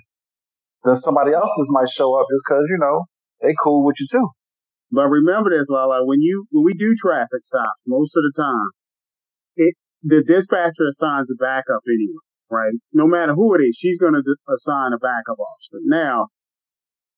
Then 0.85 0.97
somebody 0.97 1.35
else's 1.35 1.71
might 1.71 1.91
show 1.91 2.15
up 2.19 2.27
just 2.31 2.45
because 2.47 2.67
you 2.71 2.79
know 2.79 3.07
they 3.43 3.55
cool 3.63 3.83
with 3.87 3.99
you 3.99 4.07
too. 4.11 4.29
But 4.91 5.09
remember 5.09 5.51
this, 5.51 5.69
Lala. 5.69 6.07
When 6.07 6.21
you 6.21 6.47
when 6.51 6.65
we 6.65 6.75
do 6.75 6.95
traffic 6.99 7.45
stops, 7.45 7.83
most 7.87 8.17
of 8.17 8.23
the 8.23 8.33
time, 8.35 8.69
it 9.57 9.75
the 10.03 10.23
dispatcher 10.23 10.87
assigns 10.91 11.31
a 11.31 11.35
backup 11.35 11.83
anyway, 11.87 12.23
right? 12.51 12.75
No 12.93 13.07
matter 13.07 13.35
who 13.35 13.55
it 13.55 13.61
is, 13.61 13.77
she's 13.79 13.99
going 13.99 14.15
to 14.15 14.23
assign 14.53 14.93
a 14.93 14.99
backup 14.99 15.39
officer. 15.39 15.81
Now, 15.85 16.29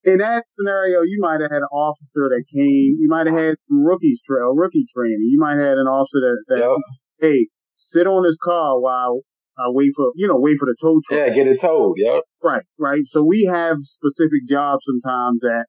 in 0.04 0.18
that 0.18 0.44
scenario, 0.48 1.02
you 1.02 1.18
might 1.20 1.40
have 1.40 1.50
had 1.50 1.62
an 1.62 1.72
officer 1.72 2.28
that 2.30 2.44
came, 2.52 2.96
you 2.98 3.08
might 3.08 3.26
have 3.26 3.36
had 3.36 3.56
rookies 3.68 4.20
trail, 4.26 4.54
rookie 4.54 4.86
training. 4.94 5.28
You 5.30 5.38
might 5.38 5.58
have 5.58 5.76
had 5.76 5.78
an 5.78 5.86
officer 5.86 6.20
that, 6.20 6.44
that 6.48 6.58
yep. 6.60 6.78
hey, 7.20 7.48
sit 7.74 8.06
on 8.06 8.22
this 8.22 8.36
car 8.42 8.80
while 8.80 9.20
I 9.58 9.68
wait 9.68 9.92
for, 9.94 10.12
you 10.14 10.26
know, 10.26 10.38
wait 10.38 10.56
for 10.58 10.64
the 10.64 10.76
tow 10.80 11.00
truck. 11.06 11.28
Yeah, 11.28 11.34
get 11.34 11.46
it 11.46 11.60
towed. 11.60 11.94
Yep. 11.98 12.22
Right, 12.42 12.64
right. 12.78 13.02
So 13.08 13.22
we 13.22 13.44
have 13.44 13.76
specific 13.82 14.48
jobs 14.48 14.86
sometimes 14.86 15.40
that, 15.40 15.66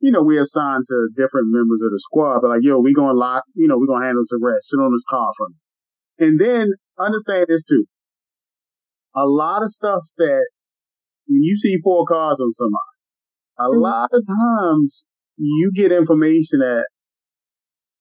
you 0.00 0.10
know, 0.10 0.22
we 0.22 0.38
assign 0.38 0.80
to 0.88 1.08
different 1.14 1.48
members 1.50 1.80
of 1.84 1.90
the 1.90 2.00
squad, 2.00 2.40
but 2.40 2.48
like, 2.48 2.62
yo, 2.62 2.80
we 2.80 2.94
gonna 2.94 3.12
lock, 3.12 3.44
you 3.54 3.68
know, 3.68 3.76
we 3.76 3.86
gonna 3.86 4.06
handle 4.06 4.22
this 4.22 4.38
arrest. 4.40 4.68
Sit 4.70 4.80
on 4.80 4.92
this 4.92 5.04
car 5.08 5.32
for 5.36 5.48
me. 5.48 5.56
And 6.18 6.40
then 6.40 6.72
understand 6.98 7.46
this 7.48 7.62
too. 7.68 7.84
A 9.14 9.26
lot 9.26 9.62
of 9.62 9.70
stuff 9.70 10.02
that 10.18 10.46
when 11.26 11.42
you 11.42 11.56
see 11.56 11.76
four 11.82 12.04
cars 12.06 12.38
on 12.40 12.52
somebody, 12.52 12.96
a 13.58 13.62
mm-hmm. 13.62 13.80
lot 13.80 14.10
of 14.12 14.24
times 14.26 15.04
you 15.36 15.70
get 15.74 15.92
information 15.92 16.60
that 16.60 16.86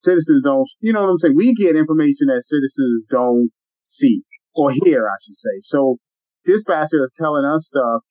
citizens 0.04 0.44
don't, 0.44 0.68
you 0.80 0.94
know 0.94 1.04
what 1.04 1.10
I'm 1.10 1.20
saying? 1.20 1.36
We 1.36 1.54
get 1.54 1.76
information 1.76 2.28
that 2.28 2.44
citizens 2.44 3.06
don't 3.10 3.50
see 3.90 4.22
or 4.54 4.72
hear, 4.72 5.08
I 5.08 5.16
should 5.26 5.40
say. 5.40 5.60
So 5.62 5.98
dispatcher 6.46 7.04
is 7.04 7.12
telling 7.16 7.46
us 7.46 7.68
stuff 7.68 8.02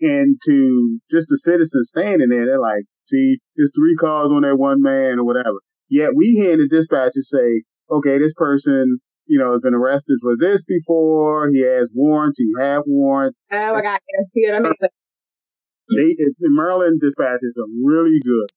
and 0.00 0.38
to 0.46 0.98
just 1.10 1.26
the 1.28 1.38
citizens 1.38 1.88
standing 1.88 2.28
there, 2.28 2.46
they're 2.46 2.60
like, 2.60 2.84
see, 3.06 3.38
there's 3.56 3.72
three 3.76 3.96
cars 3.96 4.30
on 4.30 4.42
that 4.42 4.56
one 4.56 4.82
man 4.82 5.18
or 5.18 5.24
whatever. 5.24 5.56
Yet 5.88 6.10
we 6.14 6.32
hear 6.32 6.56
the 6.56 6.68
dispatcher 6.68 7.22
say, 7.22 7.62
okay, 7.90 8.18
this 8.18 8.34
person 8.34 8.98
you 9.26 9.38
know, 9.38 9.52
has 9.52 9.60
been 9.60 9.74
arrested 9.74 10.18
for 10.22 10.36
this 10.38 10.64
before. 10.64 11.50
He 11.50 11.62
has 11.62 11.90
warrants. 11.92 12.38
He 12.38 12.50
had 12.58 12.80
warrants. 12.86 13.38
Oh 13.52 13.74
my 13.74 13.82
God. 13.82 13.98
Yeah, 14.34 14.52
that 14.52 14.62
makes 14.62 14.78
sense. 14.78 14.92
They, 15.88 16.16
the 16.18 16.50
Maryland 16.50 17.00
dispatches 17.00 17.54
are 17.56 17.70
really 17.84 18.18
good 18.24 18.48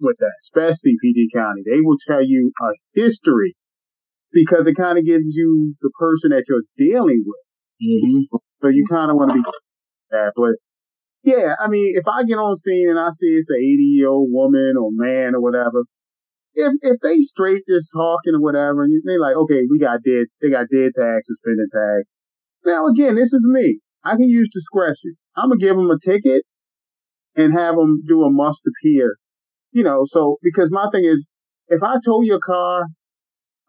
with 0.00 0.16
that, 0.18 0.32
especially 0.42 0.96
PG 1.00 1.28
County. 1.34 1.62
They 1.64 1.80
will 1.80 1.96
tell 2.06 2.24
you 2.24 2.50
a 2.60 2.72
history 2.94 3.54
because 4.32 4.66
it 4.66 4.74
kind 4.74 4.98
of 4.98 5.04
gives 5.04 5.34
you 5.34 5.74
the 5.80 5.90
person 5.98 6.30
that 6.30 6.44
you're 6.48 6.62
dealing 6.76 7.22
with. 7.24 7.40
Mm-hmm. 7.82 8.36
So 8.62 8.68
you 8.68 8.86
kind 8.90 9.10
of 9.10 9.16
want 9.16 9.30
to 9.30 9.34
be 9.34 9.42
that. 10.10 10.32
But 10.34 10.56
yeah, 11.22 11.54
I 11.60 11.68
mean, 11.68 11.94
if 11.96 12.06
I 12.08 12.24
get 12.24 12.38
on 12.38 12.56
scene 12.56 12.90
and 12.90 12.98
I 12.98 13.10
see 13.10 13.26
it's 13.26 13.50
an 13.50 13.56
80 13.56 13.82
year 13.82 14.08
old 14.08 14.28
woman 14.30 14.74
or 14.76 14.90
man 14.92 15.34
or 15.34 15.40
whatever, 15.40 15.84
if 16.54 16.74
if 16.82 16.96
they 17.02 17.20
straight 17.20 17.62
just 17.68 17.90
talking 17.92 18.34
or 18.34 18.40
whatever, 18.40 18.84
and 18.84 19.02
they 19.06 19.18
like, 19.18 19.36
okay, 19.36 19.62
we 19.70 19.78
got 19.78 20.02
dead, 20.04 20.26
they 20.40 20.50
got 20.50 20.66
dead 20.72 20.92
tag, 20.94 21.22
suspended 21.24 21.68
tag. 21.72 22.04
Now 22.64 22.86
again, 22.86 23.16
this 23.16 23.32
is 23.32 23.46
me. 23.48 23.80
I 24.04 24.12
can 24.12 24.28
use 24.28 24.48
discretion. 24.52 25.14
I'm 25.36 25.48
gonna 25.48 25.60
give 25.60 25.76
them 25.76 25.90
a 25.90 25.98
ticket 25.98 26.42
and 27.36 27.52
have 27.52 27.76
them 27.76 28.02
do 28.06 28.22
a 28.22 28.30
must 28.30 28.62
appear. 28.66 29.16
You 29.72 29.84
know, 29.84 30.02
so 30.04 30.36
because 30.42 30.70
my 30.70 30.88
thing 30.92 31.04
is, 31.04 31.26
if 31.68 31.82
I 31.82 31.96
tow 32.04 32.22
your 32.22 32.40
car, 32.44 32.84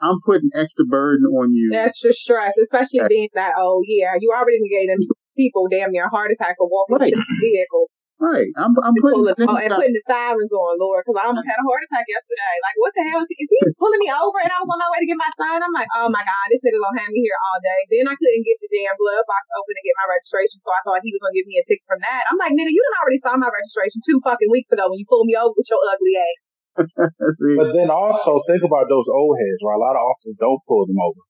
I'm 0.02 0.18
putting 0.26 0.50
extra 0.54 0.86
burden 0.86 1.26
on 1.28 1.54
you. 1.54 1.72
Extra 1.74 2.14
stress, 2.14 2.54
especially 2.62 3.02
being 3.08 3.30
that 3.36 3.54
oh 3.58 3.82
Yeah, 3.86 4.14
you 4.20 4.34
already 4.36 4.60
gave 4.70 4.90
them 4.90 5.00
people 5.38 5.68
damn 5.72 5.92
near 5.92 6.10
heart 6.10 6.32
attack 6.32 6.56
for 6.58 6.68
walking 6.68 6.98
right. 6.98 7.14
the 7.14 7.24
vehicle. 7.42 7.90
Right. 8.22 8.54
I'm, 8.56 8.72
I'm 8.80 8.96
putting 9.02 9.26
pulling, 9.26 9.36
oh, 9.36 9.58
and 9.60 9.74
putting 9.74 9.98
the 9.98 10.06
sirens 10.08 10.54
on, 10.54 10.80
Lord, 10.80 11.04
because 11.04 11.18
I 11.18 11.28
almost 11.28 11.50
had 11.50 11.60
a 11.60 11.66
heart 11.66 11.84
attack 11.84 12.08
yesterday. 12.08 12.56
Like, 12.64 12.78
what 12.80 12.94
the 12.96 13.04
hell 13.10 13.20
is 13.20 13.28
he? 13.28 13.36
Is 13.42 13.50
he 13.52 13.60
pulling 13.82 14.00
me 14.00 14.08
over? 14.14 14.40
And 14.40 14.54
I 14.54 14.64
was 14.64 14.70
on 14.70 14.80
my 14.80 14.88
way 14.94 15.04
to 15.04 15.10
get 15.10 15.20
my 15.20 15.34
sign. 15.36 15.60
I'm 15.60 15.76
like, 15.76 15.90
oh 15.98 16.08
my 16.08 16.24
God, 16.24 16.46
this 16.48 16.62
nigga 16.64 16.80
gonna 16.80 17.04
have 17.04 17.12
me 17.12 17.20
here 17.20 17.36
all 17.36 17.60
day. 17.60 17.80
Then 17.92 18.08
I 18.08 18.16
couldn't 18.16 18.46
get 18.48 18.58
the 18.64 18.70
damn 18.72 18.96
glove 18.96 19.28
box 19.28 19.44
open 19.60 19.74
to 19.76 19.84
get 19.84 19.98
my 20.00 20.08
registration, 20.14 20.58
so 20.62 20.70
I 20.72 20.82
thought 20.88 21.04
he 21.04 21.12
was 21.12 21.20
gonna 21.20 21.36
give 21.36 21.50
me 21.50 21.60
a 21.60 21.66
ticket 21.68 21.84
from 21.90 22.00
that. 22.06 22.24
I'm 22.30 22.40
like, 22.40 22.56
nigga, 22.56 22.72
you 22.72 22.80
done 22.80 23.02
already 23.02 23.20
saw 23.20 23.34
my 23.36 23.52
registration 23.52 24.00
two 24.06 24.22
fucking 24.24 24.52
weeks 24.54 24.70
ago 24.72 24.88
when 24.88 25.02
you 25.02 25.08
pulled 25.10 25.28
me 25.28 25.36
over 25.36 25.58
with 25.58 25.68
your 25.68 25.82
ugly 25.84 26.16
ass. 26.16 26.44
but 26.80 27.70
then 27.76 27.92
also 27.92 28.40
think 28.48 28.64
about 28.64 28.88
those 28.88 29.06
old 29.12 29.36
heads, 29.36 29.62
right? 29.68 29.78
A 29.78 29.84
lot 29.84 30.00
of 30.00 30.04
officers 30.06 30.40
don't 30.40 30.64
pull 30.64 30.88
them 30.88 30.98
over. 30.98 31.22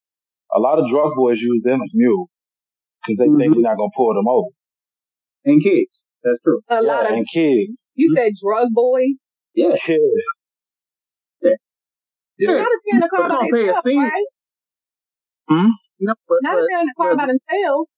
A 0.54 0.60
lot 0.60 0.78
of 0.78 0.86
drug 0.86 1.12
boys 1.18 1.42
use 1.42 1.60
them 1.66 1.82
as 1.82 1.90
mules 1.90 2.30
because 3.02 3.18
they 3.18 3.26
mm-hmm. 3.26 3.40
think 3.40 3.54
you're 3.58 3.66
not 3.66 3.76
gonna 3.76 3.92
pull 3.96 4.14
them 4.14 4.28
over. 4.28 4.54
And 5.44 5.58
kids. 5.58 6.06
That's 6.24 6.40
true. 6.40 6.60
A 6.68 6.76
yeah, 6.76 6.80
lot 6.80 7.04
of 7.04 7.12
and 7.12 7.26
kids. 7.32 7.86
You 7.94 8.14
said 8.16 8.32
drug 8.42 8.68
boys. 8.72 9.20
Yeah. 9.54 9.76
Yeah. 9.86 9.96
Yeah. 11.42 11.50
yeah. 12.38 12.56
Not 12.56 12.68
if 12.72 12.80
they're 12.84 12.96
in 12.96 13.00
the 13.00 13.08
car 13.08 13.28
by 13.28 13.46
themselves, 13.46 13.84
right? 13.84 14.28
Hmm. 15.48 15.68
No, 16.00 16.14
but, 16.26 16.38
not 16.42 16.58
if 16.58 16.66
they're 16.68 16.80
in 16.80 16.86
the 16.86 16.94
car 16.96 17.16
by 17.16 17.26
themselves. 17.26 17.90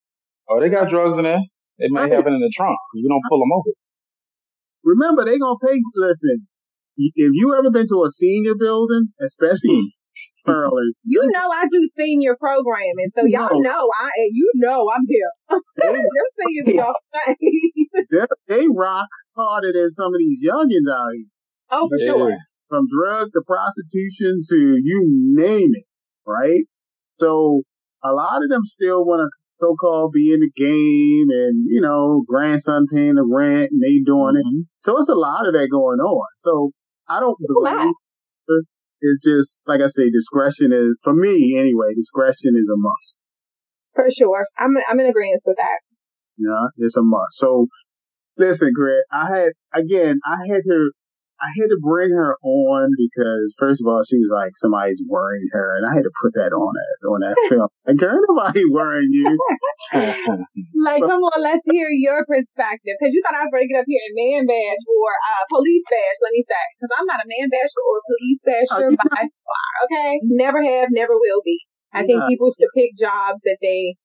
Oh, 0.48 0.60
they 0.60 0.68
got 0.68 0.90
drugs 0.90 1.16
in 1.16 1.24
there. 1.24 1.40
They 1.78 1.88
might 1.88 2.10
have 2.12 2.26
it 2.26 2.32
in 2.32 2.40
the 2.40 2.52
trunk 2.54 2.76
because 2.92 3.02
we 3.02 3.08
don't 3.08 3.22
pull 3.28 3.38
them 3.38 3.52
over. 3.52 3.70
Remember, 4.84 5.24
they 5.24 5.38
gonna 5.38 5.58
pay. 5.62 5.80
Listen, 5.94 6.46
if 6.96 7.30
you 7.34 7.54
ever 7.54 7.70
been 7.70 7.88
to 7.88 8.04
a 8.04 8.10
senior 8.10 8.54
building, 8.58 9.08
especially 9.24 9.94
hmm. 10.46 10.52
You 11.04 11.22
know 11.32 11.50
I 11.50 11.66
do 11.70 11.88
senior 11.98 12.36
programming, 12.38 13.08
so 13.14 13.24
y'all 13.24 13.62
know 13.62 13.88
I 14.00 14.10
you 14.32 14.50
know 14.56 14.90
I'm 14.94 15.02
here. 15.08 15.30
Your 15.82 16.02
seniors 16.38 16.74
y'all 16.74 16.94
they, 18.10 18.26
they 18.48 18.66
rock 18.74 19.08
harder 19.36 19.72
than 19.72 19.92
some 19.92 20.14
of 20.14 20.18
these 20.18 20.38
youngins 20.46 20.90
out 20.92 21.10
here. 21.14 21.24
Oh, 21.70 21.88
for 21.88 21.98
yeah. 21.98 22.06
sure. 22.06 22.36
From 22.68 22.86
drug 22.88 23.28
to 23.32 23.42
prostitution 23.46 24.42
to 24.50 24.56
you 24.82 25.04
name 25.36 25.70
it, 25.72 25.84
right? 26.26 26.64
So 27.20 27.62
a 28.04 28.12
lot 28.12 28.42
of 28.42 28.50
them 28.50 28.64
still 28.64 29.04
want 29.04 29.20
to 29.20 29.28
so-called 29.60 30.12
be 30.12 30.32
in 30.32 30.40
the 30.40 30.50
game 30.54 31.26
and, 31.30 31.64
you 31.68 31.80
know, 31.80 32.22
grandson 32.28 32.86
paying 32.92 33.14
the 33.14 33.24
rent 33.24 33.70
and 33.72 33.82
they 33.82 34.00
doing 34.04 34.34
mm-hmm. 34.36 34.60
it. 34.60 34.66
So 34.80 34.98
it's 34.98 35.08
a 35.08 35.14
lot 35.14 35.46
of 35.46 35.54
that 35.54 35.68
going 35.70 35.98
on. 35.98 36.26
So 36.38 36.72
I 37.08 37.20
don't 37.20 37.36
blame 37.40 37.92
it's 39.00 39.24
just 39.24 39.60
like 39.66 39.80
I 39.80 39.86
say, 39.86 40.10
discretion 40.10 40.72
is 40.72 40.96
for 41.02 41.14
me 41.14 41.56
anyway. 41.58 41.94
Discretion 41.94 42.54
is 42.56 42.68
a 42.68 42.76
must. 42.76 43.16
For 43.94 44.10
sure, 44.10 44.46
I'm 44.58 44.74
I'm 44.88 45.00
in 45.00 45.06
agreement 45.06 45.42
with 45.46 45.56
that. 45.56 45.80
Yeah, 46.38 46.68
it's 46.76 46.96
a 46.96 47.02
must. 47.02 47.36
So, 47.36 47.66
listen, 48.36 48.72
Greg, 48.74 49.02
I 49.10 49.28
had 49.28 49.52
again, 49.72 50.20
I 50.26 50.46
had 50.46 50.62
to 50.64 50.90
I 51.36 51.52
had 51.52 51.68
to 51.68 51.78
bring 51.80 52.10
her 52.16 52.40
on 52.40 52.96
because 52.96 53.52
first 53.60 53.84
of 53.84 53.86
all, 53.86 54.00
she 54.08 54.16
was 54.16 54.32
like 54.32 54.56
somebody's 54.56 55.00
worrying 55.04 55.48
her, 55.52 55.76
and 55.76 55.84
I 55.84 55.92
had 55.92 56.08
to 56.08 56.14
put 56.16 56.32
that 56.32 56.56
on 56.56 56.72
it 56.72 56.96
on 57.04 57.20
that 57.20 57.36
film. 57.52 57.68
Like, 57.84 58.00
girl, 58.00 58.16
nobody 58.24 58.64
worrying 58.64 59.12
you. 59.12 59.36
like, 60.80 61.04
come 61.04 61.20
on, 61.20 61.38
let's 61.44 61.60
hear 61.68 61.92
your 61.92 62.24
perspective. 62.24 62.96
Because 62.96 63.12
you 63.12 63.20
thought 63.20 63.36
I 63.36 63.44
was 63.44 63.52
ready 63.52 63.68
to 63.68 63.72
get 63.76 63.80
up 63.84 63.88
here 63.88 64.00
and 64.00 64.16
man 64.16 64.42
bash 64.48 64.82
or 64.88 65.12
uh, 65.12 65.44
police 65.52 65.84
bash. 65.92 66.18
Let 66.24 66.32
me 66.32 66.40
say, 66.40 66.64
because 66.80 66.92
I'm 66.96 67.08
not 67.08 67.20
a 67.20 67.28
man 67.28 67.52
basher 67.52 67.82
or 67.84 67.96
police 68.08 68.40
basher 68.40 68.86
oh, 68.88 68.96
by 68.96 69.22
far. 69.28 69.70
Okay, 69.84 70.24
never 70.24 70.64
have, 70.64 70.88
never 70.88 71.20
will 71.20 71.44
be. 71.44 71.60
I 71.92 72.04
think 72.04 72.28
people 72.28 72.52
should 72.52 72.68
pick 72.76 72.92
jobs 72.96 73.40
that 73.44 73.56
they, 73.62 73.96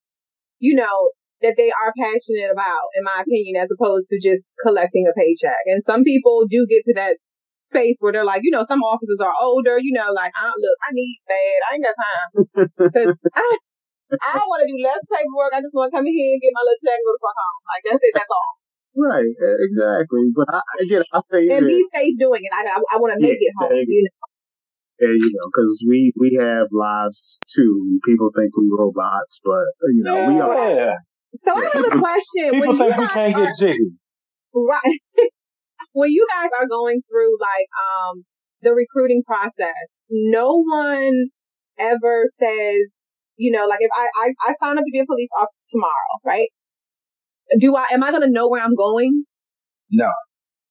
you 0.59 0.75
know, 0.75 1.11
that 1.41 1.55
they 1.57 1.69
are 1.73 1.93
passionate 1.97 2.51
about, 2.51 2.93
in 2.95 3.03
my 3.03 3.21
opinion, 3.25 3.61
as 3.61 3.69
opposed 3.73 4.07
to 4.09 4.17
just 4.21 4.45
collecting 4.61 5.09
a 5.09 5.13
paycheck. 5.17 5.65
And 5.65 5.81
some 5.81 6.03
people 6.03 6.45
do 6.49 6.65
get 6.69 6.85
to 6.85 6.93
that 6.95 7.17
space 7.61 7.97
where 7.99 8.11
they're 8.11 8.27
like, 8.27 8.41
you 8.43 8.51
know, 8.51 8.65
some 8.67 8.81
officers 8.81 9.19
are 9.21 9.33
older, 9.39 9.77
you 9.79 9.93
know, 9.93 10.11
like, 10.13 10.33
I 10.35 10.49
look, 10.49 10.77
I 10.85 10.89
need 10.93 11.17
bad. 11.25 11.59
I 11.65 11.69
ain't 11.75 11.85
got 11.85 11.97
time. 11.97 12.29
I, 13.35 13.45
I 14.11 14.43
want 14.43 14.61
to 14.65 14.67
do 14.67 14.77
less 14.83 14.99
paperwork. 15.07 15.55
I 15.55 15.63
just 15.63 15.71
want 15.71 15.87
to 15.89 15.95
come 15.95 16.05
in 16.05 16.11
here 16.11 16.35
and 16.35 16.41
get 16.43 16.51
my 16.51 16.65
little 16.67 16.81
check 16.83 16.99
and 16.99 17.05
go 17.07 17.15
the 17.15 17.23
fuck 17.23 17.37
home. 17.37 17.61
Like, 17.71 17.83
that's 17.87 18.03
it. 18.03 18.13
That's 18.13 18.33
all. 18.33 18.51
Right, 18.91 19.31
exactly. 19.71 20.35
But 20.35 20.51
I, 20.51 20.59
again, 20.83 21.03
I 21.15 21.21
think 21.31 21.47
and 21.47 21.65
be 21.65 21.79
safe 21.95 22.19
doing 22.19 22.43
it. 22.43 22.51
I, 22.51 22.75
I, 22.75 22.79
I 22.91 22.95
want 22.99 23.15
to 23.15 23.23
make 23.23 23.39
yeah, 23.39 23.47
it 23.47 23.55
home. 23.55 23.71
You 23.71 24.03
know? 24.03 25.07
And, 25.07 25.15
you 25.15 25.31
know, 25.31 25.47
because 25.47 25.83
we 25.87 26.13
we 26.19 26.37
have 26.39 26.67
lives 26.71 27.39
too. 27.47 27.99
People 28.05 28.29
think 28.35 28.51
we 28.57 28.69
robots, 28.77 29.39
but 29.43 29.65
you 29.95 30.03
know, 30.03 30.19
yeah. 30.19 30.27
we 30.27 30.39
are. 30.39 30.93
So 31.45 31.55
I 31.55 31.69
have 31.73 31.85
a 31.85 31.99
question. 31.99 32.51
People 32.51 32.77
think 32.77 32.97
we 32.97 33.07
can't 33.07 33.35
are, 33.35 33.45
get 33.45 33.57
jiggy. 33.57 33.91
Right. 34.53 34.99
when 35.93 36.09
you 36.09 36.27
guys 36.33 36.49
are 36.59 36.67
going 36.67 37.01
through 37.09 37.37
like 37.39 37.67
um 37.79 38.25
the 38.61 38.73
recruiting 38.73 39.23
process, 39.25 39.89
no 40.09 40.63
one 40.63 41.29
ever 41.79 42.25
says, 42.39 42.91
you 43.37 43.51
know, 43.51 43.65
like 43.65 43.79
if 43.81 43.89
I, 43.95 44.07
I, 44.15 44.33
I 44.45 44.53
sign 44.61 44.77
up 44.77 44.83
to 44.83 44.91
be 44.91 44.99
a 44.99 45.05
police 45.05 45.29
officer 45.39 45.65
tomorrow, 45.71 46.13
right? 46.25 46.49
Do 47.59 47.75
I 47.75 47.87
am 47.91 48.03
I 48.03 48.11
gonna 48.11 48.29
know 48.29 48.47
where 48.49 48.61
I'm 48.61 48.75
going? 48.75 49.23
No. 49.89 50.11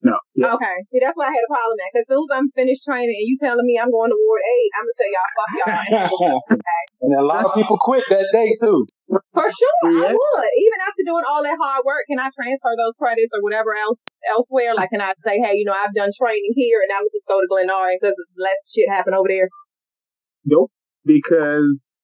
No. 0.02 0.16
Yeah. 0.34 0.54
Okay. 0.56 0.76
See, 0.88 0.96
that's 0.96 1.12
why 1.12 1.28
I 1.28 1.34
had 1.36 1.44
a 1.44 1.52
problem 1.52 1.76
at. 1.76 1.92
Because 1.92 2.08
as 2.08 2.10
soon 2.16 2.24
as 2.24 2.32
I'm 2.32 2.48
finished 2.56 2.82
training 2.88 3.12
and 3.12 3.28
you 3.28 3.36
telling 3.36 3.66
me 3.68 3.76
I'm 3.76 3.92
going 3.92 4.08
to 4.08 4.16
Ward 4.16 4.40
8, 4.40 4.72
I'm 4.72 4.84
going 4.88 4.96
to 4.96 5.00
tell 5.00 5.12
y'all, 5.12 5.32
fuck 5.36 5.50
y'all. 5.60 6.56
and 7.04 7.12
a 7.20 7.24
lot 7.24 7.44
of 7.44 7.52
people 7.52 7.76
quit 7.76 8.00
that 8.08 8.24
day, 8.32 8.56
too. 8.56 8.88
For 9.10 9.46
sure. 9.50 9.90
Yeah. 9.90 10.06
I 10.06 10.12
would. 10.14 10.50
Even 10.58 10.78
after 10.86 11.02
doing 11.04 11.24
all 11.26 11.42
that 11.42 11.58
hard 11.58 11.82
work, 11.84 12.06
can 12.08 12.18
I 12.18 12.30
transfer 12.30 12.70
those 12.78 12.94
credits 12.94 13.34
or 13.34 13.42
whatever 13.42 13.74
else 13.74 13.98
elsewhere? 14.30 14.74
Like, 14.74 14.90
can 14.90 15.00
I 15.00 15.14
say, 15.26 15.40
hey, 15.42 15.58
you 15.58 15.64
know, 15.64 15.74
I've 15.74 15.94
done 15.94 16.10
training 16.14 16.54
here 16.54 16.80
and 16.82 16.90
I'm 16.94 17.02
going 17.02 17.14
just 17.14 17.26
go 17.26 17.40
to 17.40 17.48
Glenroy 17.50 17.98
because 18.00 18.14
less 18.38 18.70
shit 18.70 18.88
happen 18.88 19.14
over 19.14 19.28
there? 19.28 19.48
Nope. 20.44 20.70
Because, 21.04 21.98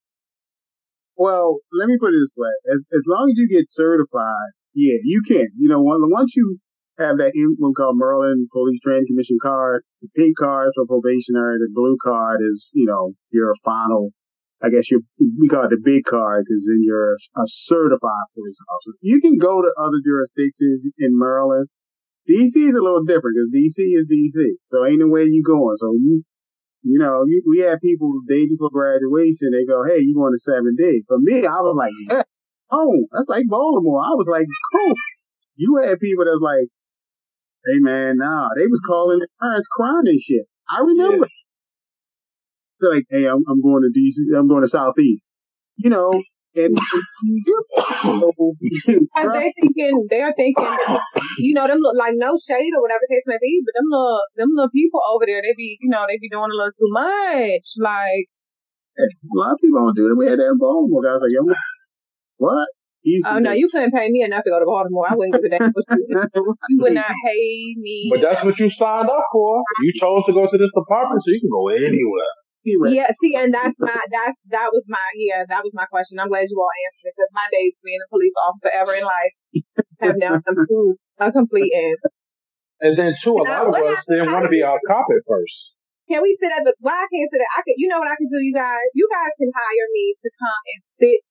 well, 1.16 1.59
let 1.73 1.88
me 1.88 1.97
put 1.99 2.14
it 2.14 2.19
this 2.19 2.35
way. 2.37 2.51
As, 2.75 2.85
as 2.92 3.03
long 3.07 3.31
as 3.31 3.38
you 3.38 3.49
get 3.49 3.66
certified, 3.71 4.51
yeah, 4.75 4.99
you 5.05 5.23
can. 5.23 5.47
You 5.57 5.69
know, 5.69 5.81
once 5.81 6.35
you 6.35 6.59
have 6.99 7.19
that 7.19 7.33
one 7.59 7.75
called 7.75 7.97
Maryland 7.99 8.49
Police 8.53 8.81
Training 8.81 9.07
Commission 9.07 9.37
card. 9.40 9.85
The 10.01 10.09
pink 10.16 10.37
card 10.38 10.71
for 10.75 10.87
probationary. 10.87 11.59
The 11.59 11.69
blue 11.73 11.97
card 12.03 12.40
is, 12.42 12.71
you 12.73 12.87
know, 12.87 13.12
your 13.31 13.55
final. 13.64 14.11
I 14.62 14.71
guess 14.71 14.90
you 14.90 15.03
we 15.38 15.49
call 15.49 15.64
it 15.64 15.71
the 15.71 15.81
big 15.83 16.05
card 16.05 16.45
because 16.47 16.64
then 16.64 16.81
you're 16.83 17.14
a 17.14 17.47
certified 17.47 18.27
police 18.35 18.57
officer. 18.73 18.97
You 19.03 19.21
can 19.21 19.37
go 19.37 19.61
to 19.61 19.71
other 19.79 20.01
jurisdictions 20.05 20.87
in 20.99 21.19
Maryland. 21.19 21.69
DC 22.29 22.57
is 22.57 22.75
a 22.75 22.83
little 22.83 23.05
different 23.05 23.37
because 23.37 23.53
DC 23.53 23.79
is 23.79 24.07
DC, 24.09 24.57
so 24.66 24.85
ain't 24.85 25.01
no 25.01 25.09
way 25.09 25.25
you 25.25 25.45
going. 25.47 25.77
So 25.77 25.92
you, 25.92 26.25
you 26.83 26.99
know, 26.99 27.25
you, 27.27 27.42
we 27.47 27.59
had 27.61 27.81
people 27.81 28.11
the 28.11 28.35
day 28.35 28.47
before 28.49 28.71
graduation. 28.71 29.53
They 29.53 29.64
go, 29.64 29.85
"Hey, 29.85 30.01
you 30.01 30.14
going 30.14 30.33
to 30.33 30.40
seven 30.40 30.75
days?" 30.77 31.05
For 31.07 31.19
me, 31.21 31.47
I 31.47 31.61
was 31.61 31.77
like, 31.77 31.92
mm. 31.92 32.16
"Yeah, 32.16 32.23
home." 32.71 33.07
That's 33.12 33.29
like 33.29 33.45
Baltimore. 33.47 34.01
I 34.01 34.16
was 34.16 34.27
like, 34.27 34.47
"Cool." 34.73 34.95
You 35.57 35.81
had 35.83 36.01
people 36.01 36.25
that's 36.25 36.40
like, 36.40 36.69
Hey 37.66 37.81
man, 37.81 38.19
nah, 38.19 38.49
they 38.57 38.69
was 38.69 38.81
calling 38.87 39.19
their 39.19 39.29
parents 39.42 39.66
crying 39.75 40.07
and 40.07 40.21
shit. 40.21 40.47
I 40.71 40.83
remember. 40.83 41.27
Yeah. 41.27 41.36
They're 42.81 42.95
like, 42.95 43.07
hey, 43.11 43.25
I'm, 43.27 43.43
I'm 43.49 43.62
going 43.62 43.83
to 43.83 43.91
DC, 43.93 44.37
I'm 44.39 44.49
going 44.49 44.62
to 44.62 44.69
Southeast. 44.69 45.29
You 45.77 45.91
know, 45.91 46.23
and 46.57 46.73
they're 49.15 49.53
thinking, 49.61 50.07
they're 50.09 50.33
thinking, 50.37 50.77
you 51.39 51.53
know, 51.55 51.67
them 51.67 51.79
look 51.81 51.97
like 51.97 52.15
no 52.17 52.37
shade 52.41 52.73
or 52.75 52.83
whatever 52.83 53.05
case 53.11 53.23
may 53.27 53.37
be, 53.41 53.62
but 53.65 53.75
them 53.77 53.85
little, 53.91 54.21
them 54.37 54.49
little 54.55 54.71
people 54.71 55.01
over 55.12 55.25
there, 55.27 55.43
they 55.43 55.55
be, 55.57 55.77
you 55.81 55.91
know, 55.91 56.05
they 56.09 56.17
be 56.19 56.31
doing 56.31 56.49
a 56.49 56.57
little 56.57 56.73
too 56.73 56.89
much. 56.89 57.77
Like, 57.79 58.27
a 58.97 59.05
lot 59.37 59.53
of 59.53 59.59
people 59.61 59.81
don't 59.85 59.97
do 59.97 60.09
it. 60.09 60.17
We 60.17 60.27
had 60.27 60.39
that 60.39 60.49
in 60.49 60.59
Baltimore. 60.59 61.03
Guys 61.03 61.21
like, 61.21 61.33
yo, 61.33 61.45
what? 62.39 62.69
Oh 63.27 63.39
no, 63.39 63.53
you 63.53 63.69
couldn't 63.71 63.93
pay 63.93 64.09
me 64.11 64.23
enough 64.23 64.43
to 64.43 64.51
go 64.51 64.59
to 64.59 64.67
Baltimore. 64.67 65.07
I 65.09 65.15
wouldn't 65.15 65.35
give 65.35 65.45
a 65.45 65.59
damn. 65.59 65.71
you 66.69 66.79
would 66.81 66.95
not 66.95 67.12
pay 67.25 67.75
me. 67.79 68.11
But 68.11 68.21
that's 68.21 68.45
what 68.45 68.59
you 68.59 68.69
signed 68.69 69.09
up 69.09 69.23
for. 69.31 69.62
You 69.83 69.93
chose 69.95 70.25
to 70.27 70.33
go 70.33 70.43
to 70.43 70.59
this 70.59 70.73
department, 70.75 71.23
so 71.23 71.31
you 71.31 71.39
can 71.39 71.51
go 71.51 71.69
anywhere. 71.69 72.35
Yeah, 72.90 73.07
see, 73.22 73.38
and 73.38 73.55
that's 73.55 73.79
my 73.79 73.94
that's 74.11 74.38
that 74.50 74.74
was 74.74 74.85
my 74.88 75.07
yeah 75.14 75.46
that 75.48 75.62
was 75.62 75.72
my 75.72 75.87
question. 75.87 76.18
I'm 76.18 76.29
glad 76.29 76.50
you 76.50 76.59
all 76.59 76.74
answered 76.87 77.07
it 77.07 77.14
because 77.14 77.31
my 77.33 77.46
days 77.55 77.79
being 77.85 78.02
a 78.02 78.11
police 78.11 78.35
officer 78.42 78.70
ever 78.74 78.94
in 78.98 79.07
life 79.07 79.35
have 80.02 80.18
now 80.18 80.42
come 80.42 80.59
to 80.66 80.94
a 81.22 81.31
complete 81.31 81.70
end. 81.70 81.98
And 82.81 82.98
then 82.98 83.14
too, 83.14 83.38
a 83.38 83.46
lot 83.46 83.70
of 83.70 83.74
us 83.74 84.05
didn't 84.11 84.33
want 84.35 84.44
to 84.44 84.52
be 84.52 84.62
our 84.62 84.79
cop 84.87 85.07
at 85.09 85.22
first. 85.24 85.72
Can 86.11 86.22
we 86.22 86.37
sit 86.38 86.52
at 86.52 86.62
the? 86.62 86.74
Why 86.79 86.94
I 86.94 87.07
can't 87.11 87.31
sit 87.31 87.40
at? 87.40 87.50
I 87.57 87.62
could. 87.62 87.79
You 87.79 87.88
know 87.88 87.98
what 87.98 88.11
I 88.11 88.18
can 88.18 88.29
do, 88.31 88.38
you 88.42 88.55
guys. 88.55 88.90
You 88.94 89.09
guys 89.11 89.33
can 89.38 89.50
hire 89.50 89.88
me 89.90 90.14
to 90.22 90.29
come 90.38 90.62
and 90.74 90.81
sit 90.98 91.24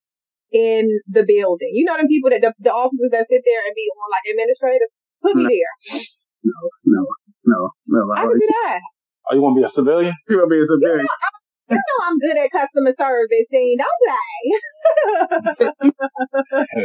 in 0.52 0.82
the 1.08 1.24
building. 1.24 1.72
You 1.72 1.84
know 1.84 1.96
them 1.96 2.08
people 2.08 2.30
that 2.30 2.40
the, 2.40 2.52
the 2.60 2.72
officers 2.72 3.12
that 3.12 3.28
sit 3.28 3.42
there 3.44 3.62
and 3.64 3.74
be 3.76 3.88
on 3.92 4.08
like 4.12 4.26
administrative. 4.32 4.90
Put 5.22 5.36
me 5.36 5.48
there. 5.48 5.74
No, 6.44 6.58
no, 6.84 7.02
no, 7.46 7.60
no. 7.88 8.14
I 8.14 8.22
can 8.28 8.38
do 8.38 8.46
that. 8.46 8.80
Oh, 9.26 9.34
you 9.34 9.42
want 9.42 9.56
to 9.56 9.60
be 9.60 9.66
a 9.66 9.68
civilian? 9.68 10.14
You 10.28 10.38
want 10.38 10.50
to 10.50 10.54
be 10.54 10.62
a 10.62 10.64
civilian? 10.64 11.02
You 11.02 11.10
know, 11.10 11.18
I, 11.26 11.74
you 11.74 11.82
know 11.82 11.98
I'm 12.06 12.18
good 12.22 12.38
at 12.38 12.50
customer 12.54 12.94
service, 12.94 13.50
and 13.50 13.78
don't 13.82 13.98
play. 14.06 14.42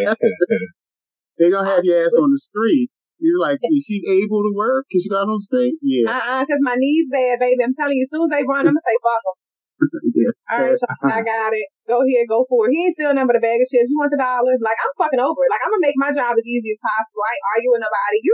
they 1.38 1.50
gonna 1.54 1.70
have 1.70 1.86
your 1.86 2.02
ass 2.02 2.18
on 2.18 2.34
the 2.34 2.42
street. 2.42 2.90
You're 3.22 3.38
like, 3.38 3.62
is 3.62 3.86
she 3.86 4.02
able 4.10 4.42
to 4.42 4.50
work? 4.58 4.90
Cause 4.90 5.06
she 5.06 5.10
got 5.10 5.30
on 5.30 5.38
the 5.38 5.46
street? 5.46 5.78
Yeah. 5.86 6.10
Uh-uh, 6.10 6.42
cause 6.50 6.58
my 6.66 6.74
knees 6.74 7.06
bad, 7.14 7.38
baby. 7.38 7.62
I'm 7.62 7.78
telling 7.78 8.02
you, 8.02 8.10
as 8.10 8.10
soon 8.10 8.26
as 8.26 8.34
they 8.34 8.42
run, 8.42 8.66
I'm 8.66 8.74
gonna 8.74 8.82
say, 8.82 8.98
fuck 8.98 9.22
them. 9.22 9.38
yeah. 10.18 10.34
All 10.50 10.58
right, 10.66 10.74
so 10.74 10.90
I 11.06 11.22
got 11.22 11.54
it. 11.54 11.70
Go 11.86 12.02
ahead, 12.02 12.26
go 12.26 12.50
for 12.50 12.66
it. 12.66 12.74
He 12.74 12.82
ain't 12.82 12.98
still 12.98 13.14
number 13.14 13.38
the 13.38 13.44
bag 13.46 13.62
of 13.62 13.70
chips. 13.70 13.86
You 13.86 14.02
want 14.02 14.10
the 14.10 14.18
dollars? 14.18 14.58
Like 14.66 14.82
I'm 14.82 14.94
fucking 14.98 15.22
over 15.22 15.46
it. 15.46 15.54
Like 15.54 15.62
I'm 15.62 15.70
gonna 15.70 15.86
make 15.86 16.02
my 16.02 16.10
job 16.10 16.34
as 16.34 16.46
easy 16.50 16.74
as 16.74 16.82
possible. 16.82 17.22
I 17.22 17.38
ain't 17.38 17.50
arguing 17.54 17.86
nobody. 17.86 18.18
You 18.26 18.34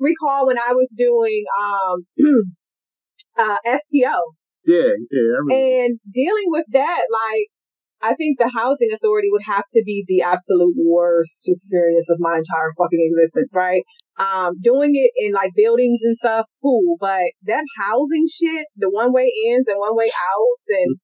recall 0.00 0.48
when 0.48 0.56
I 0.56 0.72
was 0.72 0.88
doing 0.96 1.44
um 1.52 2.08
uh 3.38 3.56
SPO. 3.66 4.18
Yeah, 4.64 4.94
yeah. 5.10 5.56
And 5.56 5.98
dealing 6.12 6.46
with 6.48 6.66
that, 6.72 7.02
like 7.10 7.48
I 8.02 8.14
think 8.14 8.38
the 8.38 8.50
housing 8.54 8.90
authority 8.92 9.28
would 9.30 9.46
have 9.46 9.64
to 9.72 9.82
be 9.86 10.04
the 10.06 10.22
absolute 10.22 10.74
worst 10.76 11.42
experience 11.46 12.06
of 12.10 12.18
my 12.18 12.38
entire 12.38 12.72
fucking 12.76 12.98
existence, 13.00 13.52
right? 13.54 13.82
Um, 14.18 14.54
doing 14.60 14.90
it 14.94 15.10
in 15.16 15.32
like 15.32 15.52
buildings 15.56 16.00
and 16.02 16.16
stuff, 16.16 16.46
cool, 16.60 16.96
but 17.00 17.30
that 17.44 17.64
housing 17.78 18.26
shit, 18.26 18.66
the 18.76 18.90
one 18.90 19.12
way 19.12 19.32
ins 19.48 19.68
and 19.68 19.78
one 19.78 19.96
way 19.96 20.10
outs, 20.10 20.64
and 20.68 20.96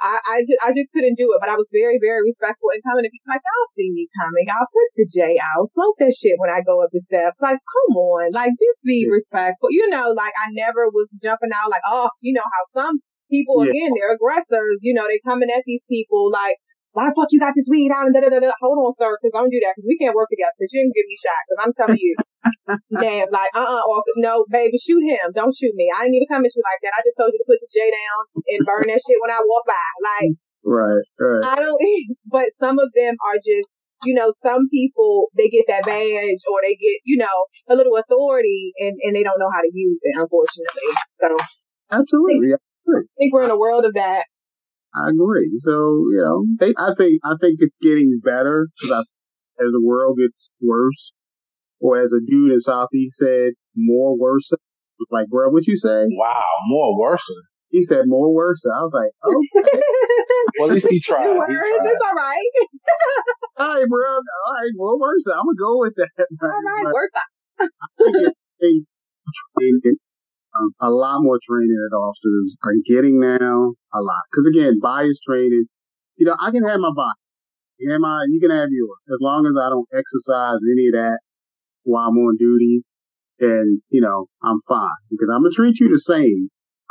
I, 0.00 0.20
I, 0.20 0.36
just, 0.44 0.60
I 0.60 0.70
just 0.76 0.92
couldn't 0.92 1.16
do 1.16 1.32
it. 1.32 1.40
But 1.40 1.48
I 1.48 1.56
was 1.56 1.68
very, 1.72 1.96
very 2.00 2.20
respectful 2.24 2.68
and 2.72 2.84
coming 2.84 3.04
to 3.04 3.12
be 3.12 3.20
like, 3.24 3.40
y'all 3.40 3.70
see 3.76 3.90
me 3.92 4.08
coming, 4.16 4.44
y'all 4.48 4.68
put 4.68 4.88
the 4.96 5.06
J 5.08 5.40
out, 5.40 5.72
smoke 5.72 5.96
that 5.98 6.12
shit 6.12 6.36
when 6.36 6.52
I 6.52 6.60
go 6.60 6.82
up 6.82 6.90
the 6.92 7.00
steps. 7.00 7.40
Like, 7.40 7.58
come 7.60 7.92
on, 7.96 8.32
like 8.32 8.52
just 8.56 8.80
be 8.84 9.08
respectful. 9.08 9.72
You 9.72 9.88
know, 9.88 10.12
like 10.12 10.34
I 10.36 10.52
never 10.52 10.88
was 10.92 11.08
jumping 11.22 11.54
out 11.54 11.70
like, 11.70 11.84
oh, 11.88 12.10
you 12.20 12.32
know 12.32 12.44
how 12.44 12.64
some 12.72 13.00
people 13.30 13.64
yeah. 13.64 13.70
again, 13.70 13.90
they're 13.96 14.14
aggressors. 14.14 14.78
You 14.82 14.94
know, 14.94 15.08
they 15.08 15.20
coming 15.24 15.48
at 15.50 15.64
these 15.66 15.84
people 15.88 16.30
like, 16.30 16.56
why 16.96 17.04
the 17.04 17.12
fuck 17.12 17.28
you 17.28 17.36
got 17.36 17.52
this 17.52 17.68
weed 17.68 17.92
out 17.92 18.08
and 18.08 18.16
da 18.16 18.24
da 18.24 18.32
da. 18.32 18.48
Hold 18.64 18.80
on, 18.80 18.96
sir, 18.96 19.12
because 19.20 19.36
I 19.36 19.44
don't 19.44 19.52
do 19.52 19.60
that 19.60 19.76
because 19.76 19.84
we 19.84 20.00
can't 20.00 20.16
work 20.16 20.32
together 20.32 20.56
because 20.56 20.72
you 20.72 20.80
didn't 20.80 20.96
give 20.96 21.04
me 21.04 21.16
shot 21.20 21.40
because 21.44 21.60
I'm 21.60 21.74
telling 21.76 22.00
you, 22.00 22.14
damn, 23.04 23.28
like 23.28 23.52
uh 23.52 23.68
uh-uh, 23.68 23.84
uh, 23.84 24.16
no, 24.16 24.48
baby, 24.48 24.80
shoot 24.80 25.04
him, 25.04 25.36
don't 25.36 25.52
shoot 25.52 25.76
me. 25.76 25.92
I 25.92 26.08
didn't 26.08 26.16
even 26.16 26.32
come 26.32 26.48
at 26.48 26.56
you 26.56 26.64
like 26.64 26.80
that. 26.88 26.96
I 26.96 27.04
just 27.04 27.20
told 27.20 27.36
you 27.36 27.40
to 27.44 27.44
put 27.44 27.60
the 27.60 27.68
J 27.68 27.84
down 27.84 28.20
and 28.48 28.64
burn 28.64 28.88
that 28.88 29.04
shit 29.04 29.20
when 29.20 29.28
I 29.28 29.44
walk 29.44 29.68
by. 29.68 29.86
Like, 30.00 30.32
right, 30.64 31.04
right. 31.20 31.44
I 31.52 31.60
don't, 31.60 31.76
but 32.32 32.48
some 32.56 32.80
of 32.80 32.88
them 32.96 33.20
are 33.28 33.36
just 33.44 33.68
you 34.04 34.16
know, 34.16 34.32
some 34.40 34.68
people 34.72 35.28
they 35.36 35.48
get 35.48 35.64
that 35.68 35.84
badge 35.84 36.40
or 36.48 36.60
they 36.64 36.76
get, 36.76 37.00
you 37.04 37.16
know, 37.16 37.36
a 37.68 37.76
little 37.76 37.96
authority 37.96 38.72
and, 38.76 38.92
and 39.02 39.16
they 39.16 39.24
don't 39.24 39.40
know 39.40 39.48
how 39.52 39.60
to 39.60 39.72
use 39.72 40.00
it, 40.00 40.20
unfortunately. 40.20 40.92
So 41.20 41.28
Absolutely. 41.92 42.56
I 42.88 43.00
think 43.18 43.32
we're 43.32 43.44
in 43.44 43.50
a 43.50 43.58
world 43.58 43.84
of 43.84 43.94
that. 43.94 44.24
I 44.94 45.10
agree. 45.10 45.50
So 45.60 45.72
you 46.10 46.22
know, 46.24 46.44
they, 46.58 46.72
I 46.78 46.94
think 46.96 47.20
I 47.24 47.34
think 47.40 47.56
it's 47.60 47.78
getting 47.80 48.20
better 48.24 48.68
because 48.80 49.06
as 49.60 49.70
the 49.72 49.82
world 49.82 50.18
gets 50.18 50.50
worse, 50.62 51.12
or 51.80 52.00
as 52.00 52.12
a 52.12 52.20
dude 52.24 52.52
in 52.52 52.60
Southeast 52.60 53.16
said, 53.18 53.52
more 53.76 54.18
worse. 54.18 54.50
Like, 55.10 55.28
bro, 55.28 55.50
what 55.50 55.66
you 55.66 55.76
say? 55.76 56.06
Wow, 56.10 56.42
more 56.68 56.98
worse. 56.98 57.24
He 57.68 57.82
said 57.82 58.02
more 58.06 58.32
worse. 58.34 58.62
I 58.64 58.80
was 58.80 58.92
like, 58.94 59.12
okay. 59.24 59.80
well, 60.58 60.68
at 60.70 60.74
least 60.74 60.88
he 60.88 61.00
tried. 61.00 61.24
New 61.24 61.32
He 61.32 61.38
words, 61.38 61.48
tried. 61.78 61.90
it's 61.90 62.00
all 62.04 62.14
right. 62.16 62.50
all 63.58 63.68
right, 63.80 63.88
bro. 63.88 64.08
All 64.10 64.54
right, 64.54 64.70
more 64.74 64.98
worse. 64.98 65.22
I'm 65.28 65.44
gonna 65.44 65.56
go 65.58 65.78
with 65.80 65.94
that. 65.96 66.26
All 66.42 66.48
right, 66.48 66.92
worse. 66.94 67.10
They- 68.60 68.84
training, 69.58 69.96
um, 70.58 70.72
a 70.80 70.90
lot 70.90 71.20
more 71.20 71.38
training 71.42 71.76
that 71.76 71.96
officers 71.96 72.56
are 72.64 72.74
getting 72.84 73.20
now. 73.20 73.74
A 73.94 74.00
lot, 74.00 74.22
because 74.30 74.46
again, 74.46 74.78
bias 74.80 75.18
training. 75.26 75.66
You 76.16 76.26
know, 76.26 76.36
I 76.40 76.50
can 76.50 76.64
have 76.64 76.80
my 76.80 76.90
bias. 76.94 77.20
You 77.78 77.92
have 77.92 78.00
my, 78.00 78.24
you 78.28 78.40
can 78.40 78.50
have 78.50 78.68
yours, 78.70 78.98
as 79.08 79.18
long 79.20 79.46
as 79.46 79.52
I 79.60 79.68
don't 79.68 79.88
exercise 79.92 80.58
any 80.72 80.88
of 80.88 80.94
that 80.94 81.18
while 81.84 82.08
I'm 82.08 82.16
on 82.16 82.36
duty. 82.36 82.82
And 83.38 83.82
you 83.90 84.00
know, 84.00 84.26
I'm 84.42 84.60
fine 84.66 85.00
because 85.10 85.28
I'm 85.32 85.42
gonna 85.42 85.52
treat 85.52 85.78
you 85.78 85.88
the 85.88 86.00
same 86.00 86.48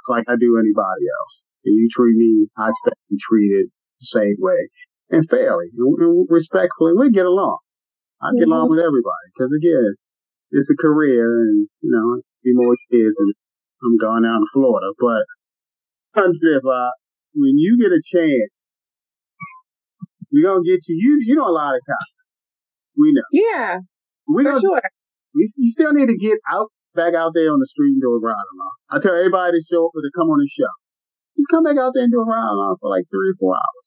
like 0.07 0.26
I 0.30 0.36
do 0.39 0.57
anybody 0.57 1.05
else. 1.09 1.43
And 1.66 1.76
you 1.76 1.89
treat 1.89 2.16
me, 2.16 2.47
I 2.57 2.70
expect 2.70 2.97
to 2.97 3.09
be 3.09 3.18
treated 3.18 3.66
the 3.99 4.05
same 4.05 4.36
way 4.38 4.70
and 5.09 5.28
fairly 5.28 5.66
and, 5.76 5.97
and 5.97 6.28
respectfully. 6.30 6.93
We 6.93 7.09
get 7.09 7.26
along. 7.26 7.57
I 8.22 8.30
get 8.38 8.47
along 8.47 8.70
with 8.70 8.80
everybody 8.80 9.28
because 9.34 9.51
again, 9.57 9.95
it's 10.51 10.70
a 10.70 10.78
career 10.80 11.41
and, 11.41 11.68
you 11.82 11.91
know, 11.91 12.22
be 12.43 12.53
more 12.53 12.78
kids 12.91 13.16
and 13.18 13.34
I'm 13.86 13.97
going 13.97 14.23
down 14.23 14.41
to 14.41 14.47
Florida. 14.51 14.89
But 14.99 15.23
this, 16.41 16.65
uh, 16.65 16.89
when 17.36 17.57
you 17.57 17.77
get 17.77 17.91
a 17.91 18.01
chance, 18.01 18.65
we're 20.31 20.43
gonna 20.43 20.63
get 20.63 20.81
you, 20.88 20.95
you, 20.97 21.19
you 21.21 21.36
know 21.36 21.47
a 21.47 21.53
lot 21.53 21.75
of 21.75 21.81
cops. 21.86 22.15
We 22.97 23.11
know. 23.13 23.27
Yeah, 23.31 23.77
We 24.27 24.43
for 24.43 24.49
gonna, 24.49 24.61
sure. 24.61 24.81
we, 25.33 25.49
you 25.57 25.71
still 25.71 25.91
need 25.91 26.07
to 26.07 26.17
get 26.17 26.39
out, 26.49 26.71
back 26.95 27.13
out 27.13 27.31
there 27.36 27.51
on 27.51 27.59
the 27.59 27.67
street 27.67 27.91
and 27.91 28.01
do 28.01 28.11
a 28.15 28.19
ride 28.19 28.47
along. 28.55 28.75
I 28.89 28.99
tell 28.99 29.15
everybody 29.15 29.59
to 29.59 29.63
show 29.63 29.86
up 29.88 29.91
to 29.93 30.11
come 30.15 30.27
on 30.31 30.39
the 30.39 30.47
show. 30.47 30.71
Just 31.38 31.51
come 31.51 31.63
back 31.63 31.77
out 31.77 31.91
there 31.93 32.03
and 32.03 32.11
do 32.11 32.19
a 32.19 32.25
ride 32.25 32.51
along 32.51 32.77
for 32.79 32.89
like 32.89 33.03
three 33.11 33.36
or 33.36 33.38
four 33.39 33.55
hours. 33.55 33.84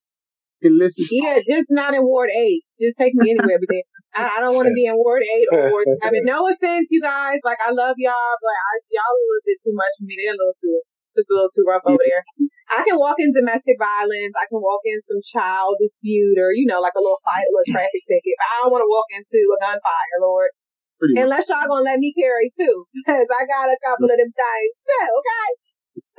And 0.63 0.75
listen. 0.75 1.07
Yeah, 1.11 1.39
just 1.39 1.71
not 1.71 1.95
in 1.95 2.03
Ward 2.03 2.31
8. 2.35 2.63
Just 2.81 2.99
take 2.99 3.15
me 3.15 3.31
anywhere 3.31 3.59
but. 3.63 3.87
I, 4.17 4.25
I 4.27 4.41
don't 4.41 4.57
want 4.57 4.67
to 4.67 4.75
be 4.75 4.89
in 4.89 4.97
Ward 4.97 5.23
8 5.23 5.47
or 5.53 5.71
Ward 5.71 5.87
7. 6.03 6.25
No 6.25 6.49
offense, 6.49 6.89
you 6.91 6.99
guys. 6.99 7.39
Like, 7.45 7.61
I 7.63 7.71
love 7.71 7.95
y'all, 8.01 8.35
but 8.41 8.57
I, 8.57 8.73
y'all 8.91 9.15
a 9.15 9.23
little 9.23 9.45
bit 9.47 9.59
too 9.63 9.77
much 9.77 9.93
for 10.01 10.05
me. 10.09 10.17
They're 10.17 10.35
a 10.35 10.41
little 10.41 10.57
too, 10.57 10.81
just 11.15 11.31
a 11.31 11.35
little 11.37 11.53
too 11.53 11.63
rough 11.69 11.85
over 11.87 12.01
there. 12.01 12.25
I 12.73 12.83
can 12.89 12.99
walk 12.99 13.21
in 13.21 13.37
domestic 13.37 13.77
violence. 13.79 14.35
I 14.35 14.49
can 14.49 14.59
walk 14.59 14.83
in 14.89 14.99
some 15.05 15.21
child 15.23 15.77
dispute 15.79 16.41
or, 16.41 16.51
you 16.57 16.67
know, 16.67 16.81
like 16.81 16.97
a 16.97 17.05
little 17.05 17.21
fight, 17.23 17.47
a 17.47 17.53
little 17.53 17.69
traffic 17.69 18.03
ticket. 18.09 18.35
But 18.41 18.49
I 18.49 18.55
don't 18.65 18.73
want 18.73 18.83
to 18.83 18.91
walk 18.91 19.09
into 19.13 19.41
a 19.55 19.59
gunfire, 19.61 20.19
Lord. 20.25 20.51
Pretty 20.99 21.15
much. 21.15 21.23
Unless 21.29 21.49
y'all 21.53 21.69
gonna 21.69 21.87
let 21.87 22.03
me 22.03 22.11
carry 22.11 22.51
too. 22.59 22.89
Because 22.91 23.29
I 23.31 23.43
got 23.47 23.71
a 23.71 23.79
couple 23.87 24.11
of 24.11 24.19
them 24.19 24.33
things 24.35 24.75
too, 24.83 25.07
okay? 25.07 25.49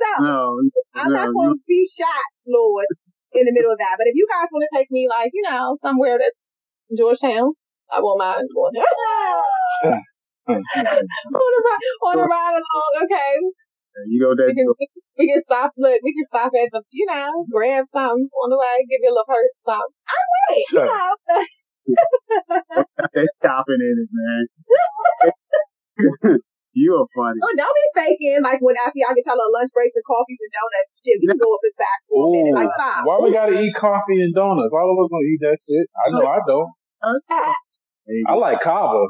So, 0.00 0.10
No, 0.24 0.56
I'm 0.96 1.12
no, 1.12 1.16
not 1.20 1.28
going 1.34 1.52
to 1.52 1.64
be 1.68 1.84
shot, 1.84 2.30
Lord, 2.48 2.88
in 3.32 3.44
the 3.46 3.54
middle 3.54 3.72
of 3.72 3.78
that. 3.78 3.96
But 3.98 4.08
if 4.08 4.14
you 4.14 4.26
guys 4.26 4.48
want 4.50 4.64
to 4.66 4.72
take 4.74 4.90
me, 4.90 5.06
like, 5.08 5.30
you 5.32 5.42
know, 5.42 5.76
somewhere 5.80 6.18
that's 6.18 6.50
Georgetown, 6.90 7.54
I 7.90 8.00
won't 8.00 8.18
mind 8.18 8.48
going 8.54 8.74
there. 8.74 8.84
Oh, 8.84 9.94
on 10.50 10.56
a 10.58 11.60
ride, 11.62 11.86
on 12.06 12.18
a 12.18 12.26
ride 12.26 12.58
along, 12.58 12.92
okay? 13.04 13.38
you 14.06 14.20
go 14.22 14.34
We 14.34 14.54
can, 14.54 14.66
we 15.18 15.26
can 15.28 15.42
stop, 15.42 15.72
look, 15.76 16.00
we 16.02 16.14
can 16.14 16.24
stop 16.26 16.50
at 16.54 16.68
the, 16.72 16.82
you 16.90 17.06
know, 17.06 17.44
grab 17.50 17.84
something 17.92 18.28
on 18.30 18.50
the 18.50 18.58
way, 18.58 18.86
give 18.88 19.00
you 19.02 19.10
a 19.10 19.14
little 19.14 19.24
purse 19.26 19.54
something. 19.64 19.94
I'm 20.08 20.26
with 20.34 20.58
it, 20.58 20.66
you 20.72 20.84
know. 20.86 22.84
they 23.14 23.26
stopping 23.38 23.80
in 23.80 23.96
it, 23.98 24.10
man. 24.12 24.46
you 26.72 26.94
are 26.94 27.08
funny. 27.18 27.40
Oh, 27.42 27.52
don't 27.58 27.74
be 27.74 27.86
faking, 27.98 28.40
like, 28.46 28.62
when 28.62 28.78
after 28.78 29.02
y'all 29.02 29.14
get 29.14 29.26
y'all 29.26 29.34
little 29.34 29.50
lunch 29.50 29.74
breaks 29.74 29.98
and 29.98 30.06
coffees 30.06 30.38
and 30.38 30.52
donuts 30.54 30.90
and 30.94 31.00
shit, 31.02 31.16
we 31.18 31.26
can 31.26 31.40
go 31.42 31.50
up 31.50 31.64
and 31.66 31.76
facts 31.76 32.04
for 32.06 32.18
a 32.22 32.28
minute. 32.30 32.54
Like, 32.54 32.72
stop. 32.78 33.02
Why 33.02 33.16
we 33.18 33.34
gotta 33.34 33.58
eat 33.58 33.74
coffee 33.74 34.22
and 34.22 34.30
donuts? 34.30 34.70
All 34.70 34.86
of 34.86 34.96
us 35.02 35.10
gonna 35.10 35.26
eat 35.26 35.42
that 35.42 35.58
shit. 35.66 35.86
I 35.98 36.06
know 36.14 36.26
I 36.30 36.40
don't. 36.46 36.70
Okay. 37.02 37.50
I 38.26 38.34
like 38.38 38.62
CAVA. 38.62 39.02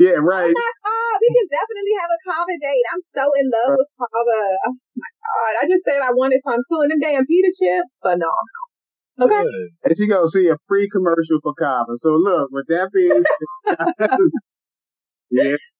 Yeah, 0.00 0.16
right. 0.24 0.48
my 0.48 0.72
god, 0.80 1.14
we 1.20 1.28
can 1.36 1.46
definitely 1.52 1.94
have 2.00 2.08
a 2.08 2.20
CAVA 2.24 2.56
date. 2.56 2.86
I'm 2.88 3.04
so 3.12 3.24
in 3.36 3.46
love 3.52 3.76
with 3.76 3.92
CAVA. 4.00 4.40
Oh 4.64 4.74
my 4.96 5.10
god, 5.20 5.52
I 5.60 5.64
just 5.68 5.84
said 5.84 6.00
I 6.00 6.12
wanted 6.16 6.40
some 6.40 6.64
too, 6.64 6.80
and 6.80 6.90
them 6.90 7.00
damn 7.00 7.28
pita 7.28 7.52
chips, 7.52 8.00
but 8.00 8.16
no. 8.16 8.32
Okay. 9.20 9.44
Good. 9.44 9.68
And 9.84 9.92
she 9.96 10.08
gonna 10.08 10.28
see 10.28 10.48
a 10.48 10.56
free 10.66 10.88
commercial 10.88 11.36
for 11.44 11.52
CAVA. 11.52 12.00
So 12.00 12.16
look, 12.16 12.48
with 12.50 12.66
that 12.68 12.88
being 12.96 13.20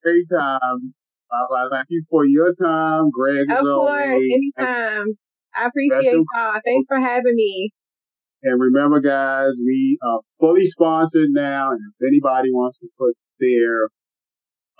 great 0.03 0.27
time. 0.31 0.95
I 1.33 1.69
thank 1.71 1.87
you 1.89 2.05
for 2.11 2.25
your 2.27 2.55
time, 2.55 3.11
Greg. 3.11 3.51
Of 3.51 3.65
course, 3.65 4.01
anytime. 4.01 5.07
I 5.55 5.67
appreciate 5.67 6.13
y'all. 6.13 6.61
Thanks 6.65 6.87
for 6.89 6.99
having 7.01 7.35
me. 7.35 7.71
And 8.43 8.61
remember, 8.61 9.01
guys, 9.01 9.53
we 9.65 9.99
are 10.03 10.21
fully 10.41 10.67
sponsored 10.67 11.29
now. 11.31 11.71
And 11.71 11.81
if 12.01 12.07
anybody 12.07 12.51
wants 12.53 12.79
to 12.81 12.89
put 12.99 13.15
their, 13.39 13.89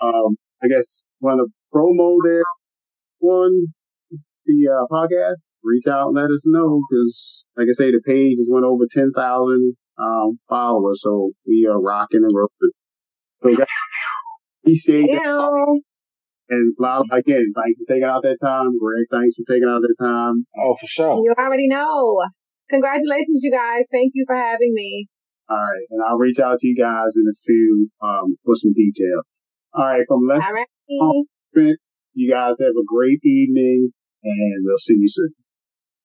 um, 0.01 0.35
I 0.63 0.67
guess, 0.67 1.07
want 1.21 1.39
to 1.39 1.47
promo 1.73 2.17
their 2.23 2.43
one, 3.19 3.67
the 4.45 4.69
uh, 4.69 4.85
podcast, 4.93 5.49
reach 5.63 5.87
out 5.87 6.07
and 6.07 6.15
let 6.15 6.25
us 6.29 6.43
know. 6.45 6.81
Because, 6.89 7.45
like 7.55 7.67
I 7.69 7.73
say, 7.73 7.91
the 7.91 8.01
page 8.05 8.37
has 8.37 8.49
went 8.51 8.65
over 8.65 8.83
10,000 8.91 9.75
um, 9.97 10.39
followers. 10.49 10.99
So 11.01 11.31
we 11.47 11.67
are 11.69 11.79
rocking 11.79 12.23
and 12.23 12.33
rolling. 12.35 12.73
So, 13.43 13.55
guys, 13.55 13.67
appreciate 14.63 15.07
that. 15.11 15.21
Ew. 15.23 15.81
And 16.49 16.75
Lyle, 16.77 17.03
again, 17.11 17.53
thanks 17.55 17.79
for 17.79 17.93
taking 17.93 18.07
out 18.07 18.23
that 18.23 18.37
time. 18.41 18.77
Greg, 18.77 19.05
thanks 19.11 19.35
for 19.35 19.43
taking 19.47 19.67
out 19.69 19.81
that 19.81 19.95
time. 19.99 20.45
Oh, 20.59 20.75
for 20.79 20.87
sure. 20.87 21.21
You 21.23 21.33
already 21.37 21.67
know. 21.67 22.21
Congratulations, 22.69 23.41
you 23.43 23.51
guys. 23.51 23.85
Thank 23.91 24.11
you 24.13 24.25
for 24.27 24.35
having 24.35 24.73
me. 24.73 25.07
All 25.49 25.57
right. 25.57 25.85
And 25.89 26.01
I'll 26.03 26.17
reach 26.17 26.39
out 26.39 26.59
to 26.59 26.67
you 26.67 26.75
guys 26.75 27.15
in 27.15 27.23
a 27.27 27.35
few, 27.45 27.89
um, 28.01 28.37
for 28.45 28.55
some 28.55 28.73
detail. 28.73 29.23
All 29.73 29.85
right. 29.85 30.03
From 30.07 30.27
Let's 30.27 30.45
All 30.45 31.25
right. 31.55 31.75
You 32.13 32.29
guys 32.29 32.57
have 32.61 32.75
a 32.77 32.85
great 32.85 33.19
evening 33.23 33.91
and 34.23 34.63
we'll 34.63 34.77
see 34.77 34.95
you 34.97 35.07
soon. 35.07 35.33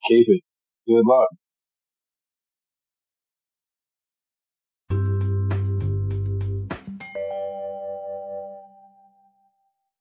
Keep 0.09 0.27
it. 0.29 0.43
Good 0.87 1.05
luck. 1.05 1.29